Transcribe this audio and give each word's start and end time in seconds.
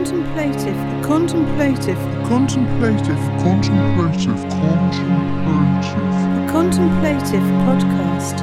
contemplative, 0.00 0.76
the 0.76 1.06
contemplative, 1.06 1.98
Contemplative, 2.24 3.18
contemplative, 3.38 4.40
contemplative. 4.48 6.00
the 6.36 6.46
contemplative 6.50 7.42
podcast. 7.68 8.40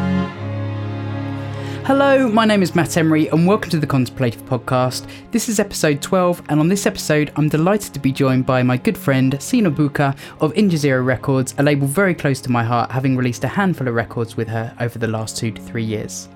Hello, 1.83 2.29
my 2.29 2.45
name 2.45 2.61
is 2.61 2.75
Matt 2.75 2.95
Emery, 2.95 3.27
and 3.29 3.47
welcome 3.47 3.71
to 3.71 3.79
the 3.79 3.87
Contemplative 3.87 4.45
Podcast. 4.45 5.07
This 5.31 5.49
is 5.49 5.59
episode 5.59 5.99
12, 5.99 6.43
and 6.49 6.59
on 6.59 6.67
this 6.67 6.85
episode, 6.85 7.31
I'm 7.35 7.49
delighted 7.49 7.91
to 7.95 7.99
be 7.99 8.11
joined 8.11 8.45
by 8.45 8.61
my 8.61 8.77
good 8.77 8.95
friend 8.95 9.33
Siné 9.33 9.73
Buyuka 9.73 10.15
of 10.39 10.53
Injazero 10.53 11.03
Records, 11.03 11.55
a 11.57 11.63
label 11.63 11.87
very 11.87 12.13
close 12.13 12.39
to 12.41 12.51
my 12.51 12.63
heart, 12.63 12.91
having 12.91 13.17
released 13.17 13.43
a 13.43 13.47
handful 13.47 13.87
of 13.87 13.95
records 13.95 14.37
with 14.37 14.47
her 14.49 14.75
over 14.79 14.99
the 14.99 15.07
last 15.07 15.35
two 15.35 15.49
to 15.49 15.59
three 15.59 15.83
years. 15.83 16.29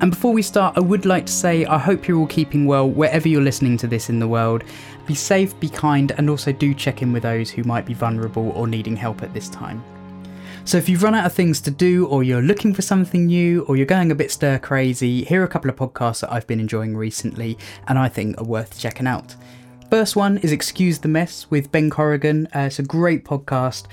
And 0.00 0.10
before 0.10 0.32
we 0.32 0.42
start, 0.42 0.76
I 0.76 0.80
would 0.80 1.06
like 1.06 1.26
to 1.26 1.32
say 1.32 1.64
I 1.66 1.78
hope 1.78 2.06
you're 2.06 2.18
all 2.18 2.26
keeping 2.26 2.66
well 2.66 2.88
wherever 2.88 3.28
you're 3.28 3.42
listening 3.42 3.76
to 3.78 3.86
this 3.86 4.10
in 4.10 4.18
the 4.18 4.28
world. 4.28 4.64
Be 5.06 5.14
safe, 5.14 5.58
be 5.60 5.68
kind, 5.68 6.12
and 6.12 6.28
also 6.28 6.52
do 6.52 6.74
check 6.74 7.02
in 7.02 7.12
with 7.12 7.22
those 7.22 7.50
who 7.50 7.64
might 7.64 7.86
be 7.86 7.94
vulnerable 7.94 8.50
or 8.50 8.66
needing 8.66 8.96
help 8.96 9.22
at 9.22 9.32
this 9.32 9.48
time. 9.48 9.82
So 10.66 10.78
if 10.78 10.88
you've 10.88 11.02
run 11.02 11.14
out 11.14 11.26
of 11.26 11.32
things 11.32 11.60
to 11.62 11.70
do, 11.70 12.06
or 12.06 12.22
you're 12.22 12.40
looking 12.40 12.72
for 12.72 12.80
something 12.80 13.26
new, 13.26 13.64
or 13.64 13.76
you're 13.76 13.84
going 13.84 14.10
a 14.10 14.14
bit 14.14 14.30
stir 14.30 14.58
crazy, 14.58 15.22
here 15.24 15.42
are 15.42 15.44
a 15.44 15.48
couple 15.48 15.68
of 15.68 15.76
podcasts 15.76 16.20
that 16.22 16.32
I've 16.32 16.46
been 16.46 16.60
enjoying 16.60 16.96
recently 16.96 17.58
and 17.86 17.98
I 17.98 18.08
think 18.08 18.40
are 18.40 18.44
worth 18.44 18.78
checking 18.78 19.06
out. 19.06 19.34
First 19.90 20.16
one 20.16 20.38
is 20.38 20.52
Excuse 20.52 20.98
the 20.98 21.08
Mess 21.08 21.50
with 21.50 21.70
Ben 21.70 21.90
Corrigan. 21.90 22.46
Uh, 22.46 22.60
it's 22.60 22.78
a 22.78 22.82
great 22.82 23.24
podcast. 23.24 23.84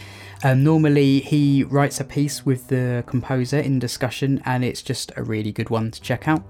Um, 0.44 0.64
normally, 0.64 1.20
he 1.20 1.64
writes 1.64 2.00
a 2.00 2.04
piece 2.04 2.46
with 2.46 2.68
the 2.68 3.04
composer 3.08 3.60
in 3.60 3.80
discussion, 3.80 4.42
and 4.46 4.64
it's 4.64 4.82
just 4.82 5.12
a 5.16 5.24
really 5.24 5.52
good 5.52 5.70
one 5.70 5.92
to 5.92 6.02
check 6.02 6.28
out. 6.28 6.44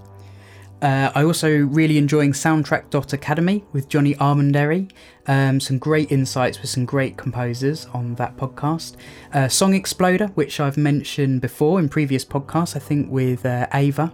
Uh, 0.82 1.12
I 1.14 1.22
also 1.22 1.48
really 1.48 1.96
enjoying 1.96 2.32
Soundtrack 2.32 3.12
Academy 3.12 3.64
with 3.72 3.88
Johnny 3.88 4.14
Armanderi. 4.16 4.90
Um, 5.28 5.60
some 5.60 5.78
great 5.78 6.10
insights 6.10 6.60
with 6.60 6.70
some 6.70 6.84
great 6.84 7.16
composers 7.16 7.86
on 7.94 8.16
that 8.16 8.36
podcast. 8.36 8.96
Uh, 9.32 9.46
Song 9.46 9.74
Exploder, 9.74 10.26
which 10.34 10.58
I've 10.58 10.76
mentioned 10.76 11.40
before 11.40 11.78
in 11.78 11.88
previous 11.88 12.24
podcasts, 12.24 12.74
I 12.74 12.80
think 12.80 13.12
with 13.12 13.46
uh, 13.46 13.68
Ava. 13.72 14.12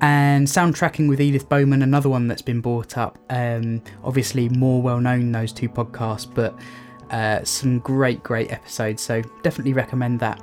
And 0.00 0.46
Soundtracking 0.46 1.06
with 1.10 1.20
Edith 1.20 1.50
Bowman, 1.50 1.82
another 1.82 2.08
one 2.08 2.28
that's 2.28 2.40
been 2.40 2.62
brought 2.62 2.96
up. 2.96 3.18
Um, 3.28 3.82
obviously, 4.02 4.48
more 4.48 4.80
well 4.80 5.00
known, 5.00 5.32
those 5.32 5.52
two 5.52 5.68
podcasts, 5.68 6.32
but 6.32 6.58
uh, 7.10 7.44
some 7.44 7.78
great, 7.80 8.22
great 8.22 8.50
episodes. 8.52 9.02
So 9.02 9.22
definitely 9.42 9.72
recommend 9.72 10.20
that. 10.20 10.40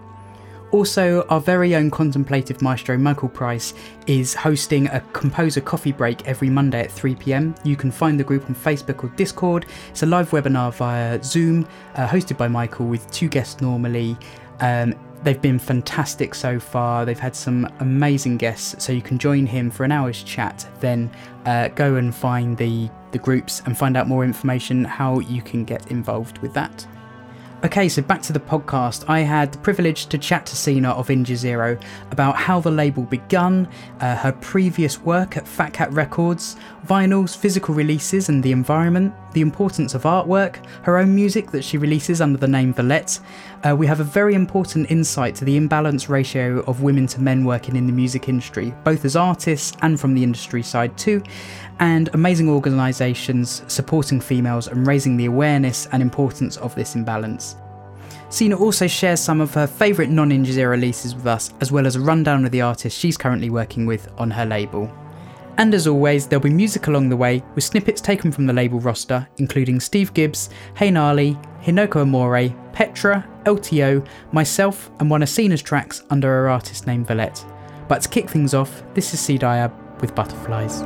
Also, 0.71 1.25
our 1.29 1.39
very 1.39 1.75
own 1.75 1.89
contemplative 1.89 2.61
maestro 2.61 2.97
Michael 2.97 3.29
Price 3.29 3.73
is 4.05 4.33
hosting 4.33 4.87
a 4.87 4.99
composer 5.13 5.61
coffee 5.61 5.93
break 5.93 6.27
every 6.27 6.49
Monday 6.49 6.81
at 6.81 6.91
3 6.91 7.15
pm. 7.15 7.55
You 7.63 7.77
can 7.77 7.89
find 7.89 8.19
the 8.19 8.23
group 8.23 8.49
on 8.49 8.55
Facebook 8.55 9.03
or 9.03 9.07
Discord. 9.15 9.65
It's 9.89 10.03
a 10.03 10.05
live 10.05 10.31
webinar 10.31 10.73
via 10.73 11.23
Zoom, 11.23 11.65
uh, 11.95 12.05
hosted 12.05 12.37
by 12.37 12.49
Michael 12.49 12.87
with 12.87 13.09
two 13.11 13.29
guests 13.29 13.61
normally. 13.61 14.17
Um, 14.59 14.93
they've 15.23 15.41
been 15.41 15.59
fantastic 15.59 16.35
so 16.35 16.59
far. 16.59 17.05
They've 17.05 17.19
had 17.19 17.35
some 17.35 17.71
amazing 17.79 18.37
guests, 18.37 18.83
so 18.83 18.93
you 18.93 19.01
can 19.01 19.17
join 19.17 19.45
him 19.45 19.71
for 19.71 19.83
an 19.83 19.91
hour's 19.91 20.23
chat. 20.23 20.67
Then 20.79 21.09
uh, 21.45 21.69
go 21.69 21.95
and 21.95 22.13
find 22.13 22.57
the 22.57 22.89
the 23.11 23.17
groups 23.17 23.61
and 23.65 23.77
find 23.77 23.95
out 23.95 24.07
more 24.07 24.23
information 24.25 24.83
how 24.83 25.19
you 25.19 25.41
can 25.41 25.63
get 25.63 25.89
involved 25.91 26.39
with 26.39 26.53
that. 26.53 26.85
Okay, 27.63 27.89
so 27.89 28.03
back 28.03 28.21
to 28.21 28.33
the 28.33 28.39
podcast. 28.39 29.05
I 29.07 29.21
had 29.21 29.51
the 29.51 29.57
privilege 29.57 30.05
to 30.07 30.19
chat 30.19 30.45
to 30.45 30.55
Siné 30.55 30.85
of 30.85 31.07
Injazero 31.07 31.81
about 32.11 32.35
how 32.35 32.59
the 32.59 32.69
label 32.69 33.01
begun, 33.01 33.67
uh, 33.99 34.15
her 34.17 34.31
previous 34.31 35.01
work 35.01 35.37
at 35.37 35.47
Fat 35.47 35.73
Cat 35.73 35.91
Records, 35.91 36.55
vinyls, 36.85 37.35
physical 37.35 37.73
releases 37.73 38.29
and 38.29 38.43
the 38.43 38.51
environment, 38.51 39.11
the 39.33 39.41
importance 39.41 39.93
of 39.93 40.03
artwork, 40.03 40.63
her 40.83 40.97
own 40.97 41.13
music 41.13 41.51
that 41.51 41.63
she 41.63 41.77
releases 41.77 42.21
under 42.21 42.37
the 42.37 42.47
name 42.47 42.73
Villette. 42.73 43.19
Uh, 43.63 43.75
we 43.75 43.87
have 43.87 43.99
a 43.99 44.03
very 44.03 44.33
important 44.33 44.89
insight 44.89 45.35
to 45.35 45.45
the 45.45 45.57
imbalance 45.57 46.09
ratio 46.09 46.59
of 46.61 46.81
women 46.81 47.07
to 47.07 47.21
men 47.21 47.45
working 47.45 47.75
in 47.75 47.87
the 47.87 47.93
music 47.93 48.29
industry, 48.29 48.73
both 48.83 49.05
as 49.05 49.15
artists 49.15 49.75
and 49.81 49.99
from 49.99 50.13
the 50.13 50.23
industry 50.23 50.63
side 50.63 50.97
too, 50.97 51.21
and 51.79 52.09
amazing 52.13 52.49
organisations 52.49 53.63
supporting 53.67 54.19
females 54.19 54.67
and 54.67 54.87
raising 54.87 55.17
the 55.17 55.25
awareness 55.25 55.87
and 55.91 56.01
importance 56.01 56.57
of 56.57 56.73
this 56.75 56.95
imbalance. 56.95 57.55
Siné 58.29 58.59
also 58.59 58.87
shares 58.87 59.21
some 59.21 59.39
of 59.39 59.53
her 59.53 59.65
favourite 59.65 60.09
non 60.09 60.31
Injazero 60.31 60.71
releases 60.71 61.15
with 61.15 61.27
us, 61.27 61.53
as 61.61 61.71
well 61.71 61.87
as 61.87 61.95
a 61.95 62.01
rundown 62.01 62.43
of 62.43 62.51
the 62.51 62.61
artists 62.61 62.99
she's 62.99 63.15
currently 63.15 63.49
working 63.49 63.85
with 63.85 64.11
on 64.17 64.31
her 64.31 64.45
label. 64.45 64.91
And 65.59 65.73
as 65.73 65.87
always, 65.87 66.27
there'll 66.27 66.43
be 66.43 66.51
music 66.51 66.85
along 66.85 67.09
the 67.09 67.17
way, 67.17 67.43
with 67.55 67.63
snippets 67.63 67.99
taken 67.99 68.31
from 68.31 68.45
the 68.45 68.53
label 68.53 68.79
roster, 68.79 69.27
including 69.37 69.79
Steve 69.79 70.13
Gibbs, 70.13 70.49
Hey 70.75 70.89
Nali, 70.89 71.35
Hinako 71.63 72.05
Omori, 72.05 72.55
Pétra, 72.73 73.25
LTO, 73.45 74.07
myself, 74.31 74.91
and 74.99 75.09
one 75.09 75.23
of 75.23 75.29
Siné's 75.29 75.63
tracks 75.63 76.03
under 76.11 76.27
her 76.27 76.49
artist 76.49 76.85
name 76.85 77.03
Villette. 77.03 77.43
But 77.87 78.03
to 78.03 78.09
kick 78.09 78.29
things 78.29 78.53
off, 78.53 78.83
this 78.93 79.13
is 79.13 79.19
C 79.19 79.37
Diab 79.37 79.73
with 79.99 80.13
Butterflies. 80.13 80.83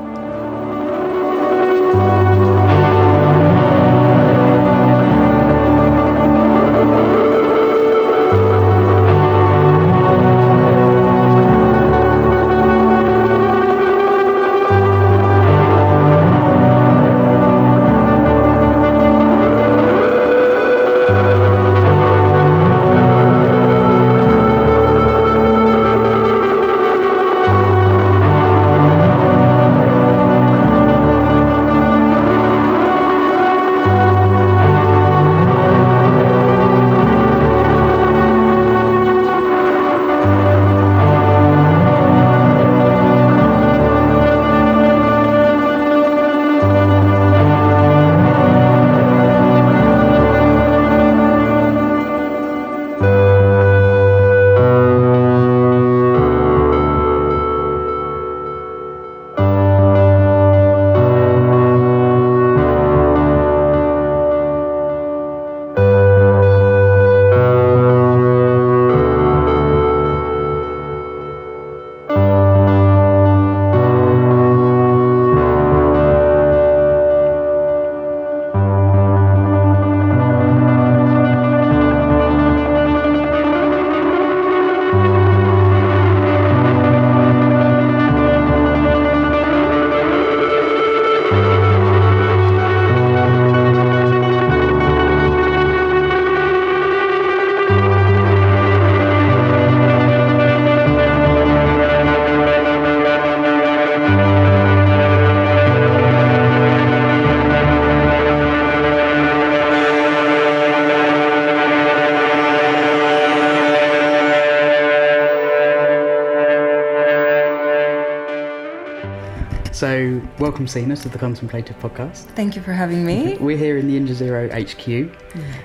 Welcome, 120.61 120.83
Siné, 120.89 121.01
to 121.01 121.09
the 121.09 121.17
Contemplative 121.17 121.75
Podcast. 121.79 122.25
Thank 122.35 122.55
you 122.55 122.61
for 122.61 122.71
having 122.71 123.03
me. 123.03 123.35
We're 123.39 123.57
here 123.57 123.79
in 123.79 123.87
the 123.87 123.99
Injazero 123.99 124.47
HQ, 124.53 125.09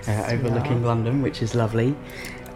uh, 0.09 0.33
overlooking 0.33 0.83
London, 0.83 1.21
which 1.21 1.43
is 1.43 1.55
lovely. 1.55 1.95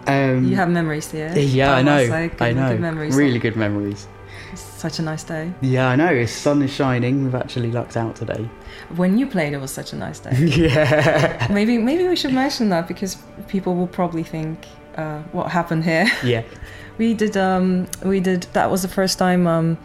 Um, 0.07 0.47
You 0.47 0.57
have 0.57 0.71
memories 0.71 1.11
here. 1.11 1.31
yeah, 1.37 1.75
I 1.75 1.83
know. 1.83 2.07
say, 2.07 2.29
good- 2.29 2.41
I 2.41 2.53
know. 2.53 2.71
Good 2.71 2.81
memories. 2.81 3.15
Really 3.15 3.39
good 3.39 3.57
memories. 3.57 4.09
It's 4.53 4.63
such 4.63 4.99
a 4.99 5.03
nice 5.03 5.23
day. 5.23 5.53
Yeah, 5.61 5.89
I 5.91 5.97
know. 5.97 6.15
The 6.15 6.27
sun 6.27 6.63
is 6.63 6.71
shining. 6.73 7.25
We've 7.25 7.35
actually 7.35 7.73
lucked 7.73 7.99
out 7.99 8.17
today. 8.17 8.49
When 8.97 9.19
you 9.19 9.27
played, 9.27 9.53
it 9.53 9.61
was 9.61 9.71
such 9.71 9.93
a 9.93 9.97
nice 9.97 10.21
day. 10.21 10.35
yeah. 10.47 11.47
maybe 11.51 11.77
maybe 11.77 12.09
we 12.09 12.17
should 12.17 12.33
mention 12.33 12.71
that 12.71 12.89
because 12.89 13.19
people 13.49 13.75
will 13.75 13.87
probably 13.99 14.25
think 14.25 14.67
uh, 14.97 15.21
what 15.33 15.51
happened 15.51 15.85
here. 15.85 16.07
Yeah. 16.25 16.45
We 16.99 17.15
did 17.15 17.35
um 17.35 17.87
we 18.05 18.21
did 18.21 18.43
that 18.53 18.71
was 18.71 18.83
the 18.83 18.89
first 18.89 19.19
time 19.19 19.47
um 19.47 19.79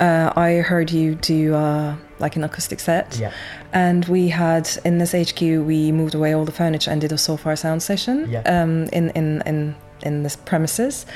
uh, 0.00 0.32
I 0.36 0.54
heard 0.56 0.90
you 0.90 1.14
do 1.14 1.54
uh, 1.54 1.94
like 2.18 2.36
an 2.36 2.44
acoustic 2.44 2.80
set. 2.80 3.18
Yeah. 3.18 3.32
And 3.72 4.04
we 4.06 4.28
had 4.28 4.68
in 4.84 4.98
this 4.98 5.12
HQ 5.12 5.40
we 5.40 5.92
moved 5.92 6.14
away 6.14 6.34
all 6.34 6.44
the 6.44 6.52
furniture 6.52 6.90
and 6.90 7.00
did 7.00 7.12
a 7.12 7.18
so 7.18 7.36
far 7.36 7.56
sound 7.56 7.82
session 7.82 8.26
Yeah. 8.28 8.42
um 8.62 8.88
in 8.92 9.10
in 9.10 9.42
in 9.46 9.74
in 10.02 10.22
this 10.22 10.36
premises 10.36 11.06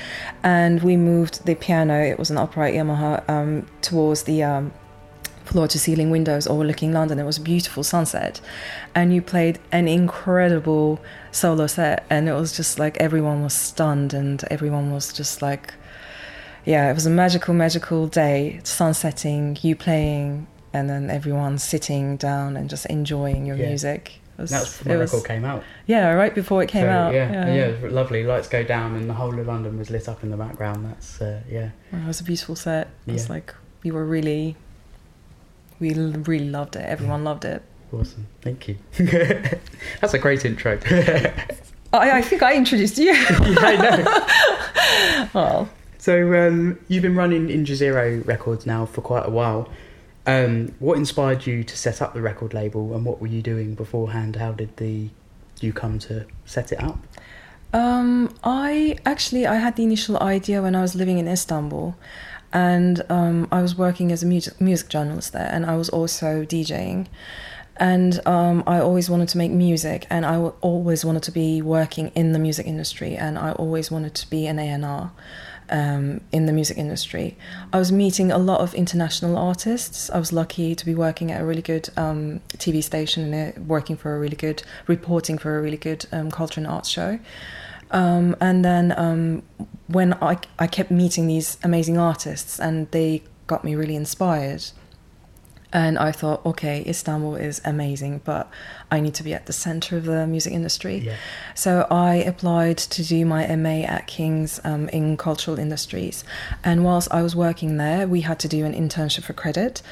and 0.42 0.82
we 0.82 0.96
moved 0.96 1.44
the 1.46 1.54
piano 1.54 1.94
it 2.12 2.19
was 2.19 2.31
an 2.31 2.36
upright 2.38 2.75
Yamaha 2.75 3.22
um 3.28 3.66
towards 3.82 4.22
the 4.25 4.42
um 4.42 4.72
floor 5.44 5.69
to 5.69 5.78
ceiling 5.78 6.10
windows 6.10 6.46
overlooking 6.46 6.92
London. 6.92 7.19
It 7.19 7.25
was 7.25 7.36
a 7.38 7.42
beautiful 7.42 7.82
sunset. 7.84 8.40
And 8.94 9.12
you 9.14 9.20
played 9.20 9.58
an 9.72 9.86
incredible 9.88 11.00
solo 11.32 11.66
set. 11.66 12.04
And 12.08 12.28
it 12.31 12.32
was 12.32 12.56
just 12.56 12.78
like 12.78 12.96
everyone 12.98 13.42
was 13.42 13.52
stunned 13.52 14.14
and 14.14 14.42
everyone 14.50 14.90
was 14.90 15.12
just 15.12 15.42
like, 15.42 15.75
yeah, 16.64 16.90
it 16.90 16.94
was 16.94 17.06
a 17.06 17.11
magical, 17.11 17.55
magical 17.55 18.06
day. 18.06 18.61
Sun 18.64 18.94
setting, 18.94 19.56
you 19.62 19.76
playing, 19.76 20.46
and 20.72 20.88
then 20.88 21.11
everyone 21.11 21.58
sitting 21.58 22.16
down 22.16 22.56
and 22.56 22.69
just 22.70 22.87
enjoying 22.87 23.46
your 23.46 23.56
Yeah. 23.56 23.69
music. 23.69 24.20
It 24.37 24.40
was, 24.43 24.50
That's 24.50 24.81
it 24.81 24.84
the 24.88 24.99
was- 24.99 25.22
came 25.25 25.44
out. 25.44 25.62
Yeah, 25.87 26.11
right 26.12 26.34
before 26.34 26.61
it 26.62 26.69
came 26.69 26.87
So, 26.87 26.90
out. 26.90 27.14
Yeah, 27.14 27.31
yeah, 27.31 27.66
it 27.66 27.82
was 27.82 27.93
lovely. 27.93 28.25
Lights 28.25 28.49
go 28.49 28.64
down, 28.64 28.96
and 28.96 29.08
the 29.08 29.14
whole 29.14 29.38
of 29.38 29.46
London 29.46 29.78
was 29.78 29.90
lit 29.90 30.08
up 30.08 30.25
in 30.25 30.31
the 30.31 30.37
background. 30.37 30.84
That's 30.87 31.20
uh, 31.20 31.40
yeah, 31.49 31.70
It 31.93 32.06
was 32.06 32.20
a 32.20 32.25
beautiful 32.25 32.56
set. 32.56 32.88
It 33.06 33.12
was 33.12 33.26
Yeah. 33.28 33.32
like, 33.34 33.55
we 33.84 33.93
were 33.93 34.05
really, 34.05 34.56
we 35.78 35.94
really 35.94 36.49
loved 36.50 36.75
it. 36.75 36.84
Everyone 36.84 37.22
loved 37.22 37.44
it. 37.44 37.62
awesome. 37.93 38.26
Thank 38.43 38.67
you. 38.67 38.76
That's 40.00 40.14
a 40.14 40.19
great 40.19 40.44
intro. 40.44 40.81
I, 41.93 42.19
I 42.19 42.22
think 42.22 42.43
I 42.43 42.56
introduced 42.56 42.99
you. 42.99 43.05
yeah, 43.12 43.26
I 43.31 43.76
know. 43.76 45.28
well, 45.32 45.69
So 46.05 46.47
um, 46.47 46.79
you've 46.87 47.01
been 47.01 47.17
running 47.17 47.49
Injazero 47.49 48.27
Records 48.27 48.67
now 48.67 48.85
for 48.85 49.01
quite 49.01 49.25
a 49.25 49.31
while. 49.31 49.71
Um, 50.27 50.75
what 50.79 50.99
inspired 50.99 51.47
you 51.47 51.65
to 51.65 51.79
set 51.79 52.03
up 52.03 52.12
the 52.12 52.21
record 52.21 52.53
label, 52.53 52.95
and 52.95 53.06
what 53.06 53.23
were 53.23 53.27
you 53.27 53.41
doing 53.41 53.75
beforehand? 53.75 54.37
How 54.37 54.53
did 54.53 54.77
the 54.77 55.09
you 55.62 55.73
come 55.73 55.99
to 56.01 56.27
set 56.45 56.73
it 56.73 56.83
up? 56.83 56.99
Um, 57.73 58.35
I 58.45 58.99
actually 59.06 59.47
I 59.47 59.55
had 59.55 59.77
the 59.77 59.83
initial 59.83 60.23
idea 60.23 60.61
when 60.61 60.75
I 60.75 60.83
was 60.83 60.95
living 60.95 61.17
in 61.17 61.27
Istanbul, 61.27 61.97
and 62.53 63.03
um, 63.09 63.49
I 63.51 63.62
was 63.62 63.75
working 63.79 64.12
as 64.12 64.23
a 64.23 64.27
music 64.27 64.61
music 64.61 64.91
journalist 64.91 65.33
there, 65.33 65.49
and 65.51 65.65
I 65.65 65.75
was 65.75 65.89
also 65.89 66.45
DJing, 66.45 67.06
and 67.79 68.21
um, 68.27 68.62
I 68.67 68.79
always 68.79 69.09
wanted 69.09 69.29
to 69.31 69.39
make 69.39 69.53
music, 69.53 70.06
and 70.11 70.27
I 70.27 70.37
always 70.37 71.03
wanted 71.03 71.23
to 71.23 71.33
be 71.33 71.62
working 71.62 72.12
in 72.15 72.33
the 72.33 72.39
music 72.39 72.67
industry, 72.67 73.17
and 73.17 73.39
I 73.39 73.53
always 73.53 73.91
wanted 73.91 74.15
to 74.17 74.29
be 74.29 74.47
an 74.47 74.59
A 74.59 74.69
and 74.69 74.85
R. 74.85 75.12
Um, 75.70 76.20
in 76.31 76.44
the 76.44 76.52
music 76.52 76.76
industry, 76.76 77.38
I 77.72 77.78
was 77.78 77.90
meeting 77.90 78.31
a 78.31 78.37
lot 78.37 78.61
of 78.61 78.75
international 78.75 79.38
artists. 79.38 80.11
I 80.11 80.19
was 80.19 80.31
lucky 80.31 80.75
to 80.75 80.84
be 80.84 80.94
working 80.94 81.32
at 81.32 81.40
a 81.40 81.44
really 81.44 81.62
good 81.62 81.88
um, 81.96 82.40
TV 82.58 82.84
station 82.84 83.32
and 83.32 83.56
uh, 83.56 83.61
working 83.62 83.96
for 83.96 84.14
a 84.14 84.20
really 84.20 84.37
good 84.37 84.62
reporting 84.87 85.38
for 85.38 85.58
a 85.58 85.62
really 85.62 85.78
good 85.78 86.05
um, 86.12 86.31
culture 86.31 86.61
and 86.61 86.66
arts 86.66 86.90
show. 86.90 87.19
Um, 87.90 88.37
and 88.40 88.64
then 88.64 88.93
um, 88.96 89.43
when 89.87 90.14
I, 90.14 90.38
I 90.58 90.66
kept 90.66 90.90
meeting 90.90 91.26
these 91.26 91.58
amazing 91.62 91.96
artists 91.96 92.58
and 92.58 92.90
they 92.90 93.22
got 93.46 93.64
me 93.64 93.75
really 93.75 93.96
inspired. 93.96 94.64
And 95.75 95.99
I 95.99 96.12
thought, 96.12 96.47
okay, 96.47 96.85
Istanbul 96.87 97.35
is 97.35 97.61
amazing, 97.65 98.21
but 98.25 98.49
I 98.93 99.00
need 99.00 99.15
to 99.15 99.25
be 99.25 99.35
at 99.35 99.47
the 99.47 99.53
center 99.53 99.97
of 99.97 100.05
the 100.05 100.25
music 100.25 100.53
industry. 100.53 100.99
Yeah. 100.99 101.17
So 101.56 101.88
I 101.91 102.15
applied 102.15 102.79
to 102.79 103.03
do 103.03 103.26
my 103.26 103.44
MA 103.56 103.82
at 103.82 104.06
King's 104.06 104.61
um, 104.62 104.88
in 104.91 105.17
cultural 105.17 105.59
industries. 105.59 106.23
And 106.62 106.85
whilst 106.85 107.12
I 107.12 107.23
was 107.23 107.35
working 107.35 107.76
there, 107.76 108.06
we 108.06 108.21
had 108.21 108.38
to 108.41 108.49
do 108.49 108.65
an 108.65 108.73
internship 108.73 109.25
for 109.25 109.32
credit. 109.32 109.82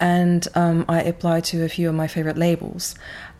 And 0.00 0.48
um, 0.56 0.84
I 0.88 1.02
applied 1.02 1.44
to 1.44 1.64
a 1.64 1.68
few 1.68 1.88
of 1.88 1.94
my 1.94 2.08
favorite 2.08 2.36
labels. 2.36 2.96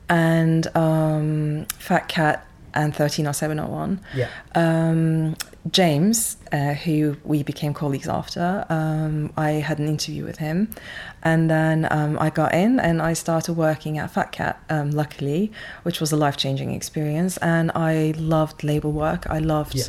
And 0.09 0.69
um, 0.77 1.67
Fat 1.79 2.09
Cat 2.09 2.47
and 2.75 2.93
130701. 2.93 4.01
Yeah. 4.15 4.29
Um, 4.55 5.37
James, 5.71 6.37
uh, 6.53 6.73
who 6.73 7.17
we 7.25 7.43
became 7.43 7.75
colleagues 7.75 8.09
after, 8.09 8.65
um, 8.71 9.33
I 9.37 9.51
had 9.53 9.79
an 9.79 9.89
interview 9.89 10.25
with 10.25 10.39
him, 10.39 10.71
and 11.23 11.51
then 11.51 11.87
um, 11.91 12.17
I 12.19 12.31
got 12.31 12.55
in 12.55 12.79
and 12.81 13.03
I 13.03 13.13
started 13.13 13.55
working 13.55 13.99
at 13.99 14.11
Fat 14.11 14.33
Cat. 14.33 14.63
Um, 14.71 14.93
luckily, 14.93 15.53
which 15.83 16.01
was 16.01 16.11
a 16.13 16.17
life 16.17 16.37
changing 16.37 16.73
experience, 16.73 17.37
and 17.39 17.71
I 17.75 18.15
loved 18.17 18.63
label 18.65 18.93
work. 18.93 19.27
I 19.29 19.41
loved, 19.41 19.75
Yeah. 19.75 19.85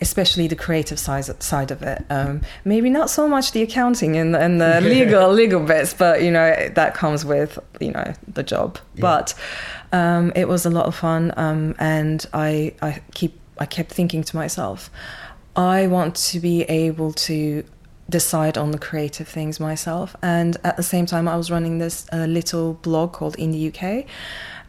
especially 0.00 0.48
the 0.48 0.56
creative 0.56 0.98
side 0.98 1.42
side 1.42 1.70
of 1.70 1.82
it. 1.82 2.04
Um, 2.10 2.42
maybe 2.64 2.90
not 2.90 3.08
so 3.08 3.26
much 3.28 3.52
the 3.52 3.62
accounting 3.62 4.16
and, 4.16 4.34
and 4.36 4.60
the 4.60 4.80
legal 4.82 5.32
legal 5.32 5.60
bits, 5.60 5.94
but 5.94 6.22
you 6.22 6.30
know 6.30 6.68
that 6.74 6.94
comes 6.94 7.24
with 7.24 7.58
you 7.80 7.92
know 7.92 8.12
the 8.28 8.42
job. 8.42 8.78
Yeah. 8.96 9.00
But 9.00 9.34
um, 9.92 10.32
it 10.34 10.46
was 10.48 10.66
a 10.66 10.70
lot 10.70 10.86
of 10.86 10.94
fun, 10.94 11.32
um, 11.36 11.74
and 11.78 12.26
I 12.34 12.74
I 12.82 13.00
keep 13.14 13.38
I 13.62 13.66
kept 13.66 13.92
thinking 13.92 14.24
to 14.24 14.34
myself, 14.36 14.90
I 15.54 15.86
want 15.86 16.16
to 16.30 16.40
be 16.40 16.62
able 16.62 17.12
to 17.28 17.64
decide 18.10 18.58
on 18.58 18.72
the 18.72 18.78
creative 18.78 19.28
things 19.28 19.60
myself. 19.60 20.16
And 20.20 20.56
at 20.64 20.76
the 20.76 20.82
same 20.82 21.06
time, 21.06 21.28
I 21.28 21.36
was 21.36 21.48
running 21.48 21.78
this 21.78 22.06
uh, 22.12 22.26
little 22.26 22.74
blog 22.74 23.12
called 23.12 23.36
In 23.36 23.52
the 23.52 23.62
UK. 23.70 24.06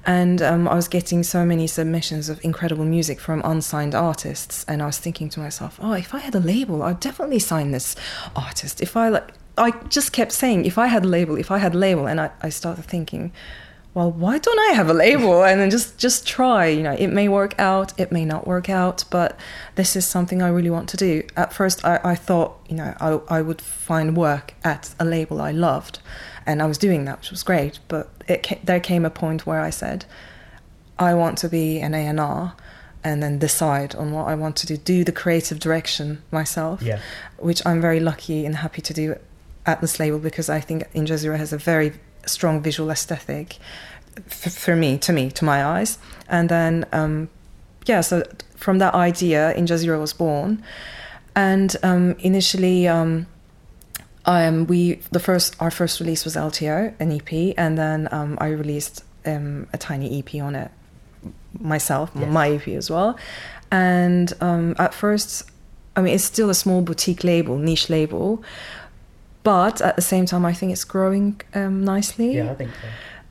And 0.06 0.44
um, 0.44 0.68
I 0.68 0.76
was 0.76 0.88
getting 0.88 1.24
so 1.24 1.44
many 1.44 1.66
submissions 1.66 2.30
of 2.30 2.40
incredible 2.46 2.86
music 2.86 3.20
from 3.20 3.42
unsigned 3.44 3.96
artists, 3.96 4.64
and 4.68 4.84
I 4.84 4.86
was 4.86 5.00
thinking 5.00 5.30
to 5.30 5.40
myself, 5.40 5.80
"Oh, 5.82 5.94
if 5.94 6.14
I 6.14 6.20
had 6.20 6.36
a 6.36 6.42
label, 6.42 6.84
I'd 6.84 7.00
definitely 7.00 7.40
sign 7.40 7.72
this 7.72 7.96
artist." 8.36 8.82
If 8.82 8.98
I 8.98 9.08
like, 9.08 9.30
I 9.58 9.72
just 9.88 10.12
kept 10.12 10.34
saying, 10.34 10.66
"If 10.66 10.78
I 10.78 10.88
had 10.88 11.06
a 11.06 11.08
label, 11.08 11.38
if 11.38 11.52
I 11.52 11.60
had 11.60 11.74
a 11.74 11.78
label," 11.78 12.06
and 12.06 12.20
I, 12.20 12.32
I 12.42 12.50
started 12.50 12.84
thinking, 12.84 13.32
well 13.94 14.12
why 14.12 14.38
don't 14.38 14.60
i 14.60 14.74
have 14.74 14.90
a 14.90 14.94
label 14.94 15.44
and 15.44 15.60
then 15.62 15.70
just 15.70 15.98
just 15.98 16.26
try 16.28 16.66
you 16.68 16.82
know 16.82 16.94
it 16.94 17.08
may 17.08 17.28
work 17.28 17.54
out 17.60 17.94
it 18.00 18.12
may 18.12 18.26
not 18.26 18.48
work 18.48 18.70
out 18.70 19.04
but 19.12 19.38
this 19.76 19.96
is 19.96 20.06
something 20.06 20.42
i 20.42 20.48
really 20.48 20.70
want 20.70 20.90
to 20.90 20.98
do 20.98 21.22
at 21.38 21.54
first 21.54 21.84
i, 21.86 22.00
I 22.04 22.16
thought 22.16 22.58
you 22.70 22.76
know 22.76 22.96
I, 23.00 23.38
I 23.38 23.42
would 23.42 23.62
find 23.62 24.18
work 24.18 24.54
at 24.64 24.94
a 25.00 25.06
label 25.06 25.42
i 25.42 25.52
loved 25.52 26.00
and 26.46 26.62
i 26.62 26.66
was 26.66 26.78
doing 26.78 27.06
that 27.06 27.20
which 27.20 27.32
was 27.32 27.44
great 27.44 27.80
but 27.88 28.10
it 28.28 28.42
ca- 28.44 28.60
there 28.64 28.80
came 28.80 29.06
a 29.06 29.10
point 29.10 29.46
where 29.46 29.62
i 29.62 29.70
said 29.70 30.06
i 30.98 31.14
want 31.14 31.38
to 31.40 31.50
be 31.50 31.80
an 31.80 31.94
a&r 31.94 32.54
and 33.04 33.22
then 33.22 33.38
decide 33.38 33.94
on 33.96 34.12
what 34.12 34.28
i 34.28 34.34
want 34.36 34.56
to 34.56 34.66
do 34.68 34.78
do 34.78 35.04
the 35.04 35.12
creative 35.12 35.60
direction 35.60 36.22
myself 36.32 36.82
Yeah. 36.82 37.00
which 37.38 37.62
i'm 37.66 37.80
very 37.82 38.00
lucky 38.00 38.46
and 38.46 38.56
happy 38.56 38.82
to 38.82 38.94
do 38.94 39.16
at 39.66 39.82
this 39.82 40.00
label 40.00 40.20
because 40.20 40.50
i 40.50 40.60
think 40.60 40.84
Injazero 40.94 41.38
has 41.38 41.54
a 41.54 41.58
very 41.58 41.94
strong 42.26 42.62
visual 42.62 42.90
aesthetic 42.90 43.58
for 44.28 44.76
me 44.76 44.98
to 45.00 45.14
me 45.14 45.30
to 45.32 45.46
my 45.46 45.64
eyes. 45.66 45.98
And 46.30 46.50
then 46.50 46.86
um, 46.92 47.30
yeah 47.86 48.02
so 48.02 48.24
from 48.56 48.80
that 48.80 48.94
idea 48.94 49.54
Injazero 49.56 50.00
was 50.00 50.14
born. 50.14 50.64
And 51.36 51.76
um, 51.84 52.16
initially 52.20 52.88
um, 52.88 53.26
um, 54.26 54.68
we 54.68 54.96
the 55.12 55.20
first 55.20 55.56
our 55.60 55.72
first 55.72 56.00
release 56.00 56.24
was 56.26 56.36
LTO 56.36 56.94
an 57.00 57.12
EP 57.12 57.54
and 57.58 57.78
then 57.78 58.08
um, 58.12 58.38
I 58.40 58.48
released 58.50 59.04
um, 59.26 59.68
a 59.74 59.78
tiny 59.78 60.20
EP 60.20 60.42
on 60.42 60.56
it 60.56 60.72
myself 61.60 62.12
Yes. 62.16 62.32
my 62.32 62.50
EP 62.52 62.68
as 62.70 62.90
well. 62.90 63.18
And 63.72 64.32
um, 64.42 64.76
at 64.80 64.94
first 64.94 65.50
I 65.96 66.02
mean 66.02 66.14
it's 66.14 66.24
still 66.24 66.50
a 66.50 66.56
small 66.56 66.82
boutique 66.82 67.24
label 67.24 67.58
niche 67.58 67.90
label. 67.90 68.44
But 69.44 69.82
at 69.82 69.98
the 69.98 70.02
same 70.02 70.26
time 70.26 70.46
I 70.46 70.54
think 70.54 70.72
it's 70.72 70.86
growing 70.86 71.42
um, 71.54 71.84
nicely. 71.84 72.36
Yeah, 72.36 72.52
I 72.52 72.56
think 72.56 72.72
so. 72.72 72.88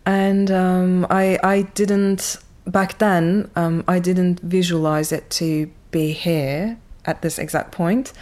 And 0.07 0.51
um, 0.51 1.07
I 1.11 1.39
I 1.43 1.63
didn't 1.75 2.37
back 2.67 2.99
then 2.99 3.51
um, 3.57 3.85
I 3.89 3.99
didn't 3.99 4.41
visualize 4.41 5.13
it 5.13 5.29
to 5.31 5.71
be 5.91 6.13
here 6.13 6.79
at 7.05 7.23
this 7.23 7.39
exact 7.39 7.73
point. 7.73 8.13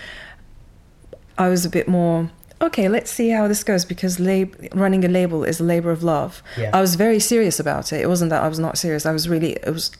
I 1.38 1.48
was 1.48 1.64
a 1.64 1.70
bit 1.70 1.88
more 1.88 2.30
okay. 2.60 2.88
Let's 2.88 3.10
see 3.10 3.30
how 3.30 3.48
this 3.48 3.64
goes 3.64 3.84
because 3.84 4.20
lab- 4.20 4.68
running 4.74 5.04
a 5.04 5.08
label 5.08 5.44
is 5.44 5.60
a 5.60 5.64
labor 5.64 5.90
of 5.90 6.02
love. 6.02 6.42
Yeah. 6.58 6.70
I 6.72 6.80
was 6.80 6.94
very 6.96 7.20
serious 7.20 7.58
about 7.58 7.92
it. 7.92 8.00
It 8.00 8.08
wasn't 8.08 8.30
that 8.30 8.42
I 8.42 8.48
was 8.48 8.58
not 8.58 8.78
serious. 8.78 9.06
I 9.06 9.12
was 9.12 9.28
really 9.28 9.52
it 9.52 9.72
was 9.72 9.90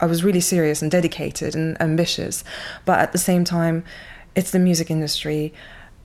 I 0.00 0.06
was 0.06 0.24
really 0.24 0.40
serious 0.40 0.82
and 0.82 0.90
dedicated 0.90 1.54
and 1.54 1.80
ambitious, 1.80 2.44
but 2.84 2.98
at 2.98 3.12
the 3.12 3.18
same 3.18 3.44
time, 3.44 3.84
it's 4.34 4.50
the 4.50 4.58
music 4.58 4.90
industry. 4.90 5.52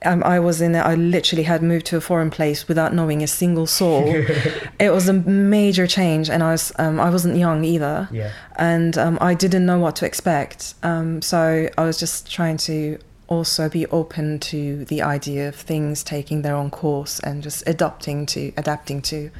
Um, 0.05 0.24
I 0.24 0.39
was 0.39 0.62
in 0.62 0.75
it. 0.75 0.79
I 0.81 0.95
literally 0.95 1.43
had 1.43 1.62
moved 1.63 1.86
to 1.88 1.98
a 1.98 2.01
foreign 2.01 2.29
place 2.29 2.67
without 2.67 2.93
knowing 2.93 3.24
a 3.24 3.27
single 3.27 3.65
soul. 3.67 4.03
it 4.79 4.91
was 4.91 5.07
a 5.10 5.13
major 5.13 5.88
change, 5.88 6.29
and 6.29 6.43
I 6.43 6.51
was 6.51 6.72
um, 6.79 7.00
I 7.00 7.10
wasn't 7.10 7.38
young 7.38 7.63
either, 7.63 8.07
Yeah. 8.12 8.31
and 8.57 8.98
um, 8.98 9.17
I 9.22 9.33
didn't 9.33 9.65
know 9.65 9.79
what 9.79 9.95
to 9.98 10.05
expect. 10.05 10.75
Um, 10.83 11.22
so 11.22 11.69
I 11.77 11.83
was 11.86 11.98
just 12.00 12.31
trying 12.31 12.57
to 12.57 13.00
also 13.27 13.69
be 13.69 13.86
open 13.88 14.38
to 14.38 14.86
the 14.86 15.01
idea 15.01 15.48
of 15.48 15.55
things 15.55 16.03
taking 16.03 16.41
their 16.41 16.55
own 16.55 16.69
course 16.69 17.19
and 17.22 17.41
just 17.41 17.63
adapting 17.65 18.25
to 18.27 18.51
adapting 18.57 19.01
to 19.01 19.31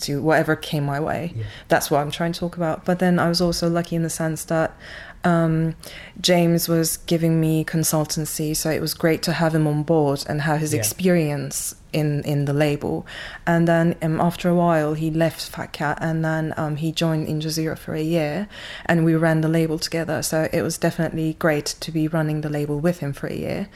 to 0.00 0.20
whatever 0.20 0.56
came 0.56 0.84
my 0.84 0.98
way. 1.00 1.32
Yeah. 1.36 1.44
That's 1.68 1.90
what 1.90 2.00
I'm 2.00 2.10
trying 2.10 2.32
to 2.32 2.40
talk 2.40 2.56
about. 2.56 2.84
But 2.84 2.98
then 2.98 3.18
I 3.20 3.28
was 3.28 3.40
also 3.40 3.68
lucky 3.70 3.94
in 3.96 4.02
the 4.02 4.10
sense 4.10 4.44
that 4.46 4.76
um, 5.24 5.74
James 6.20 6.68
was 6.68 6.96
giving 6.96 7.40
me 7.40 7.64
consultancy, 7.64 8.56
so 8.56 8.70
it 8.70 8.80
was 8.80 8.94
great 8.94 9.22
to 9.22 9.32
have 9.32 9.54
him 9.54 9.66
on 9.66 9.82
board 9.82 10.24
and 10.28 10.42
have 10.42 10.60
his 10.60 10.72
Yeah. 10.72 10.80
experience 10.80 11.74
in 11.92 12.22
in 12.24 12.46
the 12.46 12.52
label. 12.52 13.06
And 13.46 13.68
then 13.68 13.96
um, 14.02 14.20
after 14.20 14.48
a 14.48 14.54
while, 14.54 14.94
he 14.94 15.10
left 15.10 15.48
Fat 15.48 15.72
Cat, 15.72 15.98
and 16.00 16.24
then 16.24 16.54
um, 16.56 16.76
he 16.76 16.90
joined 16.92 17.28
Injazero 17.28 17.76
for 17.78 17.94
a 17.94 18.02
year, 18.02 18.48
and 18.86 19.04
we 19.04 19.14
ran 19.14 19.40
the 19.42 19.48
label 19.48 19.78
together. 19.78 20.22
So 20.22 20.48
it 20.52 20.62
was 20.62 20.78
definitely 20.78 21.36
great 21.38 21.66
to 21.80 21.92
be 21.92 22.08
running 22.08 22.40
the 22.40 22.48
label 22.50 22.80
with 22.80 22.98
him 23.00 23.12
for 23.12 23.26
a 23.28 23.34
year. 23.34 23.68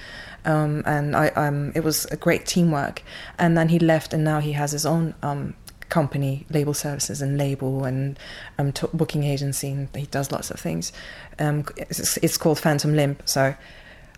Um, 0.45 0.83
and 0.87 1.17
I, 1.17 1.29
um, 1.31 1.73
it 1.75 1.83
was 1.83 2.07
a 2.13 2.17
great 2.17 2.47
teamwork. 2.47 3.03
And 3.39 3.57
then 3.59 3.69
he 3.69 3.79
left, 3.81 4.15
and 4.15 4.23
now 4.25 4.39
he 4.41 4.53
has 4.53 4.73
his 4.73 4.87
own 4.87 5.15
um, 5.23 5.55
company, 5.89 6.47
label 6.51 6.75
services, 6.75 7.23
and 7.23 7.39
label 7.39 7.85
and 7.85 8.19
um, 8.59 8.73
t- 8.73 8.87
booking 8.93 9.25
agency, 9.25 9.71
and 9.71 9.89
he 9.95 10.07
does 10.07 10.33
lots 10.33 10.51
of 10.51 10.59
things. 10.59 10.93
Um, 11.39 11.65
it's, 11.77 12.17
it's 12.19 12.37
called 12.37 12.59
Phantom 12.59 12.95
Limb. 12.95 13.17
So, 13.25 13.55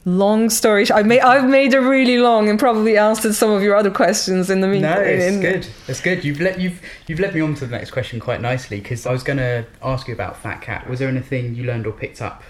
long 0.04 0.48
story. 0.50 0.86
I 0.92 1.02
made 1.02 1.20
I've 1.20 1.48
made 1.48 1.74
it 1.74 1.80
really 1.80 2.18
long 2.18 2.48
and 2.48 2.58
probably 2.58 2.96
answered 2.96 3.34
some 3.34 3.50
of 3.50 3.62
your 3.62 3.76
other 3.76 3.90
questions 3.90 4.50
in 4.50 4.60
the 4.60 4.68
meantime. 4.68 4.94
No, 4.94 5.00
it's 5.02 5.34
in- 5.34 5.40
good. 5.40 5.66
It's 5.86 6.00
good. 6.00 6.24
You've 6.24 6.40
let 6.40 6.58
you've 6.60 6.80
you've 7.06 7.20
led 7.20 7.34
me 7.34 7.40
on 7.40 7.54
to 7.56 7.66
the 7.66 7.76
next 7.76 7.90
question 7.90 8.20
quite 8.20 8.40
nicely 8.40 8.80
because 8.80 9.06
I 9.06 9.12
was 9.12 9.22
going 9.22 9.38
to 9.38 9.66
ask 9.82 10.08
you 10.08 10.14
about 10.14 10.36
Fat 10.36 10.62
Cat. 10.62 10.88
Was 10.88 10.98
there 10.98 11.08
anything 11.08 11.54
you 11.54 11.64
learned 11.64 11.86
or 11.86 11.92
picked 11.92 12.22
up 12.22 12.42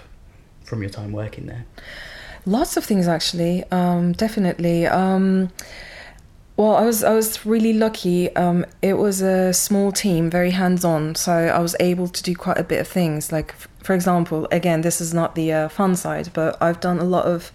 from 0.63 0.81
your 0.81 0.89
time 0.91 1.11
working 1.11 1.47
there? 1.47 1.65
Lots 2.45 2.77
of 2.77 2.85
things 2.85 3.07
actually. 3.07 3.63
Um, 3.71 4.13
definitely. 4.13 4.87
Um, 4.87 5.51
well, 6.59 6.75
I 6.75 6.81
was 6.83 7.05
I 7.05 7.13
was 7.13 7.45
really 7.45 7.71
lucky. 7.71 8.35
Um, 8.35 8.65
it 8.81 8.95
was 8.95 9.21
a 9.21 9.53
small 9.53 9.93
team, 9.93 10.29
very 10.29 10.51
hands 10.51 10.83
on, 10.83 11.15
so 11.15 11.31
I 11.31 11.59
was 11.59 11.73
able 11.79 12.09
to 12.09 12.21
do 12.21 12.35
quite 12.35 12.57
a 12.57 12.65
bit 12.65 12.81
of 12.81 12.87
things. 12.87 13.31
Like, 13.31 13.53
f- 13.57 13.69
for 13.81 13.93
example, 13.93 14.45
again, 14.51 14.81
this 14.81 14.99
is 14.99 15.13
not 15.13 15.35
the 15.35 15.53
uh, 15.53 15.69
fun 15.69 15.95
side, 15.95 16.31
but 16.33 16.61
I've 16.61 16.81
done 16.81 16.99
a 16.99 17.05
lot 17.05 17.23
of. 17.25 17.53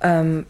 Um, 0.00 0.46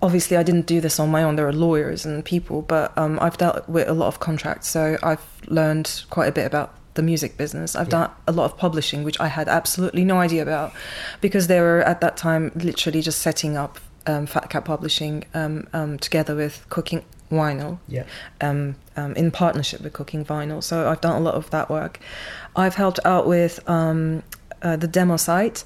obviously, 0.00 0.36
I 0.36 0.44
didn't 0.44 0.66
do 0.66 0.80
this 0.80 1.00
on 1.00 1.10
my 1.10 1.24
own. 1.24 1.34
There 1.34 1.48
are 1.48 1.52
lawyers 1.52 2.06
and 2.06 2.24
people, 2.24 2.62
but 2.62 2.96
um, 2.96 3.18
I've 3.20 3.38
dealt 3.38 3.68
with 3.68 3.88
a 3.88 3.92
lot 3.92 4.06
of 4.06 4.20
contracts, 4.20 4.68
so 4.68 4.96
I've 5.02 5.26
learned 5.48 6.04
quite 6.10 6.28
a 6.28 6.32
bit 6.32 6.46
about 6.46 6.74
the 6.94 7.02
music 7.02 7.36
business. 7.36 7.74
I've 7.74 7.88
Yeah. 7.88 8.06
done 8.06 8.10
a 8.28 8.32
lot 8.32 8.44
of 8.52 8.56
publishing, 8.56 9.02
which 9.02 9.18
I 9.18 9.26
had 9.26 9.48
absolutely 9.48 10.04
no 10.04 10.20
idea 10.20 10.42
about, 10.42 10.72
because 11.20 11.48
they 11.48 11.58
were 11.60 11.80
at 11.80 12.00
that 12.02 12.16
time 12.16 12.52
literally 12.54 13.02
just 13.02 13.20
setting 13.20 13.56
up 13.56 13.80
um, 14.06 14.26
Fat 14.26 14.48
Cat 14.48 14.64
Publishing 14.64 15.24
um, 15.34 15.66
um, 15.72 15.98
together 15.98 16.36
with 16.36 16.64
Cooking 16.68 17.02
Vinyl 17.32 17.78
Yeah. 17.88 18.04
um, 18.40 18.76
um, 18.96 19.12
in 19.14 19.30
partnership 19.30 19.80
with 19.82 19.92
Cooking 19.92 20.24
Vinyl. 20.24 20.62
So 20.62 20.88
I've 20.88 21.00
done 21.00 21.16
a 21.16 21.24
lot 21.28 21.34
of 21.34 21.50
that 21.50 21.68
work. 21.70 21.98
I've 22.54 22.74
helped 22.76 23.00
out 23.04 23.26
with 23.26 23.54
um, 23.68 24.22
uh, 24.62 24.76
the 24.76 24.86
demo 24.86 25.16
site, 25.16 25.64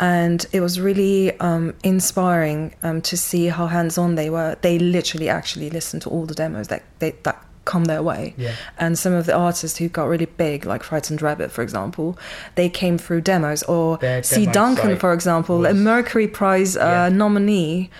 and 0.00 0.46
it 0.52 0.60
was 0.60 0.78
really 0.80 1.38
um, 1.40 1.74
inspiring 1.82 2.74
um, 2.82 3.02
to 3.02 3.16
see 3.16 3.46
how 3.46 3.66
hands-on 3.66 4.14
they 4.14 4.30
were. 4.30 4.56
They 4.62 4.78
literally 4.78 5.28
actually 5.28 5.70
listened 5.70 6.02
to 6.02 6.08
all 6.10 6.24
the 6.26 6.34
demos 6.34 6.68
that 6.68 6.82
they, 7.00 7.12
that 7.24 7.44
come 7.64 7.84
their 7.86 8.02
way. 8.02 8.32
Yeah. 8.38 8.52
And 8.78 8.96
some 8.98 9.12
of 9.12 9.26
the 9.26 9.34
artists 9.36 9.76
who 9.78 9.88
got 9.88 10.06
really 10.08 10.24
big, 10.26 10.64
like 10.64 10.82
Frightened 10.82 11.20
Rabbit, 11.20 11.50
for 11.50 11.62
example, 11.62 12.16
they 12.54 12.68
came 12.70 12.96
through 12.96 13.20
demos. 13.22 13.62
Or 13.64 13.98
C. 14.22 14.46
Duncan, 14.46 14.96
for 14.96 15.12
example, 15.12 15.66
a 15.66 15.74
Mercury 15.74 16.28
Prize 16.28 16.76
uh, 16.76 16.80
Yeah. 16.80 17.08
nominee 17.10 17.90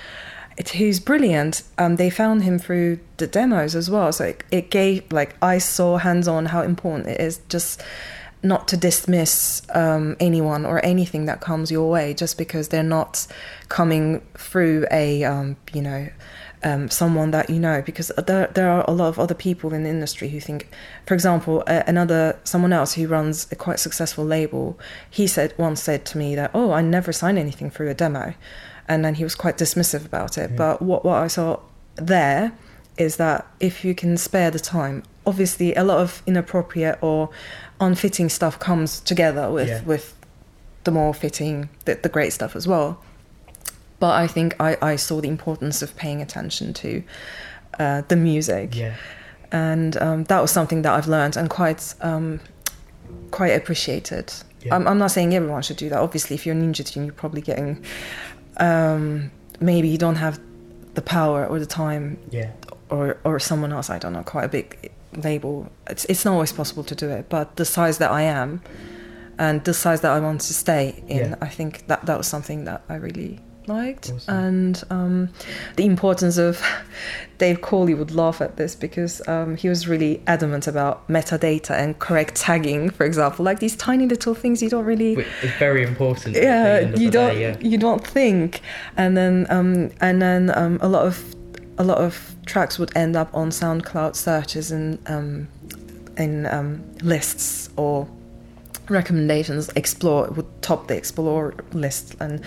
who's 0.66 0.98
brilliant. 0.98 1.62
Um, 1.78 1.96
they 1.96 2.10
found 2.10 2.42
him 2.42 2.58
through 2.58 2.98
the 3.18 3.26
demos 3.26 3.76
as 3.76 3.88
well. 3.88 4.12
So 4.12 4.24
it, 4.24 4.44
it 4.50 4.70
gave, 4.70 5.10
like, 5.12 5.36
I 5.40 5.58
saw 5.58 5.98
hands 5.98 6.26
on 6.26 6.46
how 6.46 6.62
important 6.62 7.08
it 7.08 7.20
is 7.20 7.40
just 7.48 7.82
not 8.42 8.68
to 8.68 8.76
dismiss 8.76 9.62
um, 9.74 10.16
anyone 10.20 10.64
or 10.64 10.84
anything 10.84 11.26
that 11.26 11.40
comes 11.40 11.70
your 11.70 11.90
way 11.90 12.14
just 12.14 12.38
because 12.38 12.68
they're 12.68 12.82
not 12.82 13.26
coming 13.68 14.20
through 14.36 14.86
a, 14.90 15.24
um, 15.24 15.56
you 15.72 15.82
know, 15.82 16.08
um, 16.64 16.88
someone 16.88 17.30
that 17.30 17.48
you 17.48 17.60
know 17.60 17.82
because 17.82 18.10
there, 18.26 18.48
there 18.48 18.68
are 18.68 18.84
a 18.88 18.90
lot 18.92 19.08
of 19.08 19.18
other 19.18 19.34
people 19.34 19.72
in 19.72 19.84
the 19.84 19.90
industry 19.90 20.28
who 20.28 20.40
think 20.40 20.68
for 21.06 21.14
example 21.14 21.62
a, 21.66 21.84
another 21.86 22.36
someone 22.42 22.72
else 22.72 22.94
who 22.94 23.06
runs 23.06 23.46
a 23.52 23.56
quite 23.56 23.78
successful 23.78 24.24
label 24.24 24.76
he 25.08 25.26
said 25.26 25.54
once 25.56 25.80
said 25.80 26.04
to 26.04 26.18
me 26.18 26.34
that 26.34 26.50
oh 26.54 26.72
i 26.72 26.82
never 26.82 27.12
sign 27.12 27.38
anything 27.38 27.70
through 27.70 27.88
a 27.88 27.94
demo 27.94 28.34
and 28.88 29.04
then 29.04 29.14
he 29.14 29.24
was 29.24 29.34
quite 29.34 29.56
dismissive 29.58 30.04
about 30.06 30.38
it 30.38 30.56
but 30.56 30.80
what, 30.82 31.04
what 31.04 31.16
i 31.22 31.26
saw 31.26 31.58
there 31.96 32.52
is 32.96 33.16
that 33.16 33.46
if 33.60 33.84
you 33.84 33.94
can 33.94 34.16
spare 34.16 34.50
the 34.50 34.58
time 34.58 35.02
obviously 35.26 35.74
a 35.74 35.84
lot 35.84 35.98
of 35.98 36.22
inappropriate 36.26 36.98
or 37.02 37.28
unfitting 37.80 38.28
stuff 38.28 38.58
comes 38.58 39.00
together 39.00 39.50
with 39.50 39.68
Yeah. 39.68 39.82
with 39.84 40.14
the 40.84 40.90
more 40.90 41.12
fitting 41.14 41.68
the, 41.84 41.94
the 42.02 42.08
great 42.08 42.32
stuff 42.32 42.56
as 42.56 42.66
well 42.66 43.02
but 44.00 44.14
I 44.14 44.28
think 44.28 44.54
I, 44.60 44.76
I 44.80 44.94
saw 44.96 45.20
the 45.20 45.26
importance 45.28 45.82
of 45.82 45.96
paying 45.96 46.22
attention 46.22 46.72
to 46.74 47.02
uh, 47.80 48.02
the 48.06 48.14
music, 48.14 48.76
Yeah. 48.76 48.94
and 49.50 49.96
um, 50.00 50.22
that 50.24 50.40
was 50.40 50.52
something 50.52 50.82
that 50.82 50.92
I've 50.94 51.08
learned 51.08 51.36
and 51.36 51.50
quite 51.50 51.94
um, 52.00 52.38
quite 53.32 53.48
appreciated. 53.60 54.32
Yeah. 54.62 54.76
I'm, 54.76 54.86
I'm 54.86 54.98
not 54.98 55.10
saying 55.10 55.34
everyone 55.34 55.62
should 55.62 55.78
do 55.78 55.88
that. 55.88 55.98
Obviously, 55.98 56.34
if 56.36 56.46
you're 56.46 56.54
a 56.54 56.58
Ninja 56.60 56.84
Tune, 56.86 57.06
you're 57.06 57.12
probably 57.12 57.40
getting 57.40 57.84
um, 58.58 59.30
maybe 59.60 59.88
you 59.88 59.98
don't 59.98 60.16
have 60.16 60.38
the 60.94 61.02
power 61.02 61.46
or 61.46 61.58
the 61.58 61.66
time, 61.66 62.18
Yeah. 62.30 62.50
or 62.90 63.16
or 63.24 63.38
someone 63.40 63.72
else. 63.72 63.90
I 63.90 63.98
don't 63.98 64.12
know. 64.12 64.22
Quite 64.24 64.44
a 64.44 64.48
big 64.48 64.90
label. 65.16 65.70
It's 65.88 66.04
it's 66.06 66.24
not 66.24 66.32
always 66.34 66.52
possible 66.52 66.84
to 66.84 66.94
do 66.94 67.08
it, 67.10 67.28
but 67.28 67.56
the 67.56 67.64
size 67.64 67.98
that 67.98 68.10
I 68.10 68.22
am. 68.22 68.60
And 69.40 69.62
the 69.64 69.72
size 69.74 70.00
that 70.00 70.10
I 70.10 70.18
want 70.20 70.40
to 70.40 70.52
stay 70.54 71.00
in, 71.06 71.18
Yeah. 71.18 71.34
I 71.40 71.46
think 71.48 71.86
that 71.86 72.04
that 72.06 72.16
was 72.18 72.26
something 72.26 72.64
that 72.64 72.80
I 72.88 72.96
really 72.96 73.38
liked 73.68 74.10
Awesome. 74.12 74.34
and 74.34 74.84
um, 74.90 75.28
the 75.76 75.84
importance 75.84 76.38
of 76.38 76.62
Dave 77.38 77.60
Cawley 77.60 77.94
would 77.94 78.10
laugh 78.10 78.40
at 78.40 78.56
this 78.56 78.74
because 78.74 79.26
um, 79.28 79.56
he 79.56 79.68
was 79.68 79.86
really 79.86 80.20
adamant 80.26 80.66
about 80.66 81.06
metadata 81.08 81.70
and 81.70 81.96
correct 81.98 82.34
tagging, 82.34 82.90
for 82.90 83.04
example, 83.06 83.44
like 83.44 83.60
these 83.60 83.76
tiny 83.76 84.06
little 84.06 84.34
things 84.34 84.60
you 84.62 84.68
don't 84.68 84.84
really 84.84 85.14
is 85.42 85.52
very 85.58 85.84
important. 85.84 86.34
yeah 86.34 86.80
you 86.96 87.10
don't 87.10 87.34
day, 87.34 87.40
yeah. 87.40 87.56
you 87.60 87.78
don't 87.78 88.04
think 88.06 88.60
and 88.96 89.16
then 89.16 89.46
um 89.50 89.90
and 90.00 90.20
then 90.20 90.50
um 90.56 90.78
a 90.82 90.88
lot 90.88 91.06
of 91.06 91.34
a 91.78 91.84
lot 91.84 91.98
of 91.98 92.34
tracks 92.46 92.78
would 92.78 92.90
end 92.96 93.14
up 93.14 93.32
on 93.34 93.50
SoundCloud 93.50 94.16
searches 94.16 94.72
and 94.72 94.98
um 95.08 95.48
in 96.16 96.46
um 96.46 96.82
lists 97.02 97.70
or 97.76 98.08
recommendations 98.88 99.70
explore 99.76 100.28
would 100.30 100.46
top 100.62 100.88
the 100.88 100.96
explore 100.96 101.54
list 101.72 102.16
and 102.20 102.40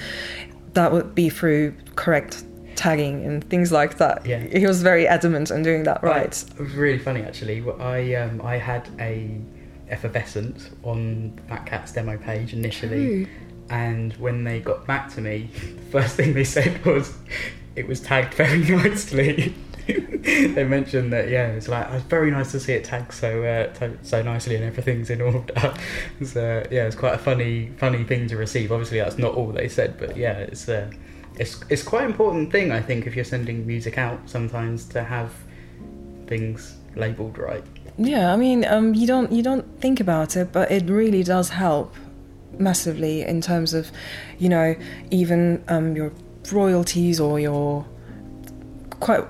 that 0.74 0.92
would 0.92 1.14
be 1.16 1.30
through 1.30 1.74
correct 1.96 2.44
tagging 2.76 3.26
and 3.26 3.44
things 3.50 3.72
like 3.72 3.98
that 3.98 4.26
Yeah. 4.26 4.40
he 4.40 4.66
was 4.66 4.82
very 4.82 5.08
adamant 5.08 5.52
on 5.52 5.62
doing 5.62 5.84
that 5.84 6.02
right 6.02 6.44
It 6.60 6.64
really 6.76 7.00
funny 7.00 7.22
actually. 7.22 7.64
I 7.80 8.16
um, 8.16 8.42
I 8.44 8.58
had 8.58 8.88
a 9.00 9.38
effervescent 9.90 10.72
on 10.84 11.38
Fat 11.50 11.66
Cat's 11.66 11.92
demo 11.92 12.18
page 12.18 12.54
initially, 12.54 13.24
Ooh. 13.24 13.28
and 13.70 14.14
when 14.14 14.44
they 14.46 14.60
got 14.62 14.88
back 14.88 15.14
to 15.16 15.22
me, 15.22 15.50
the 15.54 15.82
first 15.92 16.16
thing 16.16 16.34
they 16.34 16.46
said 16.46 16.84
was 16.86 17.14
it 17.76 17.88
was 17.88 18.00
tagged 18.00 18.34
very 18.36 18.60
nicely. 18.84 19.54
they 20.54 20.64
mentioned 20.64 21.12
that 21.14 21.30
yeah, 21.30 21.48
it's 21.48 21.68
like 21.68 21.88
it's 21.92 22.06
very 22.06 22.32
nice 22.32 22.52
to 22.52 22.60
see 22.60 22.74
it 22.74 22.84
tagged 22.84 23.14
so 23.14 23.44
uh, 23.44 23.90
so, 24.04 24.22
nicely 24.22 24.56
and 24.56 24.64
everything's 24.64 25.10
in 25.10 25.22
order. 25.22 25.74
so 26.24 26.66
yeah, 26.72 26.86
it's 26.86 26.96
quite 26.96 27.16
a 27.16 27.18
funny 27.18 27.72
funny 27.78 28.04
thing 28.04 28.28
to 28.28 28.38
receive. 28.38 28.72
Obviously, 28.72 29.00
that's 29.00 29.18
not 29.18 29.34
all 29.34 29.48
they 29.48 29.68
said, 29.68 29.98
but 29.98 30.16
yeah, 30.18 30.34
it's 30.34 30.68
uh, 30.70 30.90
it's 31.36 31.64
it's 31.70 31.84
quite 31.84 32.04
an 32.04 32.12
important 32.12 32.52
thing 32.52 32.72
I 32.72 32.82
think 32.82 33.08
if 33.08 33.16
you're 33.16 33.26
sending 33.26 33.66
music 33.66 33.98
out 33.98 34.30
sometimes 34.30 34.86
to 34.88 35.04
have 35.04 35.34
things 36.28 36.78
labeled 36.96 37.38
right. 37.38 37.64
Yeah, 37.98 38.34
I 38.34 38.36
mean, 38.36 38.66
um, 38.66 38.94
you 38.94 39.08
don't 39.08 39.32
you 39.32 39.44
don't 39.44 39.80
think 39.80 40.00
about 40.00 40.36
it, 40.36 40.52
but 40.52 40.72
it 40.72 40.90
really 40.90 41.24
does 41.24 41.50
help 41.50 41.96
massively 42.58 43.22
in 43.22 43.42
terms 43.42 43.74
of, 43.74 43.92
you 44.38 44.50
know, 44.50 44.76
even 45.10 45.64
um, 45.68 45.96
your 45.96 46.12
royalties 46.52 47.20
or 47.20 47.40
your 47.40 47.86
quite 49.00 49.26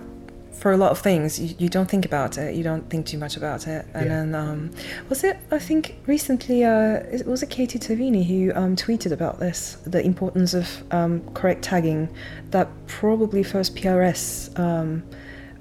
for 0.62 0.72
a 0.72 0.77
lot 0.77 0.91
of 0.91 1.00
things 1.00 1.39
you, 1.39 1.56
you 1.58 1.68
don't 1.68 1.89
think 1.89 2.06
about 2.06 2.38
it. 2.38 2.53
You 2.53 2.63
don't 2.63 2.88
think 2.88 3.08
too 3.08 3.18
much 3.18 3.36
about 3.36 3.68
it. 3.68 3.84
And 3.96 4.06
Yeah. 4.06 4.15
then 4.15 4.36
um, 4.36 4.70
was 5.10 5.24
it? 5.24 5.38
I 5.50 5.58
think 5.58 5.96
recently 6.06 6.63
uh, 6.63 7.01
it 7.12 7.25
was 7.25 7.41
it 7.41 7.50
Katie 7.50 7.80
Tavini 7.80 8.24
who 8.24 8.53
um, 8.53 8.75
tweeted 8.75 9.12
about 9.12 9.39
this, 9.39 9.77
the 9.88 10.06
importance 10.06 10.53
of 10.53 10.68
um, 10.91 11.22
correct 11.34 11.63
tagging. 11.63 12.10
That 12.51 12.68
probably 12.86 13.41
first 13.44 13.75
PRS. 13.75 14.58
Um, 14.58 15.03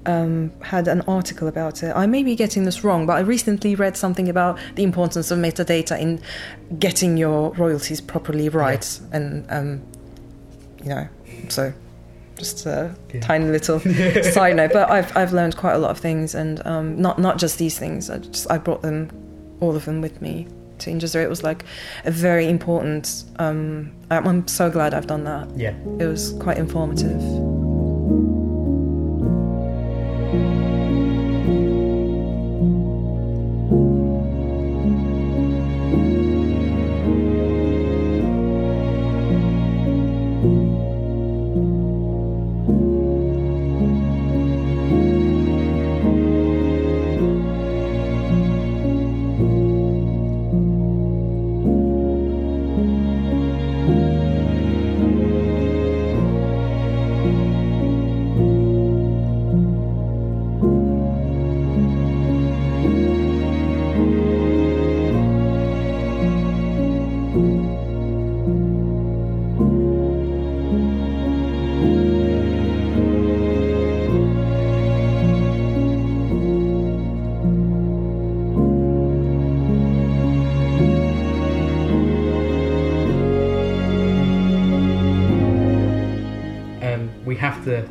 um, 0.07 0.51
had 0.63 0.87
an 0.87 1.01
article 1.01 1.47
about 1.47 1.83
it. 1.83 1.95
I 1.95 2.07
may 2.07 2.23
be 2.23 2.35
getting 2.35 2.63
this 2.63 2.83
wrong, 2.83 3.05
but 3.05 3.17
I 3.17 3.19
recently 3.19 3.75
read 3.75 3.95
something 3.95 4.29
about 4.29 4.57
the 4.73 4.81
importance 4.81 5.29
of 5.29 5.37
metadata 5.37 5.99
in 5.99 6.19
getting 6.79 7.17
your 7.17 7.51
royalties 7.51 8.01
properly 8.01 8.49
right, 8.49 8.99
and 9.11 9.45
um, 9.51 9.83
you 10.83 10.89
know, 10.89 11.07
so 11.49 11.71
just 12.41 12.65
a 12.65 12.93
Yeah. 13.13 13.21
tiny 13.21 13.45
little 13.45 13.79
side 14.37 14.55
note. 14.55 14.71
But 14.73 14.89
I've 14.89 15.15
I've 15.15 15.33
learned 15.33 15.55
quite 15.57 15.73
a 15.73 15.77
lot 15.77 15.91
of 15.91 15.99
things, 15.99 16.35
and 16.35 16.65
um, 16.65 16.99
not 17.01 17.19
not 17.19 17.37
just 17.37 17.57
these 17.57 17.77
things. 17.79 18.09
I 18.09 18.17
just 18.17 18.49
I 18.51 18.57
brought 18.57 18.81
them, 18.81 19.09
all 19.59 19.75
of 19.75 19.85
them, 19.85 20.01
with 20.01 20.21
me 20.21 20.47
to 20.79 20.89
Injazero. 20.91 21.23
It 21.23 21.29
was 21.29 21.43
like 21.43 21.63
a 22.05 22.11
very 22.11 22.47
important. 22.49 23.23
Um, 23.37 23.91
I'm 24.09 24.27
I'm 24.27 24.47
so 24.47 24.69
glad 24.69 24.93
I've 24.93 25.07
done 25.07 25.23
that. 25.25 25.47
Yeah. 25.55 25.73
It 25.99 26.07
was 26.07 26.33
quite 26.39 26.57
informative. 26.57 27.21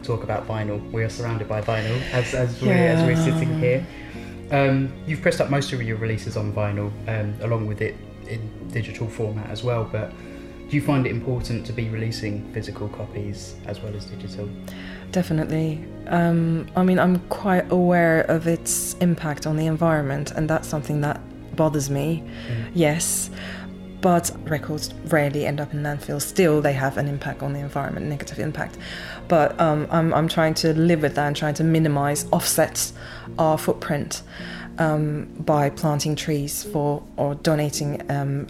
To 0.01 0.07
talk 0.07 0.23
about 0.23 0.47
vinyl. 0.47 0.91
We 0.91 1.03
are 1.03 1.09
surrounded 1.09 1.49
by 1.49 1.61
vinyl 1.61 2.01
as, 2.13 2.35
as, 2.35 2.61
we're, 2.63 2.73
as 2.73 3.05
we're 3.05 3.17
sitting 3.17 3.59
here. 3.59 3.87
Um, 4.51 4.93
you've 5.07 5.23
pressed 5.23 5.41
up 5.41 5.51
most 5.51 5.73
of 5.73 5.83
your 5.83 5.97
releases 5.97 6.37
on 6.37 6.53
vinyl, 6.53 6.91
um, 7.09 7.35
along 7.43 7.67
with 7.67 7.81
it 7.83 7.95
in 8.27 8.69
digital 8.73 9.09
format 9.09 9.49
as 9.51 9.63
well. 9.63 9.85
But 9.85 10.13
do 10.69 10.77
you 10.77 10.83
find 10.83 11.07
it 11.07 11.11
important 11.11 11.67
to 11.67 11.73
be 11.73 11.89
releasing 11.89 12.53
physical 12.53 12.89
copies 12.89 13.57
as 13.67 13.81
well 13.81 13.95
as 13.95 14.05
digital? 14.07 14.49
Definitely. 15.11 15.85
Um, 16.07 16.69
I 16.77 16.83
mean, 16.83 16.99
I'm 16.99 17.19
quite 17.29 17.71
aware 17.71 18.23
of 18.23 18.47
its 18.47 18.95
impact 18.95 19.47
on 19.47 19.57
the 19.57 19.67
environment, 19.67 20.33
and 20.33 20.49
that's 20.49 20.69
something 20.69 21.01
that 21.01 21.21
bothers 21.57 21.91
me. 21.91 22.25
Yes. 22.73 23.31
But 24.01 24.31
records 24.49 24.93
rarely 25.07 25.45
end 25.47 25.61
up 25.61 25.75
in 25.75 25.83
landfills. 25.83 26.23
Still, 26.23 26.63
they 26.63 26.73
have 26.73 26.97
an 26.97 27.07
impact 27.07 27.43
on 27.43 27.53
the 27.53 27.61
environment, 27.61 28.07
negative 28.07 28.39
impact. 28.39 28.79
But 29.29 29.59
um, 29.61 29.87
I'm, 29.91 30.15
I'm 30.15 30.29
trying 30.29 30.55
to 30.55 30.73
live 30.73 31.03
with 31.03 31.15
that 31.17 31.27
and 31.27 31.37
trying 31.37 31.55
to 31.55 31.65
minimize, 31.65 32.27
offset 32.33 32.93
our 33.39 33.59
footprint 33.59 34.23
um, 34.79 35.27
by 35.41 35.69
planting 35.71 36.17
trees 36.17 36.63
for 36.65 37.03
or 37.17 37.35
donating 37.35 38.11
um, 38.11 38.47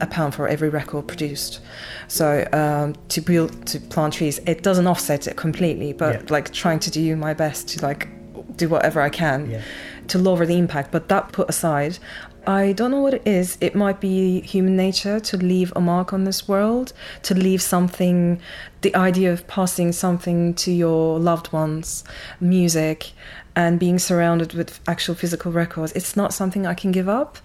a 0.00 0.06
pound 0.06 0.34
for 0.34 0.48
every 0.48 0.70
record 0.70 1.06
produced. 1.06 1.60
So 2.08 2.48
um, 2.52 2.94
to 3.10 3.20
build 3.20 3.66
to 3.66 3.80
plant 3.80 4.14
trees, 4.14 4.38
it 4.46 4.62
doesn't 4.62 4.86
offset 4.86 5.26
it 5.26 5.36
completely, 5.36 5.92
but 5.92 6.14
Yeah. 6.14 6.26
like 6.30 6.50
trying 6.52 6.78
to 6.80 6.90
do 6.90 7.14
my 7.14 7.34
best 7.34 7.68
to 7.70 7.82
like 7.84 8.08
do 8.56 8.68
whatever 8.68 9.00
I 9.00 9.10
can 9.10 9.50
Yeah. 9.50 9.60
to 10.08 10.18
lower 10.18 10.46
the 10.46 10.56
impact. 10.58 10.90
But 10.90 11.08
that 11.08 11.32
put 11.32 11.48
aside, 11.48 11.98
I 12.46 12.72
don't 12.72 12.90
know 12.90 13.00
what 13.00 13.14
it 13.14 13.26
is. 13.26 13.58
It 13.60 13.74
might 13.74 14.00
be 14.00 14.40
human 14.40 14.76
nature 14.76 15.20
to 15.20 15.36
leave 15.36 15.72
a 15.74 15.80
mark 15.80 16.12
on 16.12 16.24
this 16.24 16.46
world, 16.48 16.92
to 17.22 17.34
leave 17.34 17.62
something, 17.62 18.40
the 18.82 18.94
idea 18.94 19.32
of 19.32 19.46
passing 19.46 19.92
something 19.92 20.54
to 20.54 20.72
your 20.72 21.18
loved 21.18 21.52
ones, 21.52 22.04
music, 22.40 23.12
and 23.56 23.78
being 23.78 23.98
surrounded 23.98 24.52
with 24.52 24.80
actual 24.88 25.14
physical 25.14 25.52
records. 25.52 25.92
It's 25.92 26.16
not 26.16 26.34
something 26.34 26.66
I 26.66 26.74
can 26.74 26.92
give 26.92 27.08
up. 27.08 27.38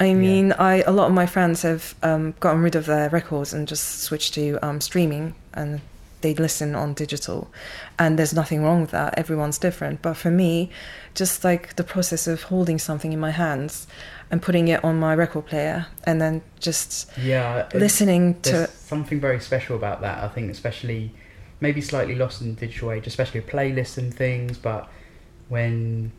I 0.00 0.12
mean, 0.14 0.52
I 0.52 0.82
a 0.82 0.90
lot 0.90 1.06
of 1.06 1.14
my 1.14 1.26
friends 1.26 1.62
have 1.62 1.94
um, 2.02 2.34
gotten 2.40 2.62
rid 2.62 2.74
of 2.74 2.86
their 2.86 3.08
records 3.10 3.52
and 3.52 3.68
just 3.68 4.00
switched 4.00 4.34
to 4.34 4.58
um, 4.60 4.80
streaming, 4.80 5.34
and 5.52 5.80
they 6.20 6.34
listen 6.34 6.74
on 6.74 6.94
digital, 6.94 7.48
and 7.98 8.18
there's 8.18 8.34
nothing 8.34 8.64
wrong 8.64 8.80
with 8.80 8.90
that. 8.90 9.16
Everyone's 9.16 9.58
different, 9.58 10.02
but 10.02 10.14
for 10.16 10.30
me, 10.32 10.70
just 11.14 11.44
like 11.44 11.76
the 11.76 11.84
process 11.84 12.26
of 12.26 12.42
holding 12.44 12.78
something 12.78 13.12
in 13.12 13.20
my 13.20 13.30
hands 13.30 13.86
and 14.34 14.42
putting 14.42 14.66
it 14.66 14.82
on 14.82 14.98
my 14.98 15.14
record 15.14 15.46
player, 15.46 15.86
and 16.02 16.20
then 16.20 16.42
just 16.58 17.08
Yeah. 17.16 17.68
listening 17.72 18.36
There's 18.42 18.68
to 18.68 18.72
something 18.76 19.20
very 19.20 19.38
special 19.38 19.76
about 19.76 20.00
that. 20.00 20.24
I 20.24 20.26
think, 20.26 20.50
especially 20.50 21.12
maybe 21.60 21.80
slightly 21.80 22.16
lost 22.16 22.42
in 22.42 22.52
the 22.56 22.66
digital 22.66 22.90
age, 22.90 23.06
especially 23.06 23.40
playlists 23.42 23.96
and 23.96 24.12
things. 24.12 24.58
But 24.58 24.88
when 25.48 26.10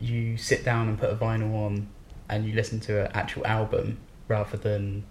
you 0.00 0.36
sit 0.36 0.64
down 0.64 0.88
and 0.88 0.98
put 0.98 1.10
a 1.10 1.14
vinyl 1.14 1.54
on 1.54 1.86
and 2.28 2.44
you 2.44 2.54
listen 2.54 2.80
to 2.80 3.04
an 3.06 3.12
actual 3.14 3.46
album 3.46 3.98
rather 4.26 4.56
than 4.56 5.04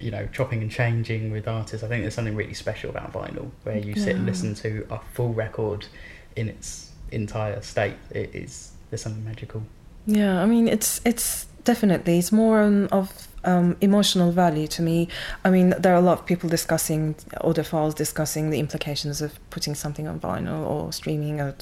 you 0.00 0.10
know 0.10 0.26
chopping 0.32 0.60
and 0.60 0.72
changing 0.72 1.30
with 1.30 1.46
artists, 1.46 1.84
I 1.84 1.88
think 1.88 2.02
there's 2.02 2.14
something 2.14 2.34
really 2.34 2.54
special 2.54 2.90
about 2.90 3.12
vinyl 3.12 3.52
where 3.62 3.78
you 3.78 3.94
sit 3.94 4.16
and 4.16 4.26
listen 4.26 4.56
to 4.56 4.84
a 4.90 4.98
full 5.12 5.32
record 5.32 5.86
in 6.34 6.48
its 6.48 6.90
entire 7.12 7.62
state. 7.62 7.94
It 8.10 8.34
is 8.34 8.72
there's 8.90 9.02
something 9.02 9.24
magical. 9.24 9.62
Yeah, 10.06 10.42
I 10.42 10.46
mean, 10.46 10.68
it's 10.68 11.00
it's 11.04 11.46
definitely 11.64 12.18
it's 12.18 12.32
more 12.32 12.62
of 12.92 13.28
um, 13.44 13.76
emotional 13.80 14.32
value 14.32 14.66
to 14.68 14.82
me. 14.82 15.08
I 15.44 15.50
mean, 15.50 15.74
there 15.78 15.92
are 15.94 15.98
a 15.98 16.00
lot 16.02 16.18
of 16.20 16.26
people 16.26 16.48
discussing 16.48 17.14
audiophiles 17.40 17.94
discussing 17.94 18.50
the 18.50 18.58
implications 18.58 19.20
of 19.22 19.38
putting 19.50 19.74
something 19.74 20.06
on 20.08 20.20
vinyl 20.20 20.66
or 20.66 20.92
streaming. 20.92 21.40
Or 21.40 21.54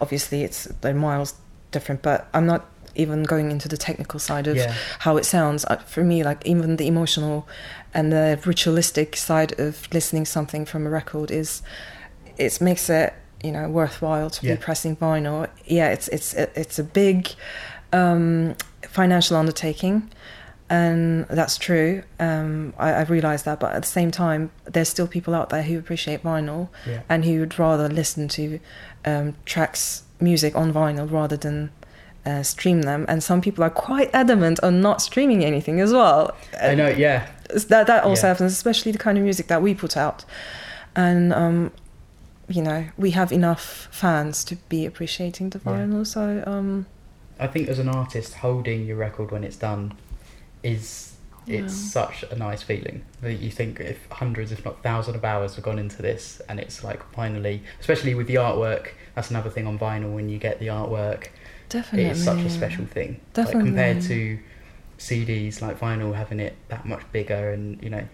obviously, 0.00 0.42
it's 0.42 0.64
they're 0.80 0.94
miles 0.94 1.34
different, 1.70 2.02
but 2.02 2.28
I'm 2.34 2.46
not 2.46 2.66
even 2.94 3.22
going 3.22 3.50
into 3.52 3.68
the 3.68 3.76
technical 3.76 4.18
side 4.18 4.48
of 4.48 4.56
Yeah. 4.56 4.74
how 5.00 5.16
it 5.16 5.24
sounds. 5.24 5.64
Uh, 5.64 5.76
For 5.76 6.02
me, 6.02 6.24
like 6.24 6.44
even 6.46 6.76
the 6.76 6.86
emotional 6.88 7.46
and 7.94 8.12
the 8.12 8.38
ritualistic 8.44 9.16
side 9.16 9.58
of 9.60 9.86
listening 9.92 10.24
something 10.26 10.66
from 10.66 10.86
a 10.86 10.90
record 10.90 11.30
is 11.30 11.62
it 12.36 12.60
makes 12.60 12.90
it 12.90 13.12
you 13.42 13.52
know 13.52 13.68
worthwhile 13.68 14.30
to 14.30 14.46
Yeah. 14.46 14.54
be 14.54 14.60
pressing 14.60 14.96
vinyl. 14.96 15.48
Yeah, 15.66 15.90
it's 15.90 16.08
it's 16.08 16.34
it's 16.34 16.78
a 16.78 16.84
big 16.84 17.28
um, 17.92 18.54
financial 18.82 19.36
undertaking, 19.36 20.10
and 20.70 21.26
that's 21.28 21.56
true. 21.58 22.02
Um, 22.20 22.74
I, 22.78 22.90
I 22.92 23.02
realise 23.02 23.42
that, 23.42 23.60
but 23.60 23.72
at 23.74 23.82
the 23.82 23.88
same 23.88 24.10
time, 24.10 24.50
there's 24.64 24.88
still 24.88 25.06
people 25.06 25.34
out 25.34 25.48
there 25.50 25.62
who 25.62 25.78
appreciate 25.78 26.22
vinyl 26.22 26.68
Yeah. 26.86 27.00
and 27.08 27.24
who 27.24 27.40
would 27.40 27.58
rather 27.58 27.88
listen 27.88 28.28
to 28.28 28.60
um, 29.04 29.34
tracks, 29.46 30.02
music 30.20 30.54
on 30.56 30.72
vinyl 30.72 31.10
rather 31.10 31.36
than. 31.36 31.70
Uh, 32.26 32.42
stream 32.42 32.82
them, 32.82 33.06
and 33.08 33.22
some 33.22 33.40
people 33.40 33.64
are 33.64 33.70
quite 33.70 34.10
adamant 34.12 34.60
on 34.62 34.82
not 34.82 35.00
streaming 35.00 35.42
anything 35.42 35.80
as 35.80 35.94
well. 35.94 36.36
I 36.60 36.74
know. 36.74 36.88
Yeah. 36.88 37.26
That 37.68 37.86
that 37.86 38.04
also 38.04 38.26
Yeah. 38.26 38.32
happens, 38.34 38.52
especially 38.52 38.92
the 38.92 38.98
kind 38.98 39.16
of 39.16 39.24
music 39.24 39.46
that 39.46 39.62
we 39.62 39.72
put 39.74 39.96
out, 39.96 40.26
and 40.94 41.32
um, 41.32 41.70
you 42.48 42.62
know 42.62 42.86
we 42.96 43.10
have 43.12 43.30
enough 43.32 43.88
fans 43.90 44.44
to 44.44 44.56
be 44.68 44.86
appreciating 44.86 45.50
the 45.50 45.60
Yeah. 45.64 45.72
vinyl. 45.72 46.06
So 46.06 46.42
um, 46.46 46.86
I 47.38 47.46
think 47.46 47.68
as 47.68 47.78
an 47.78 47.88
artist, 47.88 48.34
holding 48.34 48.86
your 48.86 48.96
record 48.96 49.30
when 49.30 49.44
it's 49.44 49.56
done 49.56 49.94
is 50.62 51.14
it's 51.46 51.72
Yeah. 51.72 52.02
such 52.02 52.24
a 52.30 52.36
nice 52.36 52.62
feeling. 52.62 53.02
That 53.22 53.34
you 53.34 53.50
think 53.50 53.80
if 53.80 53.98
hundreds, 54.10 54.52
if 54.52 54.64
not 54.64 54.82
thousands, 54.82 55.16
of 55.16 55.24
hours 55.24 55.54
have 55.54 55.64
gone 55.64 55.78
into 55.78 56.02
this, 56.02 56.42
and 56.48 56.60
it's 56.60 56.84
like 56.84 57.02
finally, 57.12 57.62
especially 57.80 58.14
with 58.14 58.26
the 58.26 58.34
artwork. 58.36 58.88
That's 59.14 59.30
another 59.30 59.50
thing 59.50 59.66
on 59.66 59.78
vinyl. 59.78 60.14
When 60.14 60.28
you 60.28 60.38
get 60.38 60.58
the 60.60 60.66
artwork, 60.68 61.28
definitely, 61.68 62.10
it's 62.10 62.22
such 62.22 62.44
a 62.44 62.50
special 62.50 62.84
thing. 62.86 63.20
Definitely. 63.32 63.54
Like 63.60 63.64
compared 63.66 64.00
to 64.02 64.38
CDs, 64.98 65.62
like 65.62 65.78
vinyl 65.80 66.14
having 66.14 66.40
it 66.40 66.54
that 66.68 66.84
much 66.84 67.02
bigger, 67.12 67.50
and 67.50 67.82
you 67.82 67.90
know. 67.90 68.04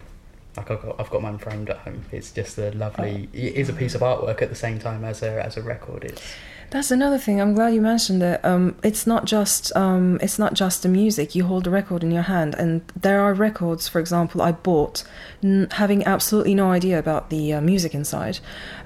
Like 0.57 0.71
I've 0.71 0.83
got, 0.83 1.01
I've 1.01 1.11
got 1.11 1.23
mine 1.23 1.38
framed 1.38 1.71
at 1.71 1.79
home. 1.79 2.05
It's 2.12 2.31
just 2.31 2.59
a 2.59 2.71
lovely. 2.73 3.29
It 3.33 3.55
is 3.55 3.69
a 3.69 3.73
piece 3.73 3.95
of 3.95 4.03
artwork 4.03 4.40
at 4.40 4.51
the 4.51 4.55
same 4.55 4.79
time 4.79 5.05
as 5.05 5.23
a 5.23 5.45
as 5.45 5.57
a 5.57 5.62
record. 5.62 6.05
It's 6.05 6.23
That's 6.71 6.90
another 6.90 7.19
thing. 7.19 7.40
I'm 7.40 7.55
glad 7.55 7.75
you 7.75 7.81
mentioned 7.81 8.23
it. 8.23 8.45
Um, 8.45 8.77
it's 8.83 9.07
not 9.07 9.25
just 9.25 9.75
um, 9.77 10.19
it's 10.23 10.38
not 10.38 10.55
just 10.55 10.83
the 10.83 10.88
music. 10.88 11.35
You 11.35 11.45
hold 11.47 11.67
a 11.67 11.71
record 11.71 12.03
in 12.05 12.11
your 12.12 12.23
hand, 12.23 12.55
and 12.55 12.83
there 13.01 13.21
are 13.21 13.35
records, 13.35 13.88
for 13.88 13.99
example, 13.99 14.40
I 14.43 14.53
bought, 14.53 15.03
n- 15.43 15.67
having 15.73 16.05
absolutely 16.05 16.55
no 16.55 16.71
idea 16.71 16.99
about 16.99 17.31
the 17.31 17.55
uh, 17.55 17.61
music 17.61 17.93
inside, 17.95 18.38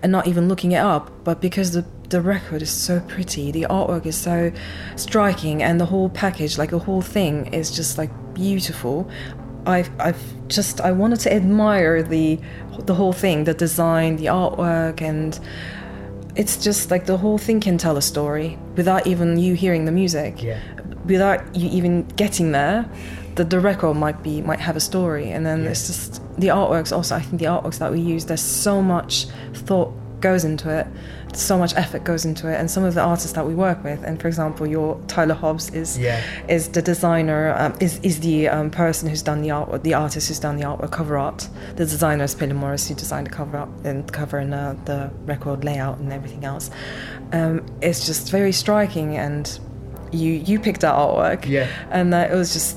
and 0.03 0.11
not 0.11 0.27
even 0.27 0.49
looking 0.49 0.73
it 0.73 0.81
up. 0.81 1.11
But 1.25 1.41
because 1.41 1.73
the 1.73 1.85
the 2.09 2.23
record 2.23 2.63
is 2.63 2.71
so 2.71 3.01
pretty, 3.01 3.53
the 3.53 3.67
artwork 3.69 4.07
is 4.07 4.17
so 4.17 4.53
striking, 4.97 5.63
and 5.63 5.79
the 5.79 5.87
whole 5.87 6.09
package, 6.09 6.57
like 6.57 6.71
the 6.71 6.79
whole 6.79 7.03
thing, 7.03 7.53
is 7.53 7.71
just 7.71 7.99
like 7.99 8.11
beautiful. 8.35 9.09
I've, 9.69 9.91
I've 10.01 10.49
just 10.49 10.81
I 10.81 10.93
wanted 10.93 11.21
to 11.21 11.33
admire 11.33 12.03
the 12.03 12.39
the 12.87 12.95
whole 12.95 13.13
thing, 13.13 13.45
the 13.45 13.55
design, 13.55 14.17
the 14.17 14.27
artwork, 14.27 15.03
and 15.03 15.39
it's 16.37 16.57
just 16.63 16.91
like 16.91 17.07
the 17.07 17.17
whole 17.17 17.39
thing 17.39 17.61
can 17.61 17.79
tell 17.79 17.97
a 17.97 18.03
story 18.03 18.59
without 18.77 19.07
even 19.07 19.39
you 19.39 19.55
hearing 19.55 19.85
the 19.85 19.93
music. 19.93 20.43
Yeah. 20.43 20.61
Without 21.05 21.55
you 21.57 21.69
even 21.71 22.07
getting 22.17 22.53
there, 22.53 22.89
the, 23.35 23.45
the 23.45 23.61
record 23.61 23.95
might 23.97 24.23
be 24.23 24.41
might 24.43 24.61
have 24.61 24.77
a 24.77 24.81
story, 24.81 25.31
and 25.31 25.45
then 25.45 25.65
Yeah. 25.65 25.71
it's 25.71 25.87
just 25.87 26.23
the 26.39 26.49
artworks. 26.49 26.95
Also, 26.97 27.15
I 27.17 27.21
think 27.21 27.39
the 27.41 27.47
artworks 27.47 27.79
that 27.79 27.91
we 27.93 28.01
use, 28.01 28.25
there's 28.27 28.41
so 28.43 28.83
much 28.83 29.27
thought 29.55 29.93
goes 30.21 30.45
into 30.45 30.69
it, 30.71 30.87
so 31.35 31.59
much 31.59 31.75
effort 31.77 32.05
goes 32.05 32.25
into 32.25 32.49
it, 32.53 32.55
and 32.61 32.71
some 32.71 32.85
of 32.85 32.95
the 32.95 33.01
artists 33.03 33.33
that 33.33 33.47
we 33.47 33.55
work 33.55 33.83
with, 33.85 34.03
and 34.05 34.21
for 34.21 34.29
example, 34.29 34.67
your 34.67 35.01
Tyler 35.09 35.35
Hobbs 35.35 35.71
is 35.75 35.99
Yeah. 35.99 36.21
is 36.49 36.69
the 36.69 36.83
designer, 36.83 37.55
um, 37.59 37.75
is 37.81 38.01
is 38.03 38.21
the 38.21 38.49
um, 38.49 38.71
person 38.71 39.09
who's 39.09 39.23
done 39.23 39.43
the 39.43 39.51
art, 39.51 39.83
the 39.85 39.95
artist 39.95 40.29
who's 40.29 40.41
done 40.41 40.57
the 40.57 40.65
artwork, 40.65 40.91
cover 40.91 41.17
art. 41.19 41.49
The 41.77 41.85
designer 41.85 42.25
is 42.25 42.35
Billy 42.35 42.55
Morris, 42.55 42.89
who 42.89 42.95
designed 42.95 43.27
the 43.27 43.31
cover 43.31 43.59
art 43.59 43.69
and 43.85 44.11
cover 44.13 44.39
and 44.39 44.55
uh, 44.55 44.75
the 44.85 45.11
record 45.27 45.65
layout 45.65 45.99
and 45.99 46.13
everything 46.13 46.45
else. 46.45 46.71
Um, 47.33 47.63
it's 47.83 48.07
just 48.07 48.31
very 48.31 48.53
striking, 48.53 49.17
and 49.17 49.59
you 50.13 50.33
you 50.33 50.59
picked 50.59 50.81
that 50.81 50.95
artwork, 50.95 51.47
Yeah. 51.47 51.67
and 51.91 52.15
uh, 52.15 52.29
it 52.31 52.35
was 52.35 52.53
just 52.53 52.77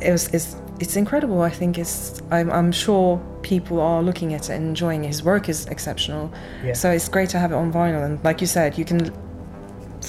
it 0.00 0.10
was 0.10 0.28
it's 0.34 0.56
it's 0.82 0.96
incredible. 0.96 1.40
I 1.42 1.50
think 1.60 1.78
it's 1.78 2.20
I'm 2.30 2.48
I'm 2.58 2.70
sure 2.72 3.20
people 3.42 3.80
are 3.80 4.02
looking 4.08 4.34
at 4.34 4.42
it 4.50 4.54
and 4.56 4.62
enjoying 4.72 5.04
it. 5.04 5.08
His 5.08 5.22
work 5.22 5.48
is 5.48 5.66
exceptional, 5.74 6.24
Yeah. 6.64 6.74
so 6.74 6.86
it's 6.96 7.08
great 7.08 7.30
to 7.30 7.38
have 7.38 7.50
it 7.52 7.56
on 7.62 7.72
vinyl. 7.72 8.02
And 8.06 8.14
like 8.24 8.40
you 8.40 8.46
said, 8.56 8.76
you 8.80 8.84
can 8.84 9.00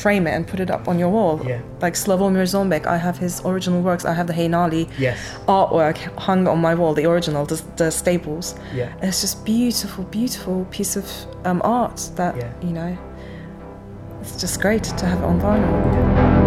frame 0.04 0.26
it 0.30 0.32
and 0.38 0.48
put 0.48 0.60
it 0.60 0.70
up 0.72 0.88
on 0.88 0.98
your 0.98 1.10
wall. 1.18 1.40
Yeah. 1.46 1.62
Like 1.86 1.94
Slavomir 1.94 2.46
Zombek, 2.54 2.86
I 2.88 2.98
have 2.98 3.18
his 3.26 3.42
original 3.46 3.82
works. 3.90 4.04
I 4.06 4.14
have 4.20 4.28
the 4.28 4.34
Heinali 4.34 4.84
Yes. 4.98 5.18
artwork 5.48 5.98
hung 6.28 6.48
on 6.48 6.60
my 6.60 6.74
wall, 6.80 6.94
the 6.96 7.06
original, 7.06 7.46
the, 7.46 7.62
the 7.78 7.92
staples. 7.92 8.56
Yeah. 8.74 8.92
It's 9.04 9.22
just 9.22 9.46
beautiful, 9.46 10.04
beautiful 10.06 10.66
piece 10.72 10.96
of 10.96 11.06
um, 11.46 11.62
art 11.64 12.00
that 12.16 12.36
Yeah. 12.36 12.52
you 12.68 12.74
know. 12.80 12.98
It's 14.22 14.36
just 14.42 14.62
great 14.62 14.84
to 15.00 15.06
have 15.06 15.20
it 15.20 15.26
on 15.26 15.40
vinyl. 15.40 16.43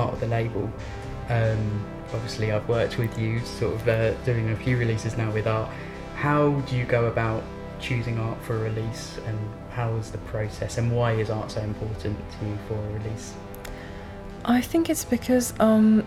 Part 0.00 0.14
of 0.14 0.20
the 0.20 0.26
label. 0.26 0.64
Um, 1.28 1.84
obviously, 2.14 2.52
I've 2.52 2.68
worked 2.68 2.96
with 2.98 3.18
you, 3.18 3.40
sort 3.60 3.74
of 3.74 3.88
uh, 3.88 4.12
doing 4.24 4.50
a 4.50 4.56
few 4.56 4.76
releases 4.76 5.16
now 5.16 5.30
with 5.30 5.46
art. 5.46 5.70
How 6.16 6.50
do 6.66 6.76
you 6.76 6.84
go 6.84 7.06
about 7.06 7.42
choosing 7.80 8.18
art 8.18 8.38
for 8.42 8.54
a 8.56 8.60
release, 8.70 9.18
and 9.26 9.38
how 9.70 9.88
is 9.96 10.10
the 10.10 10.22
process, 10.32 10.78
and 10.78 10.86
why 10.96 11.12
is 11.12 11.30
art 11.30 11.50
so 11.50 11.60
important 11.60 12.16
to 12.32 12.46
you 12.46 12.58
for 12.66 12.74
a 12.74 12.92
release? 12.98 13.34
I 14.44 14.60
think 14.60 14.88
it's 14.88 15.04
because 15.04 15.52
um, 15.60 16.04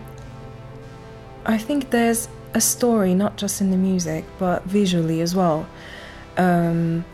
I 1.46 1.58
think 1.58 1.90
there's 1.90 2.28
a 2.54 2.60
story 2.60 3.14
not 3.14 3.36
just 3.36 3.60
in 3.60 3.70
the 3.70 3.76
music 3.76 4.24
but 4.38 4.62
visually 4.64 5.20
as 5.20 5.34
well, 5.34 5.66
um, 6.36 7.04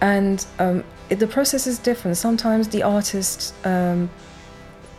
and 0.00 0.46
um, 0.58 0.84
it, 1.10 1.18
the 1.18 1.26
process 1.26 1.66
is 1.66 1.78
different. 1.78 2.16
Sometimes 2.16 2.68
the 2.68 2.82
artist, 2.82 3.54
um, 3.64 4.10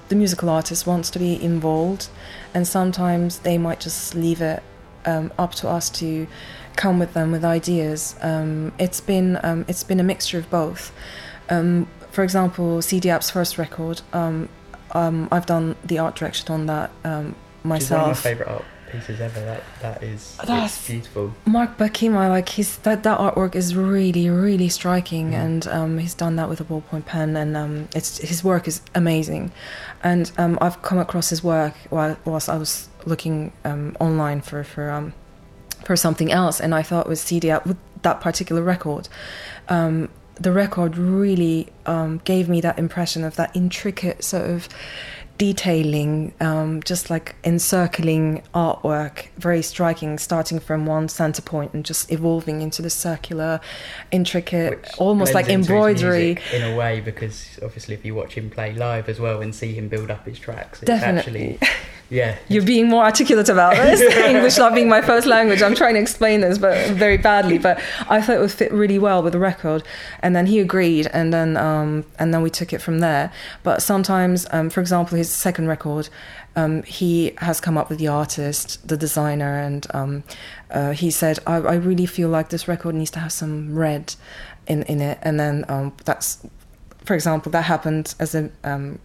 the 0.10 0.16
musical 0.16 0.50
artist, 0.50 0.88
wants 0.88 1.10
to 1.12 1.20
be 1.20 1.42
involved, 1.42 2.10
and 2.54 2.68
sometimes 2.68 3.40
they 3.40 3.58
might 3.58 3.80
just 3.80 4.16
leave 4.16 4.42
it 4.42 4.64
um, 5.06 5.32
up 5.38 5.54
to 5.56 5.70
us 5.70 5.90
to 5.90 6.28
come 6.76 7.00
with 7.00 7.14
them 7.14 7.32
with 7.32 7.44
ideas. 7.44 8.16
Um, 8.22 8.72
it's 8.78 9.02
been 9.02 9.40
um, 9.44 9.66
it's 9.68 9.84
been 9.84 10.00
a 10.00 10.04
mixture 10.04 10.38
of 10.38 10.50
both. 10.50 10.92
Um, 11.50 11.88
for 12.12 12.24
example, 12.24 12.82
C. 12.82 13.00
Diab's 13.00 13.30
first 13.30 13.58
record. 13.58 14.02
Um, 14.14 14.50
um, 14.92 15.28
I've 15.32 15.46
done 15.46 15.76
the 15.84 16.00
art 16.00 16.16
direction 16.16 16.52
on 16.52 16.66
that 16.68 16.92
um, 17.04 17.28
is 17.28 17.30
one 17.30 17.32
of 17.32 17.66
my 17.66 17.76
myself. 17.76 18.20
favourite 18.22 18.50
art 18.50 18.66
pieces 18.90 19.20
ever. 19.22 19.40
That 19.40 19.64
that 19.82 20.04
is 20.04 20.36
That's- 20.38 20.88
beautiful. 20.88 21.34
Mark 21.46 21.78
Bakima, 21.78 22.30
like 22.30 22.50
his 22.50 22.78
that, 22.80 23.04
that 23.04 23.20
artwork 23.20 23.56
is 23.56 23.76
really 23.76 24.30
really 24.30 24.70
striking, 24.70 25.32
Mm. 25.32 25.44
and 25.46 25.68
um, 25.68 25.98
he's 25.98 26.14
done 26.14 26.36
that 26.38 26.50
with 26.50 26.60
a 26.62 26.64
ballpoint 26.64 27.06
pen, 27.06 27.36
and 27.36 27.56
um, 27.58 27.88
it's 27.96 28.18
his 28.20 28.44
work 28.44 28.68
is 28.68 28.82
amazing, 28.96 29.52
and 30.04 30.32
um, 30.38 30.58
I've 30.62 30.82
come 30.82 30.98
across 31.00 31.30
his 31.30 31.44
work 31.44 31.74
while 31.90 32.18
whilst 32.26 32.50
I 32.50 32.58
was 32.58 32.88
looking 33.06 33.52
um, 33.66 33.96
online 34.00 34.42
for 34.42 34.64
for 34.64 34.90
um, 34.90 35.14
for 35.86 35.96
something 35.96 36.32
else, 36.32 36.60
and 36.60 36.74
I 36.74 36.82
thought 36.84 37.08
with 37.08 37.20
C. 37.20 37.40
Diab 37.40 37.66
with 37.66 37.78
that 38.02 38.22
particular 38.22 38.62
record. 38.62 39.10
Um, 39.70 40.10
the 40.40 40.52
record 40.52 40.98
really 40.98 41.68
um, 41.88 42.22
gave 42.24 42.48
me 42.48 42.62
that 42.62 42.78
impression 42.78 43.24
of 43.24 43.36
that 43.38 43.56
intricate 43.56 44.24
sort 44.24 44.48
of 44.48 44.70
detailing, 45.38 46.34
um, 46.40 46.82
just 46.84 47.10
like 47.10 47.36
encircling 47.44 48.42
artwork, 48.54 49.28
very 49.38 49.62
striking, 49.62 50.18
starting 50.18 50.60
from 50.60 50.86
one 50.86 51.08
center 51.10 51.42
point 51.42 51.74
and 51.74 51.86
just 51.86 52.12
evolving 52.12 52.62
into 52.62 52.82
the 52.82 52.90
circular, 52.90 53.60
intricate, 54.12 54.82
Which 54.82 54.90
almost 54.98 55.34
like 55.34 55.46
blends 55.46 55.70
into 55.70 55.86
his 55.88 56.02
embroidery. 56.04 56.38
in 56.54 56.64
a 56.64 56.76
way 56.76 57.02
because 57.02 57.60
obviously 57.64 57.94
if 57.94 58.04
you 58.04 58.16
watch 58.16 58.34
him 58.34 58.50
play 58.50 58.74
live 58.74 59.10
as 59.10 59.20
well 59.20 59.42
and 59.42 59.54
see 59.54 59.74
him 59.74 59.88
build 59.88 60.10
up 60.10 60.26
his 60.26 60.40
tracks, 60.40 60.82
it's 60.82 60.88
Definitely. 60.88 61.58
actually 61.62 61.70
yeah. 62.10 62.38
You're 62.48 62.64
being 62.64 62.88
more 62.88 63.04
articulate 63.04 63.50
about 63.50 63.76
this. 63.76 64.02
English 64.18 64.58
not 64.58 64.74
being 64.74 64.90
my 64.90 65.02
first 65.02 65.28
language. 65.28 65.62
I'm 65.62 65.76
trying 65.76 65.96
to 65.96 66.00
explain 66.00 66.42
this, 66.42 66.58
but 66.58 66.92
very 66.92 67.18
badly. 67.18 67.58
But 67.58 67.82
I 68.10 68.22
thought 68.22 68.38
it 68.38 68.40
would 68.40 68.52
fit 68.52 68.72
really 68.72 69.00
well 69.00 69.22
with 69.22 69.34
the 69.34 69.40
record, 69.40 69.84
and 70.22 70.36
then 70.36 70.46
he 70.46 70.60
agreed, 70.60 71.08
and 71.08 71.34
then 71.34 71.58
um, 71.58 72.06
and 72.18 72.34
then 72.34 72.42
we 72.42 72.50
took 72.50 72.74
it 72.74 72.82
from 72.82 73.00
there. 73.00 73.32
But 73.64 73.82
sometimes, 73.82 74.48
um, 74.52 74.70
for 74.70 74.80
example, 74.80 75.18
his 75.18 75.30
second 75.30 75.68
record, 75.68 76.10
um, 76.56 76.84
he 76.84 77.34
has 77.40 77.60
come 77.60 77.78
up 77.78 77.90
with 77.90 78.00
the 78.00 78.08
artist, 78.08 78.88
the 78.88 78.98
designer, 78.98 79.58
and 79.60 79.86
um, 79.94 80.24
uh, 80.72 80.92
he 80.92 81.12
said, 81.12 81.40
I, 81.46 81.56
"I 81.56 81.76
really 81.76 82.06
feel 82.06 82.30
like 82.30 82.50
this 82.50 82.68
record 82.68 82.96
needs 82.96 83.12
to 83.12 83.20
have 83.20 83.32
some 83.32 83.76
red 83.76 84.16
in 84.66 84.84
in 84.84 85.02
it," 85.02 85.20
and 85.22 85.40
then 85.40 85.66
um, 85.68 85.94
that's, 86.06 86.46
for 87.04 87.16
example, 87.16 87.52
that 87.52 87.66
happened 87.66 88.16
as 88.20 88.34
a 88.34 88.50
um, 88.64 89.00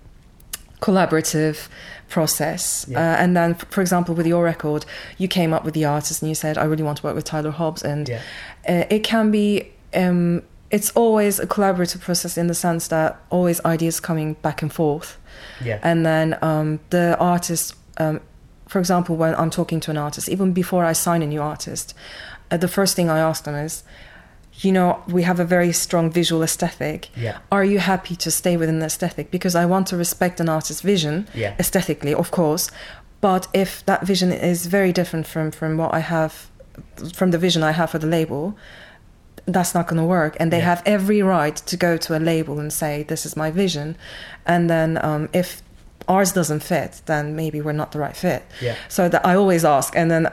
collaborative 0.83 1.69
process. 2.13 2.87
Yeah. 2.89 2.99
Uh, 2.99 3.23
and 3.23 3.37
then, 3.37 3.55
for 3.75 3.81
example, 3.81 4.15
with 4.15 4.27
your 4.27 4.45
record, 4.45 4.85
you 5.19 5.29
came 5.29 5.53
up 5.57 5.65
with 5.65 5.75
the 5.75 5.85
artist 5.87 6.23
and 6.23 6.29
you 6.29 6.35
said, 6.35 6.57
I 6.59 6.65
really 6.65 6.85
want 6.85 6.99
to 6.99 7.05
work 7.07 7.15
with 7.17 7.25
Tyler 7.25 7.51
Hobbs. 7.53 7.83
And 7.83 8.09
Yeah. 8.09 8.21
uh, 8.69 8.85
it 8.97 9.03
can 9.03 9.31
be 9.31 9.47
um, 9.95 10.43
it's 10.71 10.91
always 10.97 11.39
a 11.41 11.47
collaborative 11.47 12.01
process 12.01 12.39
in 12.39 12.47
the 12.47 12.55
sense 12.55 12.89
that 12.89 13.17
always 13.31 13.61
ideas 13.65 14.01
coming 14.01 14.35
back 14.43 14.63
and 14.63 14.73
forth, 14.73 15.19
Yeah. 15.65 15.79
and 15.83 16.05
then 16.07 16.37
um, 16.43 16.79
the 16.91 17.17
artist. 17.19 17.75
Um, 17.99 18.21
for 18.69 18.79
example, 18.79 19.17
when 19.17 19.35
I'm 19.35 19.51
talking 19.51 19.81
to 19.81 19.91
an 19.91 19.99
artist, 19.99 20.29
even 20.29 20.53
before 20.55 20.91
I 20.91 20.95
sign 20.95 21.21
a 21.23 21.27
new 21.27 21.43
artist, 21.43 21.95
uh, 22.51 22.57
the 22.57 22.69
first 22.69 22.97
thing 22.97 23.11
I 23.11 23.19
ask 23.19 23.45
them 23.45 23.55
is, 23.55 23.85
you 24.61 24.71
know, 24.73 25.03
we 25.09 25.23
have 25.23 25.41
a 25.41 25.45
very 25.45 25.73
strong 25.73 26.11
visual 26.11 26.43
aesthetic. 26.43 27.09
Yeah. 27.17 27.39
Are 27.51 27.65
you 27.65 27.79
happy 27.79 28.15
to 28.17 28.31
stay 28.31 28.57
within 28.57 28.79
the 28.81 28.87
aesthetic? 28.87 29.31
Because 29.31 29.55
I 29.55 29.65
want 29.67 29.87
to 29.89 29.97
respect 29.97 30.41
an 30.41 30.49
artist's 30.49 30.83
vision 30.83 31.27
Yeah. 31.35 31.55
aesthetically, 31.59 32.15
of 32.15 32.31
course. 32.31 32.71
But 33.21 33.49
if 33.55 33.85
that 33.87 34.07
vision 34.07 34.31
is 34.33 34.67
very 34.67 34.93
different 34.93 35.27
from, 35.27 35.51
from 35.53 35.79
what 35.79 35.95
I 35.95 36.01
have, 36.01 36.49
from 37.15 37.31
the 37.31 37.39
vision 37.39 37.63
I 37.63 37.73
have 37.73 37.91
for 37.91 37.99
the 37.99 38.07
label, 38.07 38.55
that's 39.47 39.75
not 39.75 39.87
going 39.89 40.01
to 40.01 40.07
work. 40.07 40.37
And 40.39 40.53
they 40.53 40.59
Yeah. 40.59 40.65
have 40.67 40.83
every 40.87 41.23
right 41.23 41.57
to 41.57 41.77
go 41.77 41.97
to 41.97 42.17
a 42.17 42.21
label 42.21 42.59
and 42.61 42.73
say, 42.73 43.05
this 43.05 43.25
is 43.25 43.37
my 43.37 43.51
vision. 43.51 43.97
And 44.47 44.69
then 44.69 44.99
um, 45.05 45.29
if 45.33 45.63
ours 46.09 46.33
doesn't 46.33 46.61
fit, 46.63 47.01
then 47.07 47.35
maybe 47.35 47.61
we're 47.61 47.73
not 47.73 47.93
the 47.93 47.99
right 47.99 48.17
fit. 48.17 48.43
Yeah. 48.61 48.75
So 48.89 49.09
that 49.09 49.25
I 49.25 49.35
always 49.35 49.65
ask. 49.65 49.97
And 49.97 50.11
then 50.11 50.29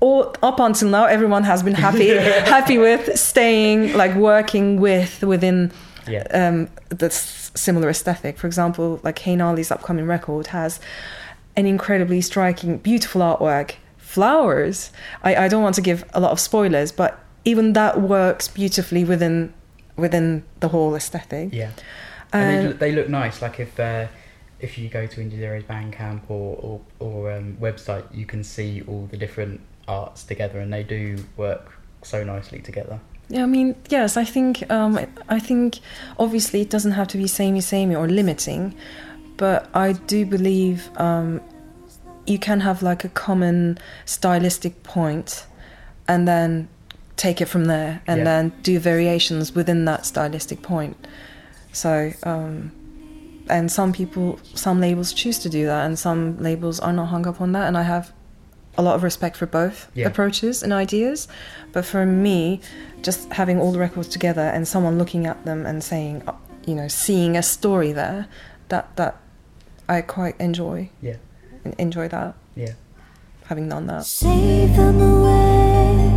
all 0.00 0.34
up 0.42 0.60
until 0.60 0.88
now, 0.88 1.04
everyone 1.06 1.44
has 1.44 1.62
been 1.62 1.74
happy, 1.74 2.08
happy 2.56 2.78
with 2.78 3.18
staying, 3.18 3.94
like 3.96 4.14
working 4.14 4.78
with 4.80 5.22
within 5.22 5.72
Yeah. 6.06 6.24
um, 6.32 6.68
the 6.90 7.10
similar 7.10 7.88
aesthetic. 7.88 8.38
For 8.38 8.46
example, 8.46 9.00
like 9.02 9.18
Heinali's 9.20 9.70
upcoming 9.70 10.06
record 10.06 10.48
has 10.48 10.78
an 11.56 11.66
incredibly 11.66 12.20
striking, 12.20 12.78
beautiful 12.78 13.20
artwork. 13.22 13.74
Flowers. 13.96 14.90
I, 15.22 15.36
I 15.44 15.48
don't 15.48 15.62
want 15.62 15.74
to 15.74 15.82
give 15.82 16.04
a 16.14 16.20
lot 16.20 16.30
of 16.30 16.40
spoilers, 16.40 16.90
but 16.92 17.18
even 17.44 17.72
that 17.74 18.00
works 18.00 18.48
beautifully 18.48 19.04
within 19.04 19.52
within 19.96 20.42
the 20.60 20.68
whole 20.68 20.94
aesthetic. 20.94 21.50
Yeah. 21.52 21.70
And 22.32 22.58
they, 22.58 22.68
look, 22.68 22.78
they 22.78 22.92
look 22.92 23.08
nice. 23.08 23.42
Like 23.42 23.60
if 23.60 23.78
uh, 23.80 24.06
if 24.60 24.78
you 24.78 24.88
go 24.88 25.06
to 25.06 25.20
Injazero's 25.20 25.64
Bandcamp 25.64 26.22
or 26.30 26.56
or, 26.62 26.80
or 26.98 27.32
um, 27.32 27.56
website, 27.60 28.04
you 28.14 28.26
can 28.26 28.42
see 28.44 28.82
all 28.86 29.06
the 29.10 29.16
different 29.16 29.60
arts 29.88 30.24
together, 30.24 30.58
and 30.60 30.72
they 30.72 30.82
do 30.82 31.24
work 31.36 31.78
so 32.02 32.24
nicely 32.24 32.60
together. 32.60 33.00
Yeah, 33.28 33.42
I 33.42 33.46
mean, 33.46 33.74
yes, 33.88 34.16
I 34.16 34.24
think 34.24 34.70
um, 34.70 34.98
I 35.28 35.40
think 35.40 35.80
obviously 36.18 36.60
it 36.60 36.70
doesn't 36.70 36.92
have 36.92 37.08
to 37.08 37.18
be 37.18 37.26
samey 37.26 37.60
samey 37.60 37.94
or 37.96 38.08
limiting, 38.08 38.74
but 39.36 39.68
I 39.74 39.92
do 39.92 40.24
believe 40.24 40.88
um, 40.96 41.40
you 42.26 42.38
can 42.38 42.60
have 42.60 42.82
like 42.82 43.04
a 43.04 43.08
common 43.08 43.78
stylistic 44.04 44.82
point, 44.84 45.46
and 46.06 46.28
then 46.28 46.68
take 47.16 47.40
it 47.40 47.46
from 47.46 47.64
there, 47.64 48.02
and 48.06 48.18
Yeah. 48.18 48.24
then 48.24 48.52
do 48.62 48.78
variations 48.78 49.54
within 49.54 49.86
that 49.86 50.06
stylistic 50.06 50.62
point. 50.62 50.96
So, 51.72 52.12
um, 52.22 52.70
and 53.48 53.72
some 53.72 53.92
people, 53.92 54.38
some 54.54 54.80
labels 54.80 55.12
choose 55.12 55.38
to 55.40 55.48
do 55.48 55.66
that, 55.66 55.84
and 55.86 55.98
some 55.98 56.38
labels 56.40 56.78
are 56.78 56.92
not 56.92 57.06
hung 57.06 57.26
up 57.26 57.40
on 57.40 57.52
that, 57.52 57.66
and 57.66 57.76
I 57.76 57.82
have 57.82 58.12
a 58.78 58.82
lot 58.82 58.94
of 58.94 59.02
respect 59.02 59.36
for 59.36 59.46
both 59.46 59.88
Yeah. 59.94 60.06
approaches 60.06 60.62
and 60.62 60.72
ideas. 60.72 61.28
But 61.72 61.84
for 61.84 62.04
me, 62.06 62.60
just 63.02 63.32
having 63.32 63.60
all 63.60 63.72
the 63.72 63.78
records 63.78 64.08
together 64.08 64.42
and 64.42 64.66
someone 64.68 64.98
looking 64.98 65.26
at 65.26 65.44
them 65.44 65.64
and 65.66 65.82
saying, 65.82 66.22
uh, 66.26 66.32
you 66.66 66.74
know, 66.74 66.88
seeing 66.88 67.36
a 67.36 67.42
story 67.42 67.92
there, 67.92 68.26
that 68.68 68.94
that 68.96 69.16
I 69.88 70.00
quite 70.02 70.34
enjoy 70.40 70.90
Yeah. 71.00 71.16
enjoy 71.78 72.08
that 72.08 72.34
Yeah. 72.54 72.72
having 73.44 73.68
done 73.68 73.86
that. 73.86 74.04
Save 74.04 74.76
them 74.76 75.00
away 75.00 76.10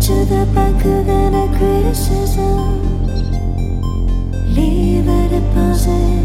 to 0.00 0.14
the 0.32 0.46
back 0.54 0.84
of 0.84 1.08
any 1.08 1.46
criticism. 1.58 2.80
Leave 4.54 5.08
a 5.08 5.28
deposit 5.28 6.24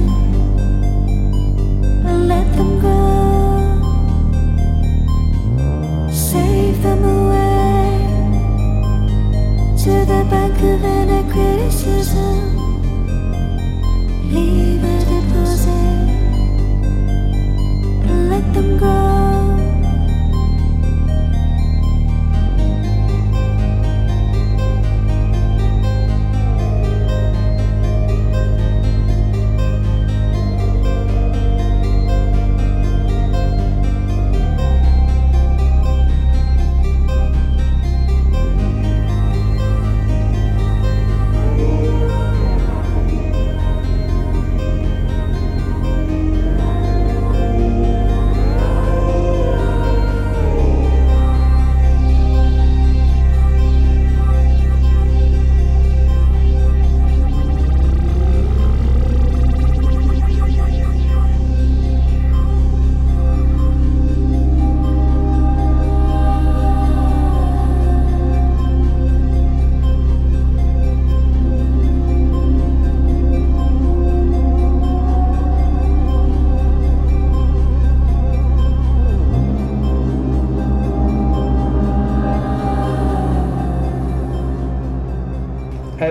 and 2.07 2.27
let 2.27 2.45
them 2.57 2.79
grow. 2.79 3.24
Save 6.35 6.83
them 6.83 7.03
away 7.17 7.95
to 9.83 9.93
the 10.11 10.21
back 10.29 10.57
of 10.71 10.83
any 10.83 11.21
criticism. 11.31 12.57
Leave 14.33 14.83
a 14.83 14.97
deposit 15.11 16.09
and 18.09 18.29
let 18.29 18.53
them 18.53 18.77
grow. 18.77 19.24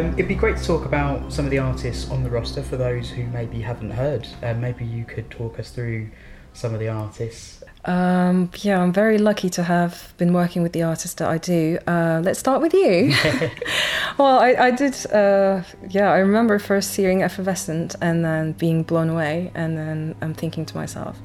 Um, 0.05 0.13
it'd 0.13 0.29
be 0.29 0.35
great 0.35 0.59
to 0.59 0.65
talk 0.65 0.85
about 0.85 1.33
some 1.33 1.47
of 1.47 1.51
the 1.51 1.59
artists 1.59 2.11
on 2.11 2.23
the 2.23 2.29
roster 2.29 2.63
for 2.63 2.77
those 2.77 3.09
who 3.09 3.25
maybe 3.29 3.63
haven't 3.63 3.91
heard. 3.91 4.27
Uh, 4.43 4.53
maybe 4.53 4.85
you 4.85 5.05
could 5.05 5.31
talk 5.31 5.59
us 5.59 5.71
through 5.71 6.11
some 6.53 6.75
of 6.75 6.81
the 6.81 6.89
artists. 6.89 7.63
Um, 7.87 8.51
yeah, 8.59 8.83
I'm 8.83 8.93
very 8.93 9.17
lucky 9.17 9.49
to 9.51 9.63
have 9.63 10.13
been 10.19 10.35
working 10.35 10.63
with 10.63 10.73
the 10.73 10.83
artist 10.83 11.19
that 11.19 11.29
I 11.29 11.39
do. 11.39 11.79
Uh, 11.87 12.21
let's 12.23 12.39
start 12.39 12.61
with 12.61 12.75
you. 12.75 13.15
well, 14.19 14.39
I, 14.39 14.55
I 14.55 14.71
did, 14.73 14.95
uh, 15.11 15.63
yeah, 15.89 16.11
I 16.11 16.19
remember 16.19 16.59
first 16.59 16.95
hearing 16.95 17.23
Effervescent 17.23 17.97
and 18.03 18.25
then 18.25 18.53
being 18.53 18.83
blown 18.83 19.09
away. 19.09 19.53
And 19.55 19.77
then 19.79 20.17
I'm 20.21 20.35
thinking 20.35 20.67
to 20.67 20.77
myself, 20.77 21.19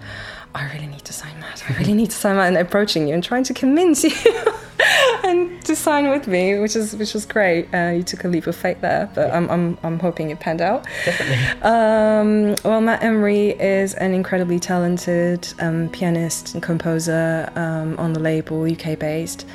I 0.55 0.71
really 0.73 0.87
need 0.87 1.05
to 1.05 1.13
sign 1.13 1.39
Matt. 1.39 1.63
I 1.69 1.77
really 1.77 1.93
need 1.93 2.09
to 2.09 2.15
sign 2.15 2.35
Matt. 2.35 2.47
And 2.47 2.57
approaching 2.57 3.07
you 3.07 3.13
and 3.13 3.23
trying 3.23 3.43
to 3.43 3.53
convince 3.53 4.03
you 4.03 4.11
and 5.23 5.63
to 5.65 5.75
sign 5.75 6.09
with 6.09 6.27
me, 6.27 6.57
which 6.57 6.75
is 6.75 6.95
which 6.95 7.13
was 7.13 7.25
great. 7.25 7.71
Uh, 7.73 7.91
you 7.95 8.03
took 8.03 8.23
a 8.23 8.27
leap 8.27 8.47
of 8.47 8.55
faith 8.55 8.81
there, 8.81 9.09
but 9.13 9.31
I'm, 9.31 9.49
I'm, 9.49 9.77
I'm 9.83 9.99
hoping 9.99 10.31
it 10.31 10.39
panned 10.39 10.61
out. 10.61 10.85
Definitely. 11.05 11.61
Um, 11.61 12.55
well, 12.63 12.81
Matt 12.81 13.03
Emery 13.03 13.49
is 13.49 13.93
an 13.95 14.13
incredibly 14.13 14.59
talented 14.59 15.47
um, 15.59 15.89
pianist 15.89 16.53
and 16.55 16.63
composer 16.63 17.51
um, 17.55 17.97
on 17.99 18.13
the 18.13 18.19
label, 18.19 18.63
UK 18.63 18.97
based. 18.97 19.45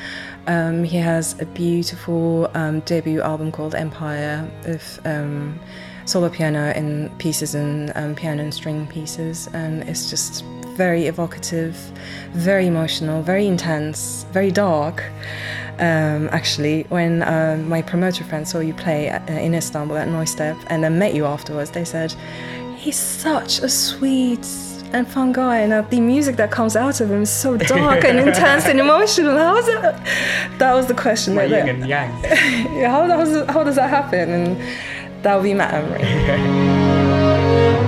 Um, 0.47 0.85
he 0.85 0.99
has 0.99 1.41
a 1.41 1.47
beautiful 1.47 2.51
um, 2.55 2.81
debut 2.81 3.21
album 3.23 3.51
called 3.51 3.75
Empire 3.75 4.49
of 4.65 5.01
um, 5.07 5.59
solo 6.05 6.29
piano 6.29 6.73
and 6.77 7.17
pieces 7.19 7.55
and 7.55 7.91
um, 7.95 8.15
piano 8.15 8.43
and 8.43 8.53
string 8.53 8.87
pieces, 8.87 9.49
and 9.55 9.83
it's 9.89 10.11
just 10.11 10.45
very 10.77 11.07
evocative, 11.07 11.75
very 12.33 12.67
emotional, 12.67 13.23
very 13.23 13.47
intense, 13.47 14.27
very 14.33 14.51
dark. 14.51 15.05
Um, 15.79 16.29
actually, 16.31 16.83
when 16.89 17.23
um, 17.23 17.69
my 17.69 17.83
promoter 17.83 18.23
friend 18.25 18.47
saw 18.47 18.61
you 18.61 18.75
play 18.75 19.09
at, 19.09 19.29
uh, 19.29 19.33
in 19.35 19.55
Istanbul 19.55 19.97
at 19.97 20.09
Neustep 20.09 20.57
and 20.69 20.85
then 20.85 20.99
met 20.99 21.15
you 21.15 21.25
afterwards, 21.27 21.71
they 21.71 21.85
said, 21.85 22.15
He's 22.77 22.97
such 22.97 23.61
a 23.61 23.69
sweet 23.69 24.47
and 24.93 25.09
fun 25.09 25.33
guy, 25.33 25.59
and 25.59 25.73
uh, 25.73 25.83
the 25.83 26.01
music 26.01 26.37
that 26.37 26.51
comes 26.53 26.77
out 26.77 27.01
of 27.01 27.11
him 27.11 27.23
is 27.23 27.31
so 27.31 27.57
dark 27.57 28.05
and 28.05 28.19
intense 28.29 28.67
and 28.67 28.79
emotional. 28.79 29.37
How 29.37 29.57
is 29.57 29.67
that? 29.67 30.59
That 30.59 30.75
was 30.75 30.87
the 30.87 30.95
question. 30.95 31.35
My 31.35 31.49
that- 31.49 31.67
yin 31.67 31.77
and 31.77 31.89
yang. 31.89 32.11
how, 32.85 33.07
does, 33.07 33.47
how 33.49 33.65
does 33.65 33.77
that 33.77 33.91
happen? 33.91 34.31
And 34.31 35.25
that 35.25 35.35
would 35.35 35.43
be 35.43 35.55
Matt 35.55 35.75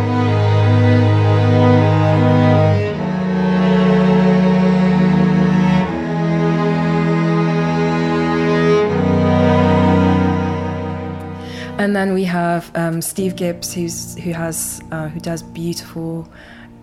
Emery. 11.87 11.97
then 11.97 12.15
we 12.15 12.25
have 12.25 12.71
um, 12.75 13.01
Steve 13.01 13.37
Gibbs, 13.37 13.75
who's 13.75 14.17
who 14.17 14.33
has 14.33 14.81
uh, 14.91 15.09
who 15.09 15.21
does 15.21 15.43
beautiful 15.43 16.29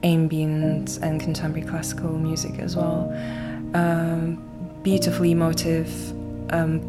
ambient 0.04 0.98
and 1.02 1.20
contemporary 1.20 1.68
classical 1.68 2.18
music 2.18 2.60
as 2.60 2.76
well. 2.76 3.12
Um, 3.74 4.44
beautifully 4.84 5.32
emotive 5.32 6.12
um, 6.52 6.82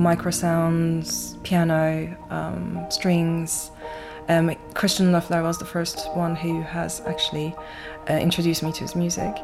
micro 0.00 0.30
sounds, 0.30 1.36
piano, 1.42 2.16
um, 2.30 2.86
strings. 2.90 3.70
Um, 4.28 4.54
Christian 4.74 5.12
Loeffler 5.12 5.42
was 5.42 5.58
the 5.58 5.64
first 5.64 6.08
one 6.14 6.36
who 6.36 6.62
has 6.62 7.00
actually 7.06 7.54
uh, 8.08 8.14
introduced 8.14 8.62
me 8.62 8.72
to 8.72 8.80
his 8.80 8.94
music. 8.94 9.34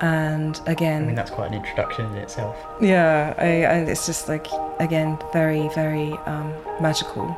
And 0.00 0.60
again, 0.66 1.02
I 1.02 1.06
mean, 1.06 1.14
that's 1.16 1.30
quite 1.30 1.48
an 1.48 1.54
introduction 1.54 2.06
in 2.06 2.16
itself. 2.16 2.56
yeah, 2.80 3.34
I, 3.38 3.46
and 3.46 3.88
it's 3.88 4.06
just 4.06 4.28
like 4.28 4.46
again 4.78 5.18
very 5.32 5.68
very 5.74 6.12
um, 6.26 6.52
magical, 6.80 7.36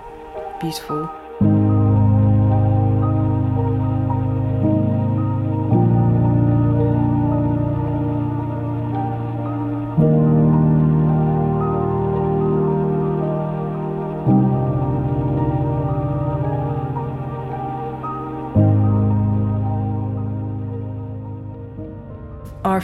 beautiful. 0.61 1.11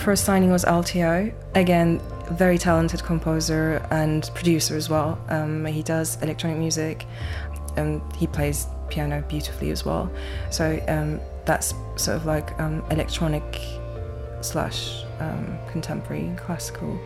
First 0.07 0.23
signing 0.25 0.53
was 0.53 0.64
LTO. 0.64 1.35
Again, 1.57 2.01
very 2.31 2.59
talented 2.59 3.03
composer 3.03 3.85
and 3.90 4.31
producer 4.35 4.77
as 4.77 4.88
well. 4.88 5.19
Um, 5.29 5.64
he 5.64 5.83
does 5.83 6.23
electronic 6.23 6.59
music 6.59 7.05
and 7.77 8.01
he 8.14 8.29
plays 8.29 8.69
piano 8.88 9.25
beautifully 9.27 9.73
as 9.73 9.85
well. 9.85 10.09
So 10.51 10.81
um, 10.87 11.19
that's 11.45 11.75
sort 11.97 12.19
of 12.19 12.25
like 12.25 12.57
um, 12.61 12.85
electronic 12.92 13.61
slash 14.42 15.03
um, 15.19 15.59
contemporary 15.73 16.33
classical. 16.37 16.97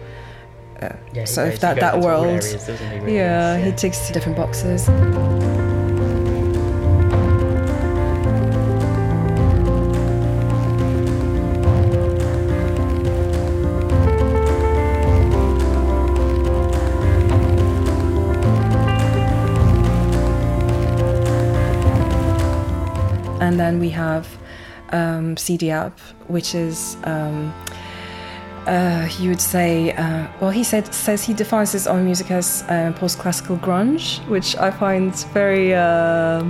Uh, 0.83 0.91
Yeah, 1.15 1.25
so 1.25 1.47
if 1.47 1.59
that 1.61 1.81
that 1.81 2.01
world, 2.01 2.27
areas, 2.27 2.67
he, 2.67 2.73
really? 2.99 3.15
yeah, 3.17 3.57
It's- 3.57 3.81
he 3.81 3.89
ticks 3.89 4.11
different 4.11 4.37
boxes. 4.37 4.91
Then 23.71 23.79
we 23.79 23.91
have 23.91 24.27
um, 24.91 25.37
C. 25.37 25.57
Diab, 25.57 25.93
which 26.27 26.57
is 26.57 26.97
um, 27.05 27.55
uh, 28.67 29.09
you 29.21 29.29
would 29.29 29.41
say, 29.41 29.93
uh, 29.93 30.27
well, 30.41 30.51
he 30.51 30.65
said 30.65 30.93
says 30.93 31.23
he 31.23 31.35
defines 31.35 31.71
his 31.71 31.87
own 31.87 32.05
music 32.05 32.33
as 32.33 32.65
uh, 32.69 32.93
post-classical 32.97 33.59
grunge, 33.59 34.27
which 34.27 34.57
I 34.57 34.73
find 34.73 35.15
very, 35.33 35.73
uh, 35.73 36.43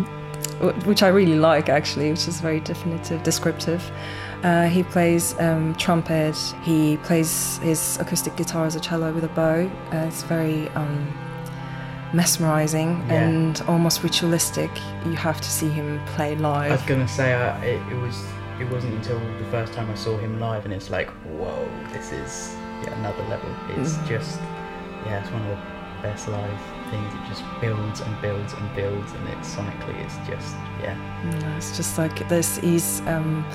which 0.89 1.03
I 1.03 1.09
really 1.09 1.37
like 1.37 1.69
actually, 1.69 2.09
which 2.11 2.27
is 2.27 2.41
very 2.41 2.61
definitive, 2.61 3.23
descriptive. 3.23 3.83
Uh, 4.43 4.67
he 4.69 4.83
plays 4.83 5.39
um, 5.41 5.75
trumpet. 5.75 6.37
He 6.63 6.97
plays 7.09 7.59
his 7.59 7.99
acoustic 8.01 8.35
guitar 8.37 8.65
as 8.65 8.77
a 8.77 8.81
cello 8.81 9.13
with 9.13 9.25
a 9.25 9.33
bow. 9.41 9.71
Uh, 9.93 10.09
it's 10.09 10.23
very 10.23 10.69
um, 10.71 11.13
mesmerizing 12.13 13.03
Yeah. 13.09 13.15
and 13.15 13.63
almost 13.69 14.03
ritualistic. 14.03 14.71
You 15.07 15.13
have 15.15 15.41
to 15.41 15.51
see 15.51 15.69
him 15.69 16.01
play 16.15 16.35
live. 16.37 16.73
I 16.73 16.75
was 16.77 16.83
gonna 16.83 17.09
say 17.09 17.33
uh, 17.35 17.57
it, 17.63 17.81
it 17.93 17.97
was. 18.01 18.23
It 18.61 18.71
wasn't 18.71 18.93
until 18.93 19.19
the 19.39 19.45
first 19.51 19.73
time 19.73 19.89
I 19.91 19.95
saw 19.95 20.19
him 20.19 20.39
live, 20.39 20.67
and 20.67 20.75
it's 20.75 20.91
like, 20.91 21.09
whoa, 21.39 21.67
this 21.95 22.13
is 22.13 22.55
yeah, 22.85 22.93
another 22.99 23.23
level. 23.31 23.49
It's 23.71 23.95
Mhm. 23.95 24.09
just, 24.09 24.39
yeah, 25.07 25.21
it's 25.23 25.31
one 25.31 25.41
of 25.41 25.49
the 25.49 25.59
best 26.03 26.29
live 26.29 26.61
things. 26.91 27.11
It 27.15 27.29
just 27.31 27.43
builds 27.63 28.01
and 28.03 28.21
builds 28.21 28.53
and 28.53 28.77
builds, 28.77 29.13
and 29.15 29.29
it's 29.31 29.55
sonically, 29.57 29.97
it's 30.05 30.17
just, 30.29 30.55
yeah, 30.83 30.95
No, 31.41 31.57
it's 31.57 31.75
just 31.75 31.97
like 31.97 32.29
this. 32.29 32.59
He's 32.59 33.01
um, 33.07 33.47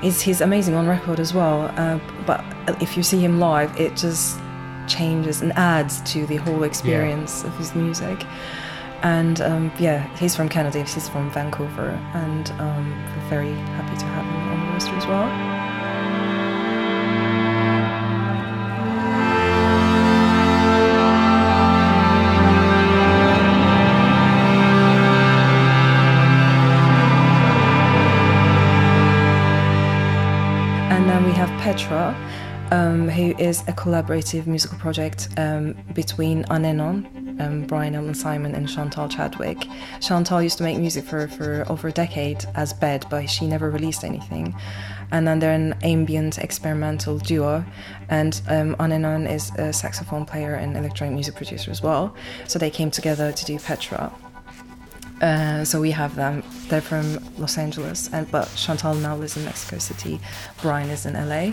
he's, 0.00 0.20
he's 0.20 0.40
amazing 0.40 0.74
on 0.76 0.86
record 0.86 1.18
as 1.18 1.34
well. 1.34 1.68
Uh, 1.76 1.98
but 2.24 2.44
if 2.80 2.96
you 2.96 3.02
see 3.02 3.18
him 3.18 3.40
live, 3.40 3.70
it 3.80 3.96
just 3.96 4.38
changes 4.88 5.42
and 5.42 5.52
adds 5.52 6.00
to 6.12 6.26
the 6.26 6.36
whole 6.36 6.62
experience 6.64 7.44
of 7.44 7.56
his 7.56 7.74
music. 7.74 8.24
And 9.02 9.40
um, 9.40 9.72
yeah, 9.78 10.06
he's 10.16 10.36
from 10.36 10.48
Canada. 10.48 10.78
He's 10.80 11.08
from 11.08 11.28
Vancouver, 11.32 11.90
and 12.14 12.50
um, 12.60 12.90
we're 13.16 13.28
very 13.28 13.52
happy 13.52 13.96
to 13.98 14.04
have 14.04 14.24
him 14.24 14.48
on 14.52 14.60
the 14.60 14.72
roster 14.72 14.94
as 14.94 15.06
well. 15.06 15.28
And 30.92 31.08
then 31.10 31.24
we 31.24 31.32
have 31.32 31.48
Pétra, 31.60 32.14
um, 32.72 33.06
who 33.08 33.36
is 33.36 33.60
a 33.68 33.72
collaborative 33.72 34.46
musical 34.46 34.78
project 34.78 35.28
um, 35.36 35.74
between 35.92 36.44
Anenon, 36.44 37.38
um, 37.38 37.66
Brian 37.66 37.94
Allen 37.94 38.14
Simon, 38.14 38.54
and 38.54 38.66
Chantal 38.66 39.08
Chadwick. 39.08 39.58
Chantal 40.00 40.42
used 40.42 40.56
to 40.56 40.64
make 40.64 40.78
music 40.78 41.04
for, 41.04 41.28
for 41.28 41.64
over 41.68 41.88
a 41.88 41.92
decade 41.92 42.44
as 42.54 42.72
Bed, 42.72 43.04
but 43.10 43.28
she 43.28 43.46
never 43.46 43.70
released 43.70 44.04
anything. 44.04 44.54
And 45.10 45.28
then 45.28 45.38
they're 45.38 45.52
an 45.52 45.74
ambient 45.82 46.38
experimental 46.38 47.18
duo, 47.18 47.62
and 48.08 48.40
um, 48.48 48.74
Anenon 48.80 49.26
is 49.26 49.50
a 49.56 49.70
saxophone 49.72 50.24
player 50.24 50.54
and 50.54 50.74
electronic 50.74 51.14
music 51.14 51.34
producer 51.34 51.70
as 51.70 51.82
well. 51.82 52.16
So 52.48 52.58
they 52.58 52.70
came 52.70 52.90
together 52.90 53.32
to 53.32 53.44
do 53.44 53.56
Pétra. 53.56 54.10
Uh, 55.22 55.64
so 55.64 55.80
we 55.80 55.92
have 55.92 56.16
them. 56.16 56.42
They're 56.68 56.80
from 56.80 57.18
Los 57.38 57.56
Angeles, 57.56 58.12
and 58.12 58.28
but 58.32 58.52
Chantal 58.56 58.94
now 58.94 59.14
lives 59.14 59.36
in 59.36 59.44
Mexico 59.44 59.78
City. 59.78 60.20
Brian 60.60 60.90
is 60.90 61.06
in 61.06 61.14
LA. 61.14 61.52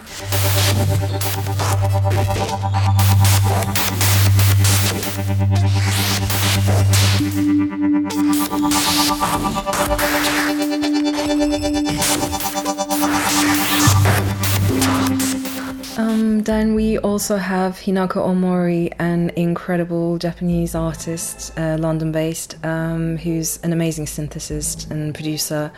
Um, 16.00 16.44
then 16.44 16.76
we 16.76 16.98
also 16.98 17.36
have 17.36 17.74
Hinako 17.74 18.26
Omori, 18.26 18.94
an 19.00 19.32
incredible 19.32 20.18
Japanese 20.18 20.74
artist, 20.74 21.52
uh, 21.60 21.76
London-based, 21.78 22.56
um, 22.66 23.18
who's 23.18 23.58
an 23.64 23.74
amazing 23.74 24.06
synthesist 24.06 24.90
and 24.92 25.14
producer. 25.14 25.74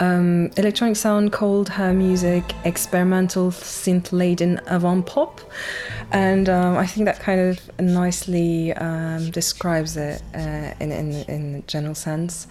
Um, 0.00 0.50
electronic 0.58 0.96
sound 0.96 1.32
called 1.32 1.70
her 1.70 1.94
music 1.94 2.44
experimental 2.64 3.52
synth-laden 3.52 4.60
avant 4.66 5.06
pop, 5.06 5.40
and 6.12 6.46
um, 6.50 6.76
I 6.76 6.86
think 6.86 7.06
that 7.06 7.20
kind 7.20 7.40
of 7.40 7.80
nicely 7.80 8.74
um, 8.74 9.30
describes 9.30 9.96
it 9.96 10.20
uh, 10.34 10.74
in, 10.78 10.92
in 10.92 11.12
in 11.28 11.64
general 11.68 11.94
sense. 11.94 12.48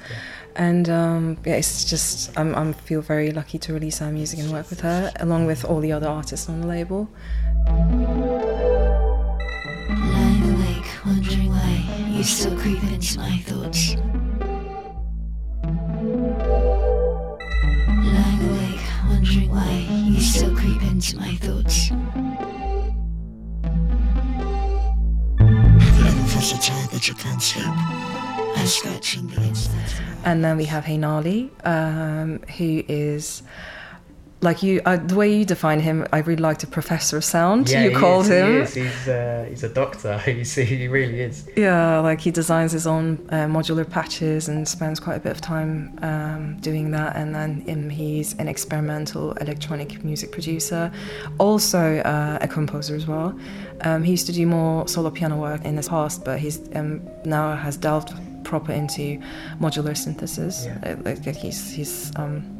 And 0.56 0.88
um, 0.88 1.38
yeah, 1.46 1.56
it's 1.56 1.84
just 1.84 2.38
I'm 2.38 2.54
I 2.56 2.74
feel 2.74 3.02
very 3.02 3.32
lucky 3.32 3.58
to 3.60 3.74
release 3.74 4.02
our 4.02 4.12
music 4.12 4.40
and 4.40 4.52
work 4.52 4.70
with 4.70 4.82
her, 4.82 5.12
along 5.20 5.48
with 5.48 5.66
all 5.66 5.80
the 5.80 5.92
other 5.92 6.08
artists 6.08 6.48
on 6.48 6.62
the 6.62 6.68
label. 6.68 7.10
Lying 7.68 8.04
awake, 10.54 10.86
wondering 11.06 11.50
why 11.50 12.08
you 12.12 12.24
still 12.24 12.56
creep 12.58 12.84
into 12.84 13.18
my 13.20 13.38
thoughts. 13.40 13.96
Lying 18.06 18.44
awake, 18.50 18.82
wondering 19.10 19.50
why 19.50 19.88
you 20.06 20.22
still 20.22 20.56
creep 20.56 20.84
into 20.84 21.18
my 21.18 21.36
thoughts. 21.38 21.90
Have 25.40 25.98
you 25.98 26.06
ever 26.06 26.28
felt 26.28 26.44
so 26.44 26.58
tired 26.58 26.92
that 26.92 27.08
you 27.08 27.16
can't 27.16 27.42
sleep? 27.42 28.13
I'm 28.64 28.70
scratching 28.70 29.28
the 29.28 29.44
inside. 29.44 29.76
And 30.24 30.42
then 30.42 30.56
we 30.56 30.64
have 30.64 30.86
Heinali, 30.86 31.50
um, 31.68 32.40
who 32.58 32.82
is 32.88 33.44
like 34.40 34.64
you. 34.64 34.80
Uh, 34.86 34.96
the 34.96 35.16
way 35.16 35.36
you 35.36 35.44
define 35.44 35.82
him, 35.82 36.08
I 36.14 36.20
really 36.20 36.42
liked 36.42 36.62
the 36.62 36.68
professor 36.68 37.18
of 37.18 37.26
sound. 37.26 37.70
yeah. 37.70 37.84
you 37.84 37.98
called 37.98 38.28
is, 38.28 38.32
him. 38.32 38.52
He 38.54 38.58
is. 38.60 38.74
He's 38.76 39.08
uh, 39.10 39.46
he's 39.50 39.64
a 39.64 39.70
doctor. 39.70 40.18
He's, 40.26 40.56
he 40.56 40.88
really 40.88 41.20
is. 41.20 41.46
Yeah, 41.58 42.00
like 42.00 42.22
he 42.22 42.32
designs 42.32 42.72
his 42.72 42.88
own 42.88 43.28
uh, 43.32 43.48
modular 43.48 43.90
patches 43.90 44.48
and 44.48 44.66
spends 44.66 44.98
quite 44.98 45.16
a 45.16 45.20
bit 45.20 45.34
of 45.34 45.42
time 45.42 46.00
um, 46.02 46.58
doing 46.62 46.92
that. 46.92 47.18
And 47.18 47.36
then 47.36 47.66
um, 47.68 47.90
he's 47.90 48.32
an 48.36 48.48
experimental 48.48 49.34
electronic 49.34 50.06
music 50.06 50.32
producer, 50.32 50.90
also 51.38 51.98
uh, 51.98 52.38
a 52.40 52.48
composer 52.48 52.96
as 52.96 53.08
well. 53.08 53.38
Um, 53.82 54.04
he 54.04 54.12
used 54.12 54.28
to 54.28 54.32
do 54.32 54.48
more 54.48 54.88
solo 54.88 55.10
piano 55.10 55.36
work 55.36 55.66
in 55.66 55.76
the 55.76 55.84
past, 55.84 56.24
but 56.24 56.40
he's 56.40 56.62
um, 56.76 57.02
now 57.26 57.58
has 57.58 57.76
delved 57.76 58.14
proper 58.44 58.72
into 58.74 59.20
modular 59.60 59.96
synthesis. 59.96 60.66
Yeah. 60.66 60.78
Uh, 60.84 60.96
like, 61.04 61.36
he's 61.36 61.72
he's 61.72 62.12
um, 62.16 62.60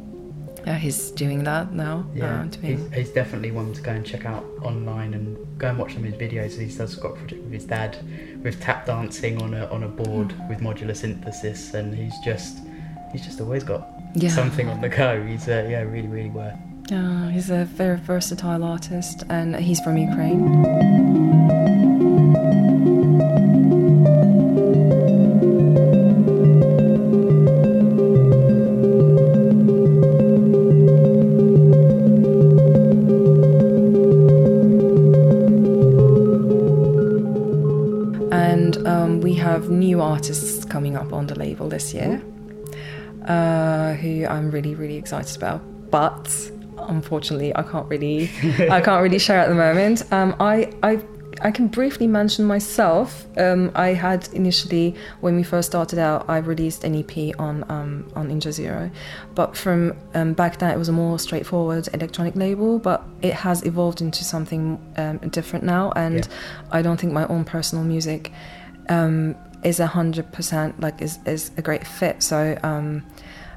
yeah, 0.66 0.78
he's 0.78 1.10
doing 1.10 1.44
that 1.44 1.72
now. 1.74 2.06
Yeah, 2.14 2.40
uh, 2.42 2.48
he's, 2.66 2.80
he's 2.94 3.10
definitely 3.10 3.50
one 3.50 3.72
to 3.74 3.82
go 3.82 3.92
and 3.92 4.04
check 4.06 4.24
out 4.24 4.44
online 4.62 5.12
and 5.12 5.36
go 5.58 5.68
and 5.68 5.78
watch 5.78 5.92
some 5.94 6.04
of 6.04 6.10
his 6.12 6.20
videos. 6.20 6.58
He 6.58 6.74
does 6.74 6.94
got 6.96 7.12
a 7.12 7.14
project 7.16 7.42
with 7.44 7.52
his 7.52 7.64
dad 7.66 7.98
with 8.42 8.60
tap 8.60 8.86
dancing 8.86 9.42
on 9.42 9.52
a 9.54 9.66
on 9.66 9.82
a 9.82 9.88
board 9.88 10.28
Mm. 10.28 10.48
with 10.48 10.60
modular 10.60 10.96
synthesis, 10.96 11.74
and 11.74 11.94
he's 11.94 12.14
just 12.24 12.58
he's 13.12 13.24
just 13.24 13.40
always 13.40 13.62
got 13.64 13.86
Yeah. 14.14 14.30
something 14.30 14.68
on 14.68 14.80
the 14.80 14.88
go. 14.88 15.22
He's 15.22 15.48
uh, 15.48 15.66
yeah, 15.68 15.82
really 15.82 16.08
really 16.08 16.30
worth. 16.30 16.54
Yeah, 16.90 17.30
he's 17.30 17.50
a 17.50 17.64
very 17.64 17.96
versatile 17.98 18.62
artist, 18.64 19.24
and 19.30 19.56
he's 19.56 19.80
from 19.80 19.96
Ukraine. 19.98 21.83
Up 41.64 41.80
on 41.80 41.94
the 41.94 42.10
label 42.14 42.22
this 42.22 42.22
year, 42.22 42.22
uh, 43.26 43.94
who 43.94 44.26
I'm 44.26 44.50
really, 44.50 44.74
really 44.74 44.96
excited 44.96 45.36
about. 45.36 45.60
But 45.90 46.50
unfortunately, 46.78 47.54
I 47.56 47.62
can't 47.62 47.88
really, 47.88 48.30
I 48.70 48.80
can't 48.80 49.02
really 49.02 49.18
share 49.18 49.38
at 49.38 49.48
the 49.48 49.54
moment. 49.54 50.02
Um, 50.12 50.34
I, 50.40 50.72
I, 50.82 51.00
I 51.40 51.50
can 51.50 51.68
briefly 51.68 52.06
mention 52.06 52.44
myself. 52.44 53.26
Um, 53.38 53.70
I 53.74 53.88
had 53.88 54.28
initially, 54.32 54.94
when 55.20 55.36
we 55.36 55.42
first 55.42 55.68
started 55.70 55.98
out, 55.98 56.24
I 56.28 56.38
released 56.38 56.84
an 56.84 56.94
EP 56.94 57.38
on 57.38 57.64
um, 57.70 58.06
on 58.14 58.28
Injazero, 58.30 58.90
but 59.34 59.56
from 59.56 59.94
um, 60.14 60.32
back 60.34 60.58
then 60.58 60.70
it 60.70 60.78
was 60.78 60.88
a 60.88 60.92
more 60.92 61.18
straightforward 61.18 61.88
electronic 61.92 62.36
label. 62.36 62.78
But 62.78 63.02
it 63.22 63.34
has 63.34 63.64
evolved 63.64 64.00
into 64.00 64.24
something 64.24 64.78
um, 64.96 65.18
different 65.30 65.64
now, 65.64 65.92
and 65.96 66.16
Yeah. 66.16 66.24
I 66.72 66.82
don't 66.82 66.98
think 67.00 67.12
my 67.12 67.26
own 67.26 67.44
personal 67.44 67.84
music 67.84 68.30
um, 68.88 69.34
is 69.64 69.80
a 69.80 69.86
hundred 69.86 70.32
percent 70.32 70.80
like 70.80 71.00
is 71.00 71.18
is 71.26 71.50
a 71.56 71.62
great 71.62 71.86
fit. 71.86 72.22
So 72.22 72.58
um, 72.62 73.04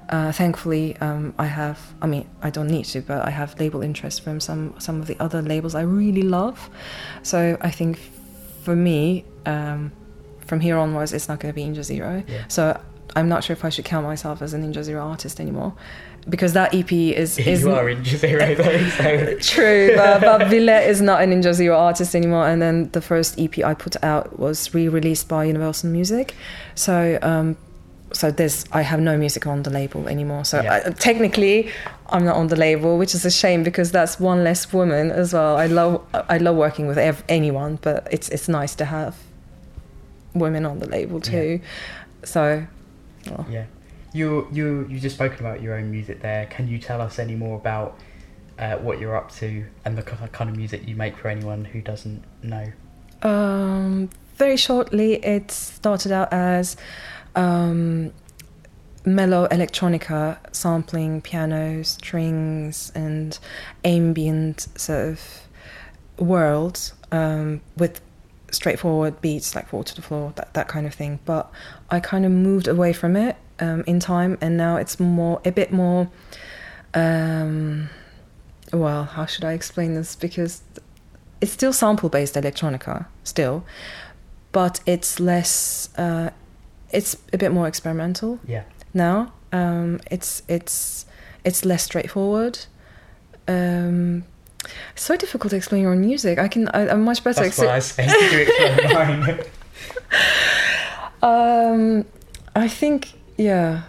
uh, 0.10 0.32
thankfully, 0.32 0.96
um, 0.98 1.34
I 1.38 1.46
have. 1.46 1.80
I 2.02 2.08
mean, 2.08 2.28
I 2.42 2.50
don't 2.50 2.68
need 2.68 2.86
to, 2.86 3.02
but 3.02 3.26
I 3.26 3.30
have 3.30 3.60
label 3.60 3.82
interest 3.82 4.24
from 4.24 4.40
some 4.40 4.74
some 4.80 5.02
of 5.02 5.08
the 5.08 5.18
other 5.20 5.42
labels 5.42 5.76
I 5.76 5.82
really 5.82 6.24
love. 6.24 6.70
So 7.24 7.58
I 7.62 7.72
think 7.72 8.00
for 8.64 8.76
me, 8.76 9.26
um, 9.46 9.92
from 10.46 10.62
here 10.62 10.78
onwards, 10.78 11.14
it's 11.14 11.28
not 11.28 11.40
going 11.40 11.54
to 11.54 11.56
be 11.56 11.64
Injazero. 11.64 12.24
Yeah. 12.28 12.48
So 12.48 12.80
I'm 13.16 13.30
not 13.30 13.44
sure 13.44 13.54
if 13.54 13.64
I 13.66 13.70
should 13.70 13.86
count 13.86 14.06
myself 14.06 14.42
as 14.42 14.54
a 14.54 14.58
Injazero 14.58 15.04
artist 15.04 15.40
anymore, 15.40 15.74
because 16.30 16.54
that 16.54 16.74
EP 16.76 16.92
is 16.92 17.38
is 17.54 17.62
you 17.62 17.72
are 17.72 17.90
in 17.90 18.04
zero 18.04 18.54
though, 18.56 18.90
so 18.90 19.38
True, 19.42 19.94
but, 19.96 20.22
but 20.22 20.48
Villette 20.50 20.88
is 20.88 21.02
not 21.02 21.22
a 21.22 21.26
Injazero 21.26 21.78
artist 21.78 22.14
anymore. 22.16 22.48
And 22.48 22.62
then 22.62 22.90
the 22.92 23.02
first 23.02 23.40
EP 23.40 23.60
I 23.64 23.74
put 23.74 24.02
out 24.04 24.38
was 24.38 24.74
re-released 24.74 25.28
by 25.28 25.46
Universal 25.46 25.90
Music. 25.90 26.36
So, 26.76 27.18
um, 27.22 27.58
so 28.14 28.32
this 28.32 28.66
I 28.72 28.82
have 28.84 29.00
no 29.02 29.18
music 29.18 29.48
on 29.48 29.64
the 29.64 29.70
label 29.70 30.08
anymore. 30.08 30.46
So 30.46 30.62
Yeah. 30.62 30.82
I, 30.86 30.90
technically, 30.92 31.70
I'm 32.10 32.24
not 32.24 32.36
on 32.38 32.48
the 32.48 32.56
label, 32.56 32.98
which 32.98 33.14
is 33.16 33.26
a 33.26 33.32
shame 33.32 33.64
because 33.64 33.92
that's 33.92 34.20
one 34.20 34.44
less 34.44 34.72
woman 34.72 35.12
as 35.12 35.34
well. 35.34 35.58
I 35.58 35.66
love 35.68 36.02
I 36.14 36.38
love 36.38 36.56
working 36.56 36.88
with 36.88 36.98
ev- 36.98 37.24
anyone, 37.30 37.80
but 37.82 38.08
it's 38.12 38.30
it's 38.30 38.48
nice 38.48 38.76
to 38.76 38.86
have 38.86 39.16
women 40.34 40.66
on 40.66 40.80
the 40.80 40.88
label 40.88 41.20
too. 41.20 41.60
So, 42.24 42.66
well, 43.30 43.46
yeah. 43.50 43.66
You 44.14 44.48
you 44.52 44.88
you 44.90 45.00
just 45.00 45.16
spoken 45.16 45.46
about 45.46 45.62
your 45.62 45.76
own 45.76 45.92
music 45.92 46.22
there. 46.22 46.46
Can 46.48 46.68
you 46.68 46.80
tell 46.80 47.02
us 47.02 47.20
any 47.20 47.36
more 47.36 47.58
about 47.58 48.00
uh, 48.58 48.78
what 48.78 49.00
you're 49.00 49.16
up 49.16 49.32
to 49.36 49.66
and 49.86 49.98
the 49.98 50.02
kind 50.02 50.50
of 50.50 50.56
music 50.56 50.88
you 50.88 50.96
make 50.96 51.18
for 51.18 51.28
anyone 51.28 51.66
who 51.66 51.82
doesn't 51.82 52.24
know? 52.42 52.72
Um, 53.22 54.10
very 54.36 54.58
shortly, 54.58 55.16
it 55.16 55.52
started 55.52 56.12
out 56.12 56.32
as 56.32 56.78
um, 57.36 58.12
mellow 59.06 59.48
electronica, 59.48 60.38
sampling 60.54 61.22
piano, 61.22 61.84
strings, 61.84 62.92
and 62.94 63.38
ambient 63.84 64.68
sort 64.80 65.10
of 65.10 65.22
world 66.18 66.94
um, 67.12 67.62
with 67.78 68.02
straightforward 68.52 69.20
beats 69.22 69.56
like 69.56 69.68
fall 69.70 69.84
to 69.84 69.96
the 69.96 70.02
floor, 70.02 70.34
that, 70.36 70.54
that 70.54 70.68
kind 70.68 70.86
of 70.88 70.94
thing. 70.94 71.20
But 71.26 71.52
I 71.90 72.00
kind 72.00 72.26
of 72.26 72.32
moved 72.32 72.68
away 72.68 72.94
from 72.94 73.16
it 73.16 73.36
um, 73.60 73.84
in 73.88 74.00
time, 74.00 74.38
and 74.42 74.58
now 74.58 74.78
it's 74.78 75.00
more 75.00 75.42
a 75.46 75.52
bit 75.52 75.72
more. 75.72 76.10
Um, 76.94 77.90
well, 78.74 79.04
how 79.06 79.26
should 79.26 79.44
I 79.46 79.54
explain 79.54 79.94
this? 79.96 80.16
Because 80.16 80.62
it's 81.42 81.52
still 81.52 81.72
sample 81.74 82.10
based 82.10 82.34
electronica 82.36 83.06
still 83.24 83.64
but 84.52 84.80
it's 84.88 85.20
less 85.20 85.90
uh, 85.98 86.32
it's 86.92 87.16
a 87.32 87.38
bit 87.38 87.52
more 87.52 87.68
experimental 87.68 88.40
Yeah. 88.48 88.64
now 88.94 89.34
um, 89.52 90.00
it's 90.10 90.42
it's 90.48 91.06
it's 91.44 91.64
less 91.64 91.84
straightforward 91.84 92.58
um, 93.48 94.24
so 94.96 95.16
difficult 95.16 95.52
to 95.52 95.56
explain 95.58 95.82
your 95.84 95.92
own 95.92 96.02
music 96.02 96.40
i 96.40 96.48
can 96.48 96.68
I, 96.70 96.90
i'm 96.90 97.04
much 97.04 97.24
better 97.24 97.44
That's 97.44 97.58
what 97.58 97.70
I 97.70 97.80
say. 97.80 98.06
Explain 98.06 98.94
mine. 98.94 99.40
um, 101.22 102.06
I 102.56 102.68
think 102.68 103.14
yeah, 103.38 103.84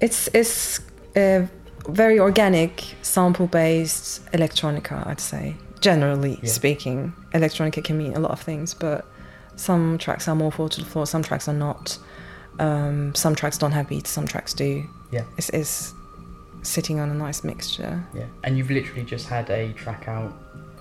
it's 0.00 0.28
it's 0.34 0.80
a 1.16 1.48
very 1.88 2.18
organic 2.18 2.84
sample 3.02 3.46
based 3.46 4.24
electronica. 4.32 5.06
I'd 5.06 5.20
say 5.20 5.54
generally 5.80 6.38
Yeah. 6.42 6.50
speaking, 6.50 7.12
electronica 7.32 7.82
can 7.82 7.96
mean 7.98 8.14
a 8.14 8.20
lot 8.20 8.32
of 8.32 8.40
things, 8.40 8.74
but 8.74 9.06
some 9.56 9.96
tracks 9.98 10.28
are 10.28 10.34
more 10.34 10.52
fall 10.52 10.68
to 10.68 10.80
the 10.80 10.86
floor, 10.86 11.06
some 11.06 11.22
tracks 11.22 11.48
are 11.48 11.54
not. 11.54 11.98
Um, 12.58 13.14
some 13.14 13.34
tracks 13.34 13.58
don't 13.58 13.72
have 13.72 13.88
beats, 13.88 14.10
some 14.10 14.26
tracks 14.26 14.52
do. 14.54 14.84
Yeah. 15.10 15.24
It's, 15.38 15.48
it's 15.50 15.94
sitting 16.66 17.00
on 17.00 17.10
a 17.10 17.14
nice 17.14 17.44
mixture. 17.44 18.04
Yeah, 18.14 18.24
and 18.44 18.56
you've 18.58 18.70
literally 18.70 19.04
just 19.04 19.28
had 19.28 19.48
a 19.50 19.72
track 19.72 20.08
out 20.08 20.32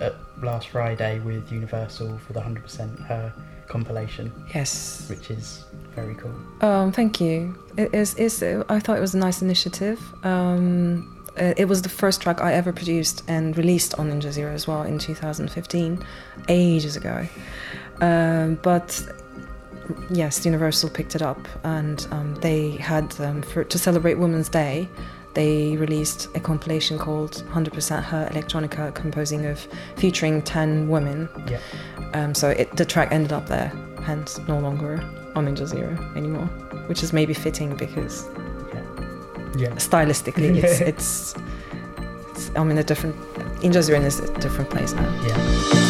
at 0.02 0.16
last 0.42 0.70
Friday 0.70 1.20
with 1.20 1.52
Universal 1.52 2.18
for 2.20 2.34
the 2.34 2.40
100% 2.42 3.00
Her 3.08 3.34
compilation, 3.68 4.32
Yes. 4.54 5.06
which 5.10 5.32
is 5.32 5.64
very 5.96 6.16
cool. 6.16 6.36
Um, 6.62 6.92
thank 6.92 7.20
you. 7.22 7.58
It 7.78 7.94
is. 7.94 8.14
Is 8.16 8.44
I 8.44 8.80
thought 8.80 8.98
it 8.98 9.02
was 9.02 9.16
a 9.16 9.18
nice 9.18 9.42
initiative. 9.42 10.00
Um, 10.24 11.12
uh, 11.38 11.54
it 11.58 11.66
was 11.66 11.82
the 11.82 11.90
first 11.90 12.22
track 12.22 12.40
I 12.42 12.54
ever 12.54 12.72
produced 12.72 13.24
and 13.28 13.58
released 13.58 13.96
on 13.96 14.10
Injazero 14.12 14.54
as 14.54 14.68
well 14.68 14.84
in 14.84 14.98
2015, 15.00 16.06
ages 16.48 16.96
ago. 16.96 17.28
Um, 18.02 18.56
but 18.62 19.02
yes, 20.10 20.46
Universal 20.46 20.90
picked 20.92 21.16
it 21.16 21.22
up, 21.22 21.40
and 21.64 22.06
um, 22.12 22.36
they 22.36 22.72
had 22.72 23.14
um, 23.20 23.42
for 23.42 23.64
to 23.64 23.78
celebrate 23.78 24.16
Women's 24.16 24.50
Day. 24.50 24.88
They 25.36 25.76
released 25.78 26.30
a 26.36 26.40
compilation 26.40 26.98
called 26.98 27.44
100% 27.52 28.04
Her 28.04 28.30
Electronica, 28.32 28.94
composing 28.96 29.46
of 29.46 29.68
featuring 29.98 30.42
10 30.42 30.88
women. 30.88 31.30
Yeah. 31.48 31.60
Um, 32.14 32.34
so 32.34 32.50
it, 32.50 32.76
the 32.78 32.86
track 32.86 33.12
ended 33.12 33.34
up 33.34 33.48
there, 33.48 33.68
hence 34.02 34.40
no 34.48 34.58
longer 34.60 34.94
on 35.36 35.46
Injazero 35.48 35.94
anymore, 36.16 36.46
which 36.88 37.04
is 37.04 37.12
maybe 37.12 37.34
fitting 37.34 37.76
because 37.76 38.26
Yeah. 38.74 38.82
Yeah. 39.58 39.70
stylistically 39.76 40.56
it's, 40.64 40.80
it's, 40.82 41.36
it's 42.32 42.52
I'm 42.56 42.72
in 42.72 42.78
a 42.78 42.84
different 42.84 43.16
Injazero 43.62 44.02
is 44.04 44.20
a 44.22 44.34
different 44.40 44.70
place 44.70 44.94
now. 44.94 45.24
Yeah. 45.28 45.85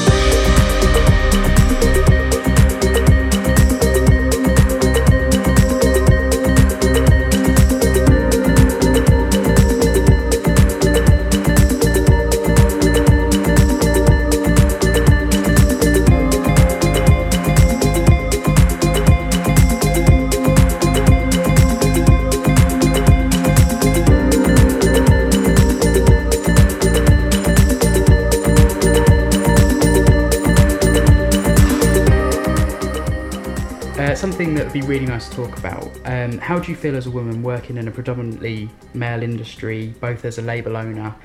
Be 34.76 34.82
really 34.82 35.06
nice 35.06 35.30
to 35.30 35.36
talk 35.38 35.58
about. 35.58 35.90
Um, 36.04 36.38
how 36.40 36.60
do 36.60 36.70
you 36.70 36.76
feel 36.76 36.98
as 36.98 37.08
a 37.08 37.10
woman 37.10 37.42
working 37.42 37.78
in 37.78 37.88
a 37.88 37.92
predominantly 37.92 38.70
male 38.94 39.24
industry, 39.24 39.94
both 40.02 40.26
as 40.26 40.38
a 40.38 40.42
label 40.42 40.76
owner 40.76 41.16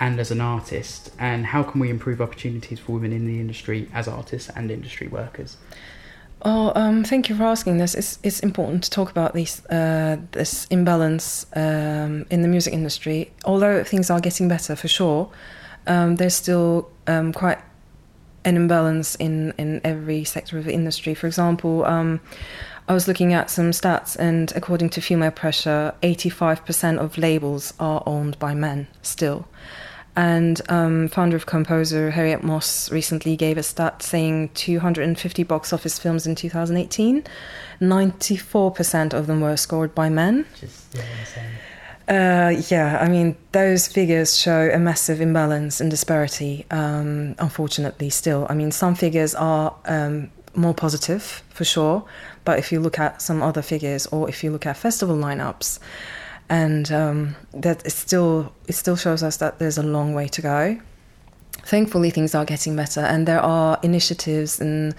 and 0.00 0.18
as 0.18 0.32
an 0.32 0.40
artist? 0.40 1.12
And 1.20 1.46
how 1.46 1.62
can 1.62 1.80
we 1.80 1.88
improve 1.88 2.20
opportunities 2.20 2.80
for 2.80 2.90
women 2.90 3.12
in 3.12 3.24
the 3.24 3.38
industry 3.38 3.88
as 3.94 4.08
artists 4.08 4.50
and 4.56 4.72
industry 4.72 5.06
workers? 5.06 5.56
Oh, 6.42 6.72
um, 6.74 7.04
thank 7.04 7.28
you 7.28 7.36
for 7.36 7.44
asking 7.44 7.78
this. 7.78 7.94
It's 7.94 8.18
it's 8.24 8.40
important 8.40 8.82
to 8.82 8.90
talk 8.90 9.08
about 9.12 9.34
these 9.34 9.64
uh, 9.66 10.16
this 10.32 10.66
imbalance 10.70 11.46
um, 11.54 12.26
in 12.28 12.42
the 12.42 12.48
music 12.48 12.74
industry. 12.74 13.30
Although 13.44 13.84
things 13.84 14.10
are 14.10 14.20
getting 14.20 14.48
better 14.48 14.74
for 14.74 14.88
sure, 14.88 15.30
um, 15.86 16.16
there's 16.16 16.34
still 16.34 16.90
um, 17.06 17.32
quite 17.32 17.58
an 18.44 18.56
imbalance 18.56 19.14
in 19.14 19.54
in 19.58 19.80
every 19.84 20.24
sector 20.24 20.58
of 20.58 20.64
the 20.64 20.72
industry. 20.72 21.14
For 21.14 21.28
example, 21.28 21.84
um, 21.84 22.20
I 22.88 22.94
was 22.94 23.08
looking 23.08 23.32
at 23.32 23.50
some 23.50 23.72
stats, 23.72 24.16
and 24.16 24.52
according 24.54 24.90
to 24.90 25.00
Female 25.00 25.32
Pressure, 25.32 25.92
85% 26.02 26.98
of 26.98 27.18
labels 27.18 27.74
are 27.80 28.02
owned 28.06 28.38
by 28.38 28.54
men 28.54 28.86
still. 29.02 29.48
And 30.14 30.62
um, 30.70 31.08
founder 31.08 31.36
of 31.36 31.46
composer 31.46 32.12
Harriet 32.12 32.42
Moss 32.42 32.90
recently 32.90 33.36
gave 33.36 33.58
a 33.58 33.62
stat 33.62 34.02
saying 34.02 34.50
250 34.54 35.42
box 35.42 35.72
office 35.72 35.98
films 35.98 36.26
in 36.26 36.34
2018, 36.34 37.24
94% 37.80 39.12
of 39.12 39.26
them 39.26 39.40
were 39.40 39.56
scored 39.56 39.94
by 39.94 40.08
men. 40.08 40.46
Just 40.58 40.94
yeah, 40.94 41.02
insane. 41.20 41.50
Uh, 42.08 42.62
yeah, 42.68 42.98
I 43.00 43.08
mean, 43.08 43.36
those 43.50 43.88
figures 43.88 44.38
show 44.38 44.70
a 44.72 44.78
massive 44.78 45.20
imbalance 45.20 45.80
and 45.80 45.90
disparity, 45.90 46.64
um, 46.70 47.34
unfortunately, 47.40 48.10
still. 48.10 48.46
I 48.48 48.54
mean, 48.54 48.70
some 48.70 48.94
figures 48.94 49.34
are 49.34 49.74
um, 49.86 50.30
more 50.56 50.74
positive, 50.74 51.42
for 51.50 51.64
sure, 51.64 52.04
but 52.44 52.58
if 52.58 52.72
you 52.72 52.80
look 52.80 52.98
at 52.98 53.22
some 53.22 53.42
other 53.42 53.62
figures 53.62 54.06
or 54.06 54.28
if 54.28 54.42
you 54.42 54.50
look 54.50 54.66
at 54.66 54.76
festival 54.76 55.16
lineups, 55.16 55.78
and 56.48 56.92
um, 56.92 57.36
that 57.52 57.84
it 57.84 57.90
still 57.90 58.52
it 58.68 58.74
still 58.74 58.96
shows 58.96 59.22
us 59.22 59.36
that 59.38 59.58
there's 59.58 59.78
a 59.78 59.82
long 59.82 60.14
way 60.14 60.28
to 60.28 60.42
go. 60.42 60.80
Thankfully, 61.64 62.10
things 62.10 62.34
are 62.34 62.44
getting 62.44 62.76
better, 62.76 63.00
and 63.00 63.26
there 63.26 63.40
are 63.40 63.78
initiatives 63.82 64.60
and 64.60 64.94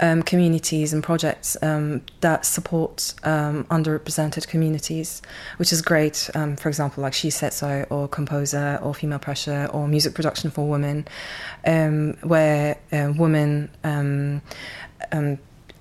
um, 0.00 0.22
communities 0.22 0.92
and 0.92 1.02
projects 1.02 1.56
um, 1.62 2.02
that 2.20 2.46
support 2.46 3.12
um, 3.24 3.64
underrepresented 3.64 4.48
communities, 4.48 5.20
which 5.58 5.72
is 5.72 5.82
great. 5.82 6.30
Um, 6.34 6.56
for 6.56 6.68
example, 6.68 7.02
like 7.02 7.12
She 7.12 7.28
Said 7.28 7.52
So, 7.52 7.86
or 7.90 8.08
Composer, 8.08 8.78
or 8.82 8.94
Female 8.94 9.18
Pressure, 9.18 9.68
or 9.72 9.86
Music 9.88 10.14
Production 10.14 10.50
for 10.50 10.68
Women, 10.68 11.06
um, 11.66 12.14
where 12.22 12.78
uh, 12.92 13.12
women. 13.16 13.70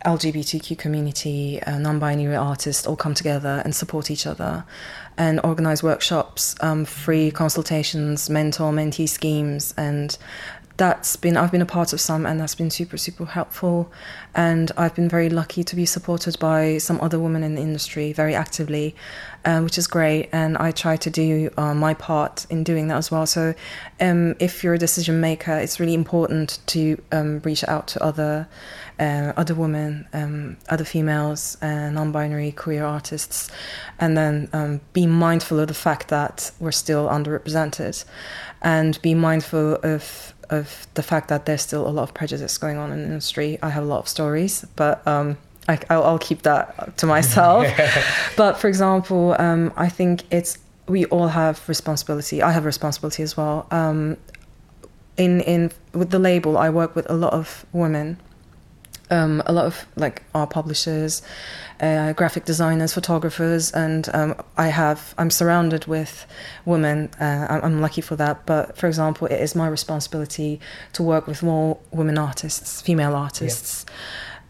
LGBTQ 0.06 0.78
community, 0.78 1.60
uh, 1.64 1.80
non 1.80 1.98
binary 1.98 2.36
artists 2.36 2.86
all 2.86 2.96
come 2.96 3.16
together 3.16 3.64
and 3.66 3.74
support 3.76 4.12
each 4.12 4.28
other 4.28 4.64
and 5.18 5.40
organize 5.44 5.82
workshops, 5.84 6.56
um, 6.62 6.86
free 6.86 7.32
consultations, 7.32 8.30
mentor 8.30 8.72
mentee 8.72 9.08
schemes. 9.08 9.74
And 9.78 10.18
that's 10.78 11.16
been, 11.16 11.38
I've 11.38 11.52
been 11.52 11.62
a 11.62 11.66
part 11.66 11.94
of 11.94 12.02
some, 12.02 12.26
and 12.26 12.40
that's 12.40 12.56
been 12.56 12.70
super, 12.70 12.98
super 12.98 13.26
helpful. 13.26 13.90
And 14.34 14.72
I've 14.76 14.94
been 14.94 15.08
very 15.08 15.30
lucky 15.30 15.64
to 15.64 15.76
be 15.76 15.86
supported 15.86 16.38
by 16.38 16.80
some 16.80 17.00
other 17.00 17.18
women 17.18 17.44
in 17.44 17.56
the 17.56 17.62
industry 17.62 18.12
very 18.12 18.36
actively, 18.36 18.94
um, 19.46 19.64
which 19.64 19.78
is 19.78 19.88
great. 19.88 20.28
And 20.34 20.58
I 20.58 20.72
try 20.72 20.98
to 20.98 21.10
do 21.10 21.50
uh, 21.56 21.74
my 21.74 21.94
part 21.94 22.46
in 22.50 22.64
doing 22.66 22.90
that 22.90 22.98
as 22.98 23.10
well. 23.10 23.26
So 23.26 23.54
um, 24.02 24.36
if 24.40 24.64
you're 24.64 24.74
a 24.74 24.78
decision 24.78 25.22
maker, 25.22 25.54
it's 25.54 25.80
really 25.80 25.94
important 25.94 26.60
to 26.68 27.02
um, 27.14 27.40
reach 27.40 27.64
out 27.70 27.88
to 27.90 28.04
other 28.04 28.48
uh, 29.00 29.34
other 29.36 29.54
women, 29.54 30.08
um, 30.14 30.58
other 30.70 30.86
females, 30.86 31.58
uh, 31.62 31.90
non-binary 31.90 32.52
queer 32.52 32.86
artists, 32.86 33.52
and 34.00 34.18
then 34.18 34.50
um, 34.54 34.82
be 34.94 35.06
mindful 35.06 35.60
of 35.60 35.68
the 35.68 35.74
fact 35.74 36.08
that 36.10 36.52
we're 36.60 36.72
still 36.72 37.08
underrepresented, 37.08 38.06
and 38.62 39.02
be 39.02 39.14
mindful 39.14 39.76
of 39.84 40.34
of 40.52 40.88
the 40.94 41.02
fact 41.02 41.28
that 41.28 41.46
there's 41.48 41.64
still 41.64 41.88
a 41.88 41.90
lot 41.90 42.04
of 42.04 42.14
prejudice 42.14 42.58
going 42.58 42.78
on 42.78 42.92
in 42.92 43.00
the 43.00 43.06
industry. 43.06 43.58
I 43.62 43.70
have 43.70 43.84
a 43.84 43.88
lot 43.88 44.00
of 44.00 44.08
stories, 44.08 44.66
but. 44.76 45.06
Um, 45.08 45.38
I, 45.68 45.80
I'll, 45.90 46.04
I'll 46.04 46.20
keep 46.20 46.44
that 46.44 46.96
to 46.98 47.08
myself. 47.08 47.66
but 48.38 48.60
for 48.60 48.68
example, 48.68 49.36
um, 49.40 49.74
I 49.76 49.90
think 49.90 50.22
it's 50.30 50.60
we 50.88 51.06
all 51.06 51.30
have 51.30 51.68
responsibility. 51.68 52.44
I 52.44 52.52
have 52.52 52.66
responsibility 52.66 53.24
as 53.24 53.36
well. 53.36 53.66
Um, 53.72 54.18
in 55.18 55.42
in 55.42 55.72
with 55.92 56.12
the 56.12 56.20
label, 56.20 56.56
I 56.56 56.70
work 56.70 56.96
with 56.96 57.10
a 57.10 57.16
lot 57.16 57.34
of 57.34 57.66
women 57.74 58.20
um, 59.10 59.42
a 59.46 59.54
lot 59.54 59.66
of 59.66 59.86
like 59.96 60.24
art 60.34 60.50
publishers, 60.50 61.22
uh, 61.80 62.14
graphic 62.14 62.46
designers, 62.46 62.94
photographers, 62.94 63.72
and 63.72 64.10
um, 64.14 64.36
I 64.58 64.68
have 64.68 65.14
I'm 65.18 65.30
surrounded 65.30 65.86
with 65.86 66.26
women. 66.66 67.10
Uh, 67.20 67.48
I'm, 67.50 67.64
I'm 67.64 67.82
lucky 67.82 68.02
for 68.02 68.16
that. 68.16 68.46
But 68.46 68.78
for 68.78 68.88
example, 68.88 69.28
it 69.28 69.40
is 69.40 69.56
my 69.56 69.68
responsibility 69.68 70.60
to 70.94 71.04
work 71.04 71.28
with 71.28 71.44
more 71.44 71.78
women 71.92 72.18
artists, 72.18 72.82
female 72.82 73.16
artists. 73.16 73.86
Yeah 73.88 73.94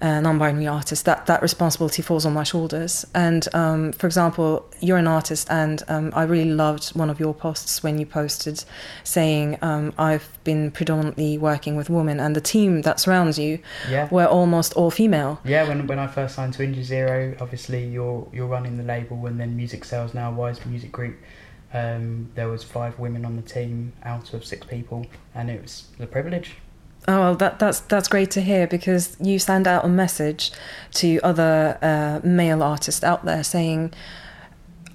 uh, 0.05 0.19
non-binary 0.27 0.67
artist, 0.67 1.01
that 1.05 1.25
that 1.25 1.41
responsibility 1.41 2.01
falls 2.09 2.25
on 2.25 2.33
my 2.33 2.43
shoulders. 2.43 3.05
And 3.13 3.43
um, 3.61 3.91
for 3.99 4.07
example, 4.07 4.49
you're 4.87 4.99
an 5.05 5.07
artist, 5.07 5.47
and 5.49 5.77
um, 5.87 6.11
I 6.21 6.23
really 6.33 6.51
loved 6.65 6.85
one 7.01 7.09
of 7.13 7.19
your 7.19 7.33
posts 7.33 7.81
when 7.83 7.97
you 7.99 8.05
posted 8.05 8.63
saying 9.03 9.57
um, 9.61 9.85
I've 9.97 10.27
been 10.43 10.71
predominantly 10.71 11.37
working 11.37 11.75
with 11.79 11.89
women, 11.89 12.19
and 12.19 12.35
the 12.35 12.41
team 12.41 12.83
that 12.83 12.99
surrounds 12.99 13.37
you 13.39 13.53
Yeah. 13.89 14.07
were 14.11 14.27
almost 14.39 14.73
all 14.73 14.91
female. 14.91 15.39
Yeah, 15.43 15.67
when 15.67 15.87
when 15.87 15.99
I 15.99 16.07
first 16.07 16.35
signed 16.35 16.53
to 16.57 16.63
Injazero, 16.67 17.19
obviously 17.41 17.81
you're 17.95 18.27
you're 18.35 18.51
running 18.57 18.77
the 18.77 18.83
label, 18.95 19.25
and 19.25 19.39
then 19.39 19.55
Music 19.57 19.83
Sales 19.85 20.13
now 20.13 20.31
Wise 20.31 20.59
Music 20.65 20.91
Group. 20.91 21.15
Um, 21.73 22.29
there 22.35 22.47
was 22.47 22.63
five 22.63 22.93
women 22.99 23.25
on 23.25 23.35
the 23.35 23.41
team 23.55 23.91
out 24.03 24.33
of 24.35 24.45
six 24.45 24.61
people, 24.75 24.99
and 25.33 25.49
it 25.49 25.61
was 25.61 25.73
a 25.99 26.05
privilege. 26.05 26.49
Oh 27.07 27.19
well, 27.19 27.35
that 27.35 27.59
that's 27.59 27.81
that's 27.81 28.07
great 28.07 28.31
to 28.31 28.41
hear 28.41 28.65
because 28.67 29.15
you 29.19 29.37
send 29.37 29.67
out 29.67 29.85
a 29.85 29.87
message 29.87 30.51
to 30.93 31.19
other 31.21 31.77
uh, 31.81 32.19
male 32.27 32.63
artists 32.63 33.03
out 33.03 33.25
there 33.25 33.43
saying, 33.43 33.93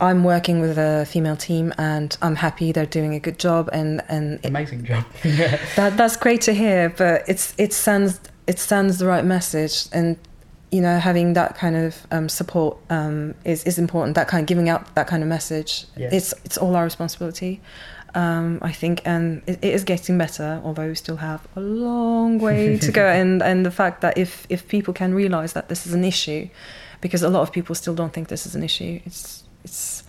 "I'm 0.00 0.24
working 0.24 0.60
with 0.60 0.76
a 0.76 1.06
female 1.06 1.36
team 1.36 1.72
and 1.78 2.16
I'm 2.20 2.36
happy 2.36 2.72
they're 2.72 2.86
doing 2.86 3.14
a 3.14 3.20
good 3.20 3.38
job." 3.38 3.70
And 3.72 4.02
and 4.08 4.40
it, 4.42 4.46
Amazing 4.46 4.84
job. 4.84 5.04
that 5.22 5.96
that's 5.96 6.16
great 6.16 6.40
to 6.42 6.52
hear. 6.52 6.90
But 6.90 7.28
it's 7.28 7.54
it 7.58 7.72
sends 7.72 8.18
it 8.48 8.58
sends 8.58 8.98
the 8.98 9.06
right 9.06 9.24
message, 9.24 9.86
and 9.92 10.18
you 10.72 10.80
know 10.80 10.98
having 10.98 11.34
that 11.34 11.56
kind 11.56 11.76
of 11.76 12.06
um, 12.10 12.28
support 12.28 12.76
um, 12.90 13.36
is 13.44 13.62
is 13.64 13.78
important. 13.78 14.16
That 14.16 14.26
kind 14.26 14.42
of 14.42 14.48
giving 14.48 14.68
out 14.68 14.96
that 14.96 15.06
kind 15.06 15.22
of 15.22 15.28
message. 15.28 15.86
Yeah. 15.96 16.08
It's 16.10 16.34
it's 16.44 16.58
all 16.58 16.74
our 16.74 16.82
responsibility. 16.82 17.60
Um, 18.14 18.58
I 18.60 18.72
think, 18.72 19.02
and 19.04 19.40
it, 19.46 19.58
it 19.62 19.72
is 19.74 19.84
getting 19.84 20.18
better, 20.18 20.60
although 20.64 20.88
we 20.88 20.94
still 20.96 21.16
have 21.18 21.46
a 21.54 21.60
long 21.60 22.38
way 22.40 22.76
to 22.78 22.90
go. 22.92 23.06
And 23.20 23.40
and 23.42 23.64
the 23.64 23.70
fact 23.70 24.00
that 24.00 24.18
if 24.18 24.46
if 24.48 24.66
people 24.68 24.92
can 24.94 25.14
realize 25.14 25.52
that 25.52 25.68
this 25.68 25.86
is 25.86 25.94
an 25.94 26.04
issue, 26.04 26.48
because 27.00 27.22
a 27.22 27.28
lot 27.28 27.42
of 27.42 27.52
people 27.52 27.74
still 27.74 27.94
don't 27.94 28.12
think 28.12 28.28
this 28.28 28.46
is 28.46 28.54
an 28.56 28.62
issue. 28.64 29.00
It's 29.06 29.44
it's. 29.64 30.02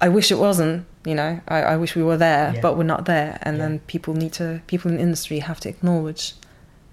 I 0.00 0.08
wish 0.08 0.30
it 0.32 0.38
wasn't. 0.38 0.84
You 1.04 1.14
know, 1.14 1.40
I, 1.48 1.62
I 1.62 1.76
wish 1.76 1.94
we 1.96 2.02
were 2.02 2.16
there, 2.18 2.52
Yeah. 2.54 2.60
but 2.60 2.76
we're 2.76 2.82
not 2.94 3.04
there. 3.04 3.38
And 3.42 3.56
Yeah. 3.56 3.62
then 3.68 3.78
people 3.86 4.14
need 4.14 4.32
to. 4.34 4.60
People 4.66 4.90
in 4.90 4.96
the 4.96 5.02
industry 5.02 5.38
have 5.38 5.60
to 5.60 5.68
acknowledge 5.68 6.34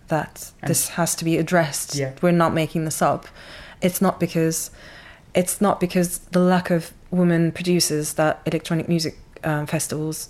that 0.07 0.51
And- 0.61 0.69
this 0.69 0.89
has 0.89 1.15
to 1.15 1.25
be 1.25 1.37
addressed. 1.37 1.95
Yeah. 1.95 2.11
We're 2.21 2.31
not 2.37 2.53
making 2.53 2.85
this 2.85 3.01
up. 3.01 3.25
It's 3.81 4.01
not 4.01 4.19
because. 4.19 4.69
It's 5.33 5.59
not 5.59 5.79
because 5.79 6.19
the 6.31 6.39
lack 6.39 6.69
of 6.69 6.91
women 7.09 7.51
producers 7.51 8.13
that 8.13 8.39
electronic 8.45 8.87
music 8.87 9.17
um, 9.43 9.65
festivals 9.65 10.29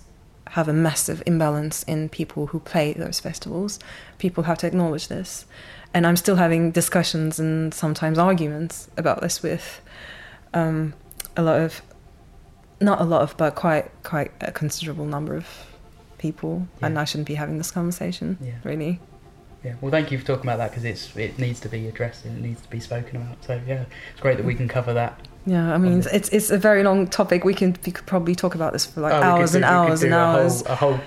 have 0.54 0.68
a 0.68 0.72
massive 0.72 1.20
imbalance 1.26 1.82
in 1.82 2.08
people 2.08 2.46
who 2.46 2.60
play 2.60 2.92
those 2.92 3.18
festivals. 3.18 3.80
People 4.18 4.44
have 4.44 4.56
to 4.58 4.68
acknowledge 4.68 5.08
this. 5.08 5.46
And 5.92 6.06
I'm 6.06 6.16
still 6.16 6.36
having 6.36 6.70
discussions 6.70 7.40
and 7.40 7.74
sometimes 7.74 8.18
arguments 8.18 8.88
about 8.96 9.20
this 9.20 9.42
with 9.42 9.80
um, 10.52 10.94
a 11.36 11.42
lot 11.42 11.60
of, 11.60 11.82
not 12.80 13.00
a 13.00 13.04
lot 13.04 13.22
of, 13.22 13.36
but 13.36 13.56
quite 13.56 13.90
quite 14.04 14.30
a 14.40 14.52
considerable 14.52 15.06
number 15.06 15.34
of 15.34 15.48
people. 16.18 16.68
And 16.80 17.00
I 17.00 17.04
shouldn't 17.04 17.26
be 17.26 17.34
having 17.34 17.58
this 17.58 17.72
conversation, 17.72 18.38
Yeah. 18.40 18.52
really. 18.62 19.00
Yeah, 19.64 19.74
well, 19.80 19.90
thank 19.90 20.12
you 20.12 20.18
for 20.18 20.26
talking 20.26 20.44
about 20.44 20.58
that 20.58 20.70
because 20.70 20.84
it's 20.84 21.16
it 21.16 21.36
needs 21.38 21.58
to 21.60 21.68
be 21.68 21.88
addressed 21.88 22.24
and 22.26 22.38
it 22.38 22.42
needs 22.48 22.60
to 22.60 22.68
be 22.68 22.78
spoken 22.78 23.16
about. 23.16 23.42
So 23.42 23.60
yeah, 23.66 23.86
it's 24.12 24.20
great 24.20 24.36
that 24.36 24.46
we 24.46 24.54
can 24.54 24.68
cover 24.68 24.92
that. 24.94 25.26
Yeah, 25.46 25.74
I 25.74 25.78
mean, 25.78 25.98
Okay. 26.00 26.16
it's 26.16 26.28
it's 26.30 26.50
a 26.50 26.56
very 26.58 26.82
long 26.82 27.06
topic. 27.06 27.44
We 27.44 27.52
can 27.54 27.76
we 27.84 27.92
could 27.92 28.06
probably 28.06 28.34
talk 28.34 28.54
about 28.54 28.72
this 28.72 28.86
for 28.86 29.02
like 29.02 29.12
Oh, 29.12 29.22
hours 29.22 29.50
do- 29.52 29.56
and 29.58 29.64
hours 29.64 30.02
and 30.02 30.14
a 30.14 30.16
hours. 30.16 30.62
Whole, 30.62 30.72
a 30.72 30.76
whole, 30.76 31.00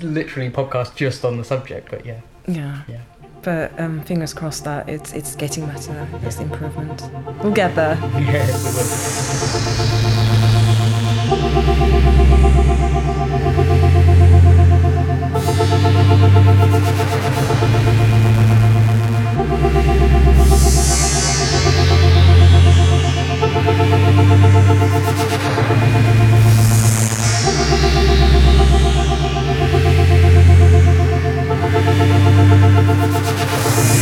literally 0.00 0.50
podcast 0.50 0.94
just 0.96 1.24
on 1.24 1.36
the 1.36 1.44
subject. 1.44 1.90
But 1.90 2.06
yeah, 2.06 2.20
Yeah. 2.46 2.82
Yeah. 2.88 3.00
But 3.42 3.78
um, 3.78 4.00
fingers 4.02 4.32
crossed 4.34 4.64
that 4.64 4.88
it's 4.88 5.12
it's 5.12 5.36
getting 5.36 5.66
better. 5.66 6.08
It's 6.24 6.38
improvement. 6.40 7.02
We'll 7.42 7.52
get 7.52 7.74
there. 7.76 7.96
yeah, 8.18 8.46
Thank 24.78 25.10
you. 33.90 33.95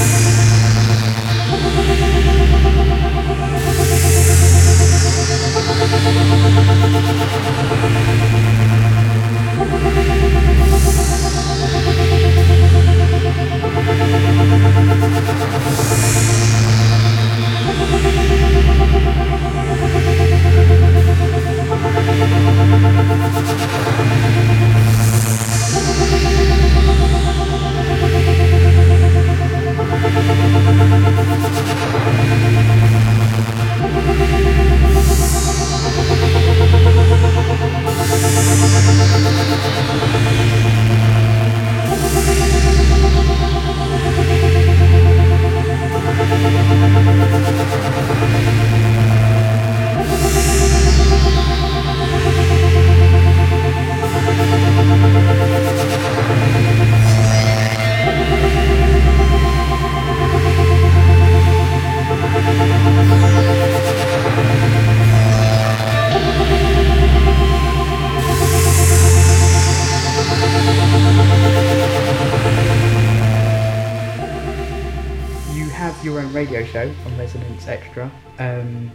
Radio 76.45 76.63
show 76.67 76.95
on 77.07 77.19
Resonance 77.19 77.67
Extra. 77.69 78.11
Um, 78.39 78.91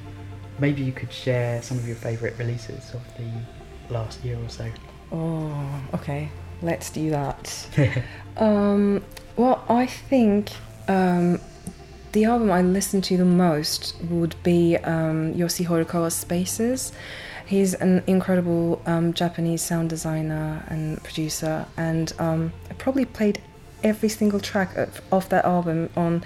maybe 0.60 0.84
you 0.84 0.92
could 0.92 1.12
share 1.12 1.64
some 1.64 1.80
of 1.80 1.88
your 1.88 1.96
favourite 1.96 2.38
releases 2.38 2.94
of 2.94 3.02
the 3.18 3.92
last 3.92 4.24
year 4.24 4.38
or 4.38 4.48
so. 4.50 4.70
Oh, 5.12 5.82
okay. 5.96 6.30
Let's 6.62 6.92
do 6.92 7.10
that. 7.10 8.04
um, 8.38 9.04
well, 9.36 9.66
I 9.68 9.88
think 9.88 10.52
um, 10.88 11.42
the 12.12 12.26
album 12.26 12.52
I 12.52 12.62
listen 12.62 13.02
to 13.02 13.18
the 13.18 13.26
most 13.26 13.96
would 14.12 14.36
be 14.44 14.78
um, 14.78 15.34
Yosi 15.34 15.66
Horikawa's 15.66 16.14
Spaces. 16.14 16.92
He's 17.48 17.74
an 17.74 18.04
incredible 18.06 18.80
um, 18.86 19.12
Japanese 19.12 19.64
sound 19.64 19.90
designer 19.90 20.64
and 20.68 21.04
producer, 21.04 21.66
and 21.78 22.14
um, 22.20 22.54
I 22.70 22.76
probably 22.76 23.06
played 23.06 23.42
every 23.84 24.10
single 24.10 24.40
track 24.40 24.76
of, 24.78 25.02
of 25.12 25.30
that 25.30 25.46
album 25.46 25.90
on 25.96 26.24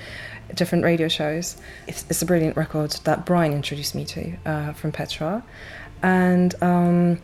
different 0.55 0.83
radio 0.83 1.07
shows. 1.07 1.57
It's, 1.87 2.05
it's 2.09 2.21
a 2.21 2.25
brilliant 2.25 2.57
record 2.57 2.91
that 3.03 3.25
Brian 3.25 3.53
introduced 3.53 3.95
me 3.95 4.05
to 4.05 4.37
uh, 4.45 4.73
from 4.73 4.91
Pétra, 4.91 5.43
and 6.01 6.53
um, 6.61 7.21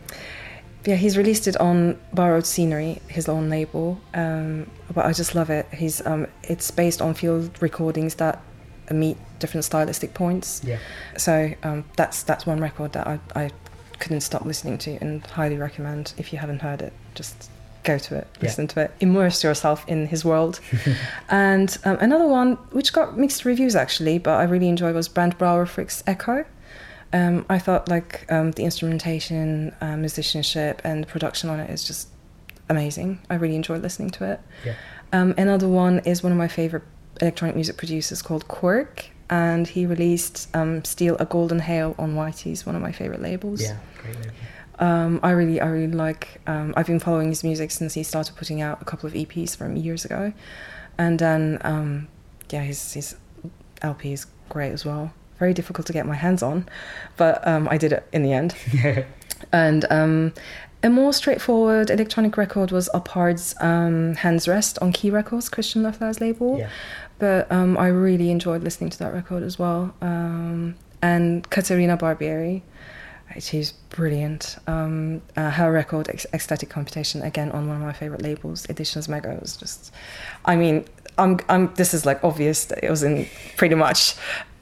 yeah, 0.84 0.96
he's 0.96 1.16
released 1.18 1.46
it 1.46 1.56
on 1.58 1.98
Borrowed 2.12 2.46
Scenery, 2.46 3.00
his 3.08 3.28
own 3.28 3.50
label. 3.50 4.00
Um, 4.14 4.70
but 4.92 5.04
I 5.04 5.12
just 5.12 5.34
love 5.34 5.50
it. 5.50 5.66
He's 5.72 6.04
um, 6.06 6.26
it's 6.42 6.70
based 6.70 7.02
on 7.02 7.14
field 7.14 7.60
recordings 7.60 8.14
that 8.16 8.42
meet 8.90 9.16
different 9.38 9.64
stylistic 9.64 10.14
points. 10.14 10.62
Yeah. 10.64 10.78
So 11.16 11.52
um, 11.62 11.84
that's 11.96 12.22
that's 12.22 12.46
one 12.46 12.60
record 12.60 12.92
that 12.94 13.06
I, 13.06 13.20
I 13.34 13.50
couldn't 13.98 14.22
stop 14.22 14.44
listening 14.44 14.78
to 14.78 14.96
and 15.00 15.24
highly 15.26 15.58
recommend 15.58 16.14
if 16.16 16.32
you 16.32 16.38
haven't 16.38 16.62
heard 16.62 16.82
it. 16.82 16.92
Just 17.14 17.49
go 17.84 17.98
to 17.98 18.14
it, 18.16 18.26
Yeah. 18.36 18.42
listen 18.42 18.66
to 18.68 18.80
it, 18.82 18.90
immerse 19.00 19.42
yourself 19.44 19.84
in 19.88 20.06
his 20.06 20.24
world. 20.24 20.60
and 21.28 21.76
um, 21.84 21.96
another 22.00 22.26
one 22.26 22.52
which 22.72 22.92
got 22.92 23.16
mixed 23.18 23.44
reviews 23.44 23.74
actually, 23.76 24.18
but 24.18 24.34
I 24.38 24.44
really 24.44 24.68
enjoyed 24.68 24.94
was 24.94 25.08
Brandt 25.08 25.38
Brauer 25.38 25.66
Frick's 25.66 26.02
Echo. 26.06 26.44
Um, 27.12 27.44
I 27.48 27.58
thought 27.58 27.88
like 27.88 28.24
um, 28.30 28.52
the 28.52 28.64
instrumentation, 28.64 29.74
uh, 29.80 29.96
musicianship, 29.96 30.80
and 30.84 31.06
production 31.08 31.50
on 31.50 31.58
it 31.58 31.70
is 31.70 31.84
just 31.84 32.08
amazing. 32.68 33.18
I 33.28 33.34
really 33.34 33.56
enjoyed 33.56 33.82
listening 33.82 34.10
to 34.10 34.24
it. 34.32 34.40
Yeah. 34.64 34.74
Um, 35.12 35.34
another 35.36 35.66
one 35.68 36.00
is 36.00 36.22
one 36.22 36.30
of 36.32 36.38
my 36.38 36.46
favorite 36.46 36.84
electronic 37.20 37.56
music 37.56 37.76
producers 37.76 38.22
called 38.22 38.46
Quirke, 38.46 39.10
and 39.28 39.66
he 39.66 39.86
released 39.86 40.48
um, 40.54 40.84
"Steal 40.84 41.16
a 41.18 41.24
Golden 41.24 41.58
Hail" 41.58 41.96
on 41.98 42.14
Whities, 42.14 42.64
one 42.64 42.76
of 42.76 42.82
my 42.82 42.92
favorite 42.92 43.20
labels. 43.20 43.60
Yeah, 43.62 43.76
great 44.00 44.16
label. 44.16 44.30
Um, 44.80 45.20
I 45.22 45.30
really, 45.30 45.60
I 45.60 45.66
really 45.66 45.92
like. 45.92 46.40
Um, 46.46 46.74
I've 46.76 46.86
been 46.86 46.98
following 46.98 47.28
his 47.28 47.44
music 47.44 47.70
since 47.70 47.94
he 47.94 48.02
started 48.02 48.34
putting 48.34 48.60
out 48.60 48.80
a 48.80 48.84
couple 48.84 49.06
of 49.06 49.12
EPs 49.12 49.56
from 49.56 49.76
years 49.76 50.04
ago, 50.04 50.32
and 50.98 51.18
then 51.18 51.58
um, 51.62 52.08
yeah, 52.50 52.62
his 52.62 52.94
his 52.94 53.16
LP 53.82 54.12
is 54.12 54.26
great 54.48 54.72
as 54.72 54.84
well. 54.84 55.12
Very 55.38 55.54
difficult 55.54 55.86
to 55.86 55.92
get 55.92 56.06
my 56.06 56.14
hands 56.14 56.42
on, 56.42 56.68
but 57.16 57.46
um, 57.46 57.68
I 57.70 57.78
did 57.78 57.92
it 57.92 58.06
in 58.12 58.22
the 58.22 58.32
end. 58.32 58.54
and 59.52 59.84
um, 59.90 60.32
a 60.82 60.88
more 60.88 61.12
straightforward 61.12 61.90
electronic 61.90 62.36
record 62.36 62.70
was 62.70 62.88
Upard's 62.94 63.54
um, 63.60 64.14
Hands 64.14 64.46
Rest 64.48 64.78
on 64.80 64.92
Ki 64.92 65.10
Records, 65.10 65.48
Christian 65.48 65.82
Löffler's 65.82 66.20
label. 66.20 66.58
Yeah. 66.58 66.70
But 67.18 67.52
um, 67.52 67.76
I 67.76 67.88
really 67.88 68.30
enjoyed 68.30 68.62
listening 68.62 68.88
to 68.90 68.98
that 69.00 69.12
record 69.12 69.42
as 69.42 69.58
well. 69.58 69.94
Um, 70.00 70.76
and 71.02 71.48
Caterina 71.50 71.98
Barbieri, 71.98 72.62
she's 73.38 73.72
brilliant. 73.90 74.56
Um, 74.66 75.22
uh, 75.36 75.50
her 75.50 75.70
record, 75.70 76.08
Ec- 76.08 76.26
Ecstatic 76.32 76.68
Computation, 76.68 77.22
again 77.22 77.50
on 77.52 77.68
one 77.68 77.76
of 77.76 77.82
my 77.82 77.92
favorite 77.92 78.22
labels, 78.22 78.66
Editions 78.68 79.06
Mego, 79.08 79.40
was 79.40 79.56
just. 79.56 79.92
I 80.44 80.56
mean, 80.56 80.84
I'm, 81.18 81.38
I'm. 81.48 81.72
This 81.74 81.94
is 81.94 82.04
like 82.04 82.22
obvious. 82.24 82.64
That 82.66 82.82
it 82.82 82.90
was 82.90 83.02
in 83.02 83.26
pretty 83.56 83.74
much 83.74 84.16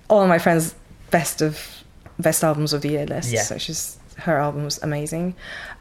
all 0.09 0.23
of 0.23 0.29
my 0.29 0.39
friends' 0.39 0.75
best 1.11 1.41
of 1.43 1.85
best 2.19 2.43
albums 2.45 2.73
of 2.73 2.83
the 2.83 2.91
year 2.91 3.07
list. 3.07 3.33
Yeah. 3.33 3.43
So 3.43 3.59
she's 3.59 3.99
her 4.19 4.39
album 4.39 4.65
was 4.65 4.83
amazing. 4.83 5.35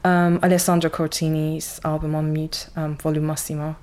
Um, 0.03 0.39
Alessandro 0.43 0.89
Cortini's 0.89 1.81
album 1.83 2.13
on 2.15 2.31
Mute, 2.31 2.67
um, 2.75 2.95
Volume 2.97 3.25
Massimo, 3.25 3.75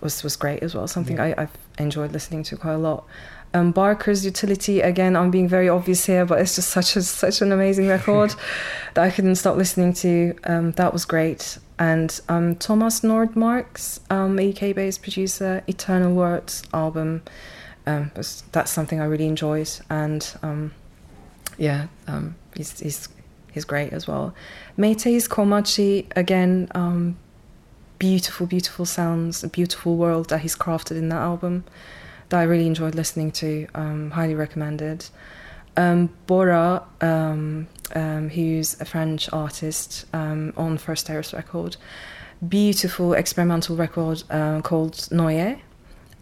was 0.00 0.22
was 0.22 0.36
great 0.36 0.62
as 0.62 0.74
well. 0.74 0.86
Something 0.86 1.16
Yeah. 1.16 1.34
I, 1.36 1.42
I've 1.42 1.56
enjoyed 1.78 2.12
listening 2.12 2.42
to 2.44 2.56
quite 2.56 2.74
a 2.74 2.78
lot. 2.78 3.06
Um, 3.54 3.72
Barker's 3.72 4.24
Utility 4.24 4.80
again. 4.80 5.14
I'm 5.16 5.30
being 5.30 5.48
very 5.48 5.68
obvious 5.68 6.06
here, 6.06 6.24
but 6.24 6.40
it's 6.40 6.56
just 6.56 6.70
such 6.70 6.96
a 6.96 7.02
such 7.02 7.42
an 7.42 7.52
amazing 7.52 7.86
record 7.86 8.34
that 8.94 9.04
I 9.04 9.10
couldn't 9.10 9.34
stop 9.36 9.56
listening 9.56 9.92
to. 9.94 10.34
Um, 10.44 10.72
that 10.72 10.92
was 10.92 11.04
great. 11.04 11.58
And 11.78 12.18
um, 12.28 12.56
Thomas 12.56 13.00
Nordmark's 13.00 14.00
um, 14.08 14.38
UK-based 14.38 15.02
producer, 15.02 15.62
Eternal 15.66 16.14
Words 16.14 16.62
album. 16.72 17.22
Um, 17.86 18.12
was, 18.16 18.44
that's 18.52 18.70
something 18.70 19.00
I 19.00 19.04
really 19.04 19.26
enjoyed, 19.26 19.70
and 19.90 20.34
um, 20.42 20.72
yeah, 21.58 21.88
um, 22.06 22.36
he's 22.56 22.78
he's 22.80 23.08
he's 23.52 23.64
great 23.64 23.92
as 23.92 24.06
well. 24.06 24.34
Meitei's 24.78 25.28
Komachi 25.28 26.06
again. 26.16 26.68
Um, 26.74 27.16
beautiful, 27.98 28.48
beautiful 28.48 28.84
sounds, 28.84 29.44
a 29.44 29.48
beautiful 29.48 29.96
world 29.96 30.28
that 30.30 30.40
he's 30.40 30.56
crafted 30.56 30.96
in 30.96 31.08
that 31.08 31.20
album 31.20 31.62
that 32.32 32.40
I 32.40 32.44
really 32.44 32.66
enjoyed 32.66 32.94
listening 32.94 33.30
to. 33.32 33.68
Um, 33.74 34.10
highly 34.10 34.34
recommended. 34.34 35.06
Um, 35.76 36.08
Bora, 36.26 36.82
um, 37.02 37.68
um, 37.94 38.30
who's 38.30 38.80
a 38.80 38.86
French 38.86 39.30
artist 39.32 40.06
um, 40.14 40.54
on 40.56 40.78
First 40.78 41.06
Terrace 41.06 41.34
record, 41.34 41.76
beautiful 42.46 43.12
experimental 43.12 43.76
record 43.76 44.22
uh, 44.30 44.62
called 44.62 44.94
Noye. 45.10 45.60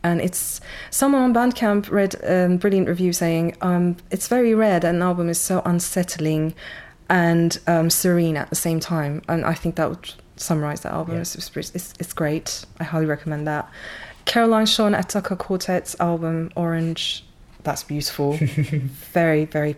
And 0.03 0.21
it's 0.21 0.61
someone 0.91 1.23
on 1.23 1.33
Bandcamp 1.33 1.91
read 1.91 2.15
a 2.25 2.57
brilliant 2.57 2.89
review 2.89 3.13
saying 3.13 3.57
um, 3.61 3.97
it's 4.11 4.27
very 4.27 4.53
rare 4.53 4.81
that 4.81 4.93
an 4.95 5.03
album 5.03 5.29
is 5.29 5.39
so 5.39 5.63
unsettling 5.65 6.55
and 7.09 7.59
um, 7.69 7.89
serene 7.89 8.37
at 8.37 8.51
the 8.51 8.57
same 8.57 8.81
time. 8.81 9.23
And 9.29 9.45
I 9.45 9.55
think 9.55 9.77
that 9.77 9.89
would 9.91 10.13
summarize 10.37 10.81
that 10.81 10.93
album. 10.93 11.17
Yeah. 11.17 11.21
It's, 11.21 11.57
it's, 11.57 11.95
it's 12.01 12.13
great. 12.13 12.65
I 12.81 12.85
highly 12.85 13.07
recommend 13.07 13.47
that. 13.47 13.69
Caroline 14.25 14.67
Shaw 14.67 14.87
and 14.87 14.95
Attacca 14.95 15.37
Quartet's 15.37 15.97
album 16.01 16.51
Orange, 16.57 17.25
that's 17.63 17.83
beautiful. 17.83 18.33
very, 18.39 19.45
very 19.45 19.77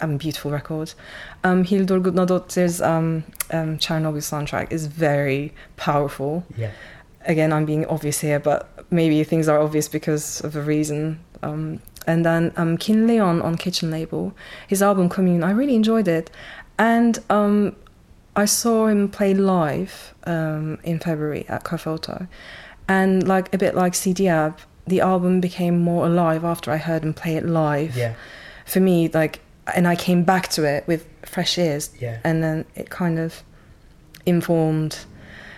um, 0.00 0.16
beautiful 0.16 0.50
record. 0.50 0.94
Um, 1.42 1.64
Hildur 1.64 2.00
Gudnadottir's 2.00 2.80
um, 2.80 3.24
um, 3.50 3.78
Chernobyl 3.78 4.18
soundtrack 4.18 4.72
is 4.72 4.86
very 4.86 5.52
powerful. 5.76 6.44
Yeah. 6.56 6.70
Again, 7.26 7.52
I'm 7.52 7.64
being 7.64 7.86
obvious 7.86 8.20
here, 8.20 8.38
but 8.38 8.68
maybe 8.90 9.22
things 9.24 9.48
are 9.48 9.58
obvious 9.58 9.88
because 9.88 10.42
of 10.42 10.56
a 10.56 10.62
reason. 10.62 11.20
Um, 11.42 11.80
and 12.06 12.24
then 12.24 12.52
um, 12.56 12.76
Kin 12.76 13.06
Leonn 13.06 13.40
on 13.40 13.56
Kitchen 13.56 13.90
Label, 13.90 14.34
his 14.68 14.82
album 14.82 15.08
Commune, 15.08 15.42
I 15.42 15.52
really 15.52 15.74
enjoyed 15.74 16.08
it. 16.08 16.30
And 16.78 17.18
um, 17.30 17.76
I 18.36 18.44
saw 18.44 18.88
him 18.88 19.08
play 19.08 19.32
live 19.32 20.14
um, 20.24 20.78
in 20.82 20.98
February 20.98 21.46
at 21.48 21.86
Auto. 21.86 22.26
And 22.88 23.26
like 23.26 23.52
a 23.54 23.58
bit 23.58 23.74
like 23.74 23.94
C. 23.94 24.12
Diab, 24.12 24.58
the 24.86 25.00
album 25.00 25.40
became 25.40 25.80
more 25.80 26.06
alive 26.06 26.44
after 26.44 26.70
I 26.70 26.76
heard 26.76 27.02
him 27.02 27.14
play 27.14 27.36
it 27.36 27.46
live. 27.46 27.96
Yeah. 27.96 28.14
For 28.66 28.80
me, 28.80 29.08
like, 29.08 29.40
and 29.74 29.88
I 29.88 29.96
came 29.96 30.24
back 30.24 30.48
to 30.48 30.64
it 30.64 30.86
with 30.86 31.08
fresh 31.22 31.56
ears. 31.58 31.90
Yeah. 31.98 32.20
And 32.24 32.42
then 32.42 32.66
it 32.74 32.90
kind 32.90 33.18
of 33.18 33.42
informed, 34.26 34.98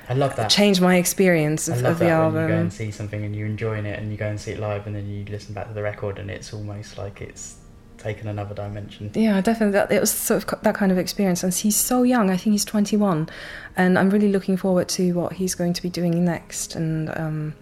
I 0.08 0.14
love 0.14 0.36
that. 0.36 0.50
changed 0.50 0.80
my 0.80 0.96
experience 0.96 1.68
of, 1.68 1.84
of 1.84 1.98
the 1.98 2.06
that 2.06 2.12
album. 2.12 2.34
when 2.34 2.42
you 2.48 2.54
go 2.54 2.60
and 2.60 2.72
see 2.72 2.90
something 2.90 3.24
and 3.24 3.34
you're 3.34 3.46
enjoying 3.46 3.86
it 3.86 3.98
and 3.98 4.10
you 4.10 4.16
go 4.16 4.28
and 4.28 4.40
see 4.40 4.52
it 4.52 4.60
live 4.60 4.86
and 4.86 4.94
then 4.94 5.08
you 5.08 5.24
listen 5.24 5.54
back 5.54 5.66
to 5.68 5.74
the 5.74 5.82
record 5.82 6.18
and 6.18 6.30
it's 6.30 6.52
almost 6.52 6.98
like 6.98 7.20
it's 7.20 7.56
taken 7.98 8.28
another 8.28 8.54
dimension. 8.54 9.10
Yeah, 9.14 9.40
definitely. 9.40 9.72
That, 9.72 9.92
it 9.92 10.00
was 10.00 10.10
sort 10.10 10.44
of 10.44 10.62
that 10.62 10.74
kind 10.74 10.92
of 10.92 10.98
experience. 10.98 11.42
And 11.42 11.52
he's 11.52 11.76
so 11.76 12.02
young. 12.02 12.30
I 12.30 12.36
think 12.36 12.54
he's 12.54 12.64
21. 12.64 13.28
And 13.76 13.98
I'm 13.98 14.10
really 14.10 14.30
looking 14.30 14.56
forward 14.56 14.88
to 14.90 15.12
what 15.12 15.34
he's 15.34 15.54
going 15.54 15.72
to 15.74 15.82
be 15.82 15.90
doing 15.90 16.24
next. 16.24 16.74
And 16.74 17.10
um, 17.16 17.54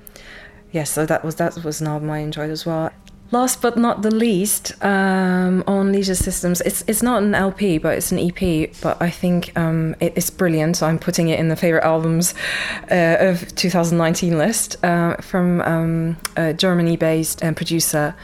yeah, 0.72 0.84
so 0.84 1.06
that 1.06 1.24
was 1.24 1.36
that 1.36 1.62
was 1.64 1.80
an 1.80 1.86
album 1.86 2.10
I 2.10 2.18
enjoyed 2.18 2.50
as 2.50 2.66
well. 2.66 2.90
Last 3.30 3.62
but 3.62 3.78
not 3.78 4.02
the 4.02 4.14
least, 4.14 4.72
um, 4.84 5.64
on 5.66 5.90
Leisure 5.92 6.14
Systems, 6.14 6.60
it's 6.60 6.84
it's 6.86 7.02
not 7.02 7.22
an 7.22 7.34
LP, 7.34 7.78
but 7.78 7.96
it's 7.96 8.12
an 8.12 8.18
EP. 8.18 8.70
But 8.82 9.00
I 9.00 9.10
think 9.10 9.56
um, 9.56 9.96
it, 9.98 10.12
it's 10.14 10.30
brilliant. 10.30 10.76
So 10.76 10.86
I'm 10.86 10.98
putting 10.98 11.28
it 11.28 11.40
in 11.40 11.48
the 11.48 11.56
favorite 11.56 11.84
albums 11.84 12.34
uh, 12.90 13.16
of 13.18 13.54
2019 13.54 14.36
list 14.36 14.76
uh, 14.84 15.16
from 15.16 15.62
um, 15.62 16.16
a 16.36 16.52
Germany-based 16.52 17.42
uh, 17.42 17.52
producer 17.54 18.14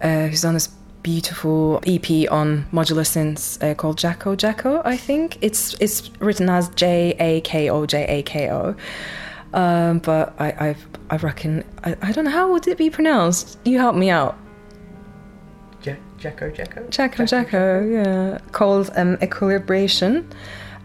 uh, 0.00 0.26
who's 0.28 0.42
done 0.42 0.54
this 0.54 0.68
beautiful 1.06 1.80
EP 1.86 2.28
on 2.32 2.66
modular 2.72 3.06
synths 3.06 3.62
uh, 3.62 3.76
called 3.76 3.96
JakoJako. 3.96 4.82
I 4.84 4.96
think 4.96 5.38
it's 5.40 5.74
it's 5.74 6.10
written 6.18 6.48
as 6.50 6.68
J 6.70 7.14
A 7.20 7.40
K 7.42 7.70
O 7.70 7.86
J 7.86 8.04
A 8.08 8.22
K 8.24 8.50
O. 8.50 8.74
Um, 9.54 10.00
but 10.00 10.34
I, 10.40 10.48
I 10.66 10.76
I 11.10 11.16
reckon 11.18 11.62
I, 11.84 11.94
I 12.02 12.10
don't 12.10 12.24
know 12.24 12.32
how 12.32 12.50
would 12.50 12.66
it 12.66 12.76
be 12.76 12.90
pronounced. 12.90 13.56
You 13.64 13.78
help 13.78 13.94
me 13.94 14.10
out. 14.10 14.36
Ja- 15.84 15.94
JakoJako? 16.18 16.90
Jacko 16.90 17.24
Jacko, 17.24 17.86
yeah. 17.88 18.38
Called 18.50 18.90
um, 18.96 19.16
Equilibration. 19.20 20.28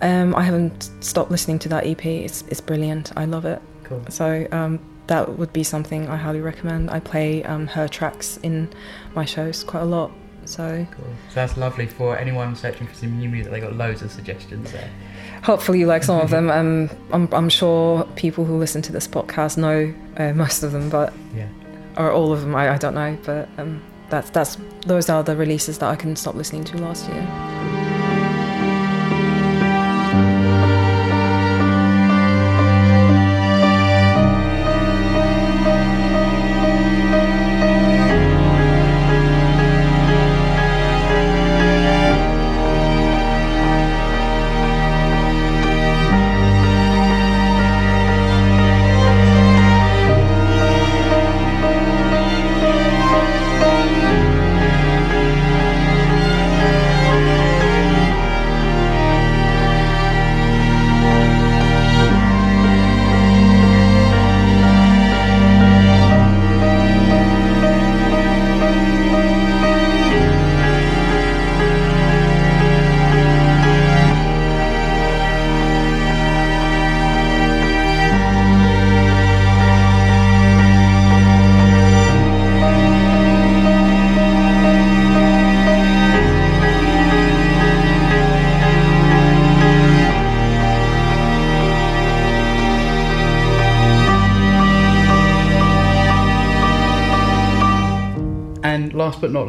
Um, 0.04 0.36
I 0.36 0.44
haven't 0.44 0.92
stopped 1.00 1.32
listening 1.32 1.58
to 1.60 1.70
that 1.70 1.88
EP. 1.88 2.06
It's 2.06 2.44
it's 2.44 2.62
brilliant. 2.62 3.12
I 3.18 3.26
love 3.26 3.46
it. 3.46 3.60
Cool. 3.86 4.06
So 4.10 4.48
um, 4.52 4.78
that 5.12 5.38
would 5.38 5.52
be 5.54 5.64
something 5.64 6.08
I 6.08 6.16
highly 6.26 6.42
recommend. 6.42 6.90
I 6.90 7.00
play 7.00 7.44
um, 7.44 7.68
her 7.68 7.88
tracks 7.88 8.40
in 8.44 8.70
my 9.16 9.26
shows 9.26 9.64
quite 9.72 9.84
a 9.84 9.92
lot. 9.98 10.10
So 10.46 10.88
Cool. 10.96 11.06
So 11.30 11.36
that's 11.36 11.56
lovely 11.58 11.86
for 11.86 12.18
anyone 12.18 12.56
searching 12.56 12.88
for 12.88 12.96
some 12.96 13.20
new 13.20 13.30
music. 13.30 13.52
They 13.52 13.60
got 13.60 13.76
loads 13.76 14.02
of 14.02 14.10
suggestions 14.12 14.72
there. 14.72 14.90
hopefully 15.44 15.80
you 15.80 15.86
like 15.88 16.04
some 16.04 16.20
of 16.20 16.30
them. 16.30 16.50
Um, 16.60 16.90
I'm, 17.14 17.26
I'm 17.34 17.50
sure 17.50 18.04
people 18.16 18.44
who 18.46 18.58
listen 18.58 18.82
to 18.84 18.92
this 18.92 19.08
podcast 19.08 19.58
know 19.58 19.94
uh, 20.18 20.34
most 20.34 20.64
of 20.64 20.72
them, 20.72 20.90
but 20.90 21.14
Yeah. 21.36 21.48
or 21.98 22.12
all 22.12 22.32
of 22.34 22.42
them. 22.42 22.56
I, 22.56 22.74
I 22.76 22.78
don't 22.78 22.96
know, 22.96 23.18
but 23.26 23.48
um, 23.60 23.82
that's 24.10 24.30
that's 24.32 24.58
those 24.88 25.10
are 25.10 25.24
the 25.24 25.36
releases 25.36 25.78
that 25.80 25.90
I 25.94 25.96
couldn't 25.96 26.18
stop 26.18 26.36
listening 26.36 26.64
to 26.66 26.78
last 26.78 27.08
year. 27.10 27.24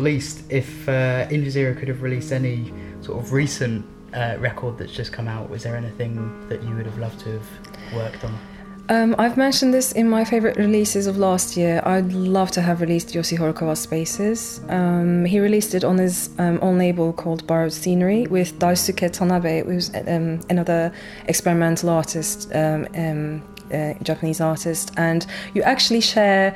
Least, 0.03 0.43
if 0.51 0.89
uh, 0.89 1.27
could 1.29 1.89
have 1.89 2.03
released 2.03 2.33
any 2.33 2.73
sort 3.03 3.23
of 3.23 3.33
recent 3.33 3.87
uh, 4.13 4.37
record 4.39 4.79
that's 4.79 4.93
just 4.93 5.13
come 5.13 5.29
out, 5.29 5.49
was 5.49 5.63
there 5.63 5.77
anything 5.77 6.49
that 6.49 6.63
you 6.63 6.75
would 6.75 6.87
have 6.87 6.99
loved 6.99 7.21
to 7.21 7.33
have 7.33 7.49
worked 7.95 8.25
on? 8.25 8.37
Um, 8.89 9.15
I've 9.17 9.37
mentioned 9.37 9.73
this 9.73 9.93
in 9.93 10.11
my 10.11 10.25
favorite 10.25 10.57
releases 10.57 11.07
of 11.07 11.17
last 11.17 11.57
year. 11.57 11.81
I'd 11.85 12.13
love 12.13 12.51
to 12.53 12.61
have 12.61 12.81
released 12.81 13.11
Yosi 13.11 13.39
Horikawa's 13.39 13.79
Spaces. 13.79 14.61
Um, 14.69 15.25
he 15.25 15.39
released 15.39 15.75
it 15.75 15.85
on 15.85 15.99
his 15.99 16.31
um, 16.39 16.59
own 16.61 16.79
label 16.79 17.13
called 17.13 17.47
Borrowed 17.47 17.73
Scenery 17.73 18.27
with 18.27 18.59
Daisuke 18.59 19.09
Tanabe, 19.11 19.65
who's 19.65 19.95
um, 19.95 20.41
another 20.51 20.93
experimental 21.27 21.91
artist, 21.91 22.51
um, 22.55 22.87
um, 22.97 23.43
uh, 23.73 23.95
Japanese 24.03 24.41
artist, 24.41 24.93
and 24.97 25.27
you 25.55 25.63
actually 25.63 26.01
share 26.01 26.55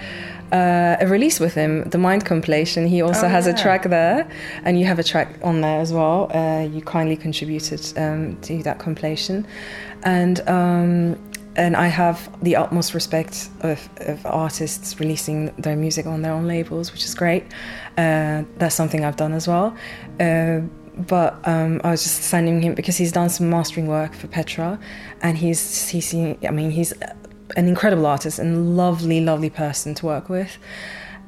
uh, 0.53 0.97
a 1.01 1.07
release 1.07 1.41
with 1.41 1.55
him, 1.55 1.83
the 1.91 1.99
Mind 1.99 2.25
compilation. 2.25 2.87
He 2.87 3.03
also 3.03 3.27
Oh, 3.27 3.29
has 3.29 3.47
a 3.47 3.55
track 3.55 3.83
there, 3.85 4.29
and 4.65 4.79
you 4.79 4.87
have 4.87 4.99
a 4.99 5.05
track 5.05 5.29
on 5.43 5.61
there 5.61 5.81
as 5.81 5.93
well. 5.93 6.31
Uh, 6.33 6.63
you 6.63 6.83
kindly 6.83 7.17
contributed 7.17 7.81
um, 7.97 8.37
to 8.43 8.63
that 8.63 8.79
compilation, 8.79 9.47
and 10.05 10.41
um, 10.49 11.19
and 11.57 11.75
I 11.75 11.89
have 11.89 12.29
the 12.43 12.55
utmost 12.57 12.93
respect 12.95 13.49
of, 13.61 13.89
of 14.01 14.25
artists 14.27 15.01
releasing 15.01 15.47
their 15.57 15.75
music 15.75 16.07
on 16.07 16.23
their 16.23 16.33
own 16.33 16.47
labels, 16.47 16.93
which 16.93 17.05
is 17.05 17.15
great. 17.15 17.45
Uh, 17.97 18.45
that's 18.59 18.75
something 18.75 19.05
I've 19.05 19.17
done 19.17 19.33
as 19.33 19.49
well. 19.49 19.75
But 20.97 21.47
um, 21.47 21.81
I 21.85 21.91
was 21.91 22.03
just 22.03 22.23
sending 22.23 22.63
him 22.63 22.75
because 22.75 22.97
he's 22.97 23.13
done 23.13 23.29
some 23.29 23.51
mastering 23.51 23.87
work 23.87 24.15
for 24.15 24.29
Pétra, 24.29 24.81
and 25.21 25.37
he's 25.37 25.89
he's 25.89 26.15
I 26.15 26.51
mean 26.51 26.71
he's 26.71 26.93
an 27.57 27.69
incredible 27.69 28.07
artist 28.07 28.39
and 28.39 28.77
lovely 28.77 29.21
lovely 29.21 29.51
person 29.51 29.95
to 29.95 30.07
work 30.07 30.29
with, 30.29 30.59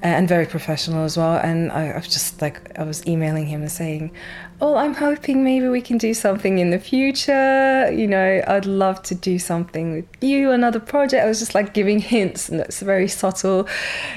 and 0.01 0.29
very 0.29 0.47
professional 0.47 1.05
as 1.05 1.17
well. 1.17 1.37
And 1.37 1.73
I, 1.73 1.89
I 1.89 1.97
was 1.97 2.09
just 2.09 2.41
like 2.41 2.79
I 2.79 2.85
was 2.85 3.07
emailing 3.07 3.47
him 3.47 3.63
and 3.63 3.71
saying, 3.71 4.13
"Oh, 4.61 4.77
I'm 4.77 4.95
hoping 4.95 5.45
maybe 5.45 5.69
we 5.69 5.81
can 5.81 5.99
do 5.99 6.15
something 6.15 6.59
in 6.59 6.71
the 6.71 6.79
future. 6.79 7.91
You 7.93 8.07
know, 8.07 8.43
I'd 8.47 8.67
love 8.67 9.03
to 9.05 9.15
do 9.15 9.39
something 9.39 9.93
with 9.93 10.07
you, 10.21 10.51
another 10.51 10.81
project." 10.81 11.25
I 11.25 11.29
was 11.29 11.41
just 11.41 11.55
like 11.55 11.75
giving 11.75 11.99
hints, 11.99 12.49
and 12.49 12.61
it's 12.61 12.81
very 12.81 13.09
subtle, 13.09 13.69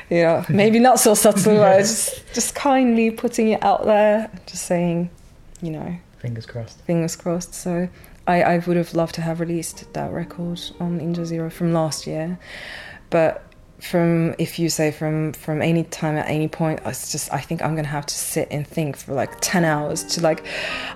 you 0.09 0.23
know, 0.23 0.45
maybe 0.49 0.79
not 0.79 0.99
so 0.99 1.13
subtle, 1.13 1.57
but 1.57 1.77
just 1.79 2.33
just 2.33 2.55
kindly 2.55 3.11
putting 3.11 3.49
it 3.49 3.63
out 3.63 3.85
there, 3.85 4.31
just 4.45 4.65
saying, 4.65 5.09
you 5.61 5.71
know, 5.71 5.95
Fingers 6.19 6.45
crossed. 6.45 6.79
fingers 6.81 7.15
crossed. 7.15 7.53
So 7.53 7.89
I, 8.27 8.43
I 8.43 8.57
would 8.59 8.77
have 8.77 8.93
loved 8.93 9.15
to 9.15 9.21
have 9.21 9.39
released 9.39 9.91
that 9.93 10.11
record 10.11 10.61
on 10.79 10.99
Injazero 10.99 11.51
from 11.51 11.73
last 11.73 12.05
year. 12.05 12.37
But 13.09 13.43
from 13.79 14.35
if 14.37 14.59
you 14.59 14.69
say 14.69 14.91
from 14.91 15.33
from 15.33 15.61
any 15.61 15.83
time 15.85 16.15
at 16.17 16.29
any 16.29 16.47
point, 16.47 16.79
it's 16.85 17.11
just 17.11 17.33
I 17.33 17.39
think 17.39 17.61
I'm 17.63 17.75
gonna 17.75 17.87
have 17.87 18.05
to 18.05 18.13
sit 18.15 18.47
and 18.51 18.67
think 18.67 18.95
for 18.97 19.13
like 19.13 19.31
ten 19.41 19.65
hours 19.65 20.03
to 20.15 20.21
like 20.21 20.45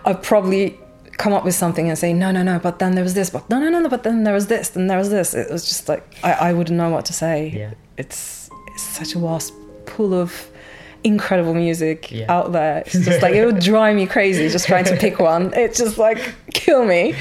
I'd 0.06 0.22
probably 0.22 0.78
come 1.18 1.34
up 1.34 1.44
with 1.46 1.56
something 1.56 1.88
and 1.90 1.98
say 1.98 2.12
no 2.12 2.30
no 2.30 2.44
no 2.44 2.60
but 2.60 2.78
then 2.80 2.94
there 2.94 3.04
was 3.04 3.14
this 3.14 3.30
but 3.30 3.50
no 3.50 3.58
no 3.58 3.70
no 3.70 3.80
no 3.80 3.88
but 3.88 4.04
then 4.04 4.26
there 4.26 4.34
was 4.34 4.48
this 4.48 4.70
then 4.70 4.88
there 4.88 4.98
was 4.98 5.10
this 5.10 5.34
it 5.34 5.50
was 5.50 5.64
just 5.66 5.88
like 5.88 6.04
I, 6.26 6.34
I 6.50 6.54
wouldn't 6.54 6.78
know 6.78 6.90
what 6.90 7.06
to 7.06 7.14
say 7.14 7.54
Yeah. 7.56 7.72
it's 7.98 8.50
it's 8.74 8.84
such 8.84 9.16
a 9.16 9.20
vast 9.20 9.54
pool 9.86 10.14
of 10.14 10.50
incredible 11.06 11.54
music 11.54 12.12
Yeah. 12.12 12.26
out 12.36 12.52
there. 12.52 12.80
It's 12.86 12.94
just 13.06 13.22
like 13.22 13.34
it 13.36 13.46
would 13.46 13.60
drive 13.72 13.96
me 13.96 14.06
crazy 14.08 14.50
just 14.50 14.68
trying 14.68 14.86
to 14.86 14.98
pick 14.98 15.20
one. 15.20 15.54
It's 15.54 15.78
just 15.78 15.98
like 15.98 16.20
kill 16.54 16.84
me. 16.86 17.14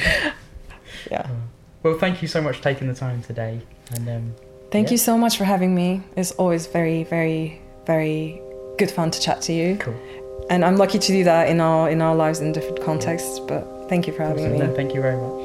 Yeah. 1.10 1.28
Well, 1.82 1.98
thank 1.98 2.22
you 2.22 2.28
so 2.28 2.40
much 2.40 2.56
for 2.56 2.62
taking 2.64 2.88
the 2.88 2.94
time 2.94 3.22
today. 3.22 3.60
And 3.94 4.08
um, 4.08 4.34
Thank 4.70 4.88
Yeah. 4.88 4.92
you 4.92 4.98
so 4.98 5.16
much 5.18 5.36
for 5.36 5.44
having 5.44 5.74
me. 5.74 6.02
It's 6.16 6.32
always 6.32 6.66
very, 6.66 7.04
very, 7.04 7.60
very 7.86 8.40
good 8.78 8.90
fun 8.90 9.10
to 9.10 9.20
chat 9.20 9.42
to 9.42 9.52
you. 9.52 9.76
cool. 9.76 9.94
And 10.50 10.64
I'm 10.64 10.76
lucky 10.76 10.98
to 10.98 11.06
do 11.12 11.22
that 11.24 11.48
in 11.48 11.60
our 11.60 11.88
in 11.90 12.00
our 12.02 12.14
lives 12.14 12.40
in 12.40 12.52
different 12.52 12.82
contexts. 12.82 13.38
But 13.40 13.62
thank 13.90 14.06
you 14.06 14.12
for 14.14 14.22
having 14.24 14.44
Awesome. 14.46 14.58
me. 14.58 14.66
No, 14.66 14.74
thank 14.74 14.94
you 14.94 15.00
very 15.02 15.16
much. 15.16 15.43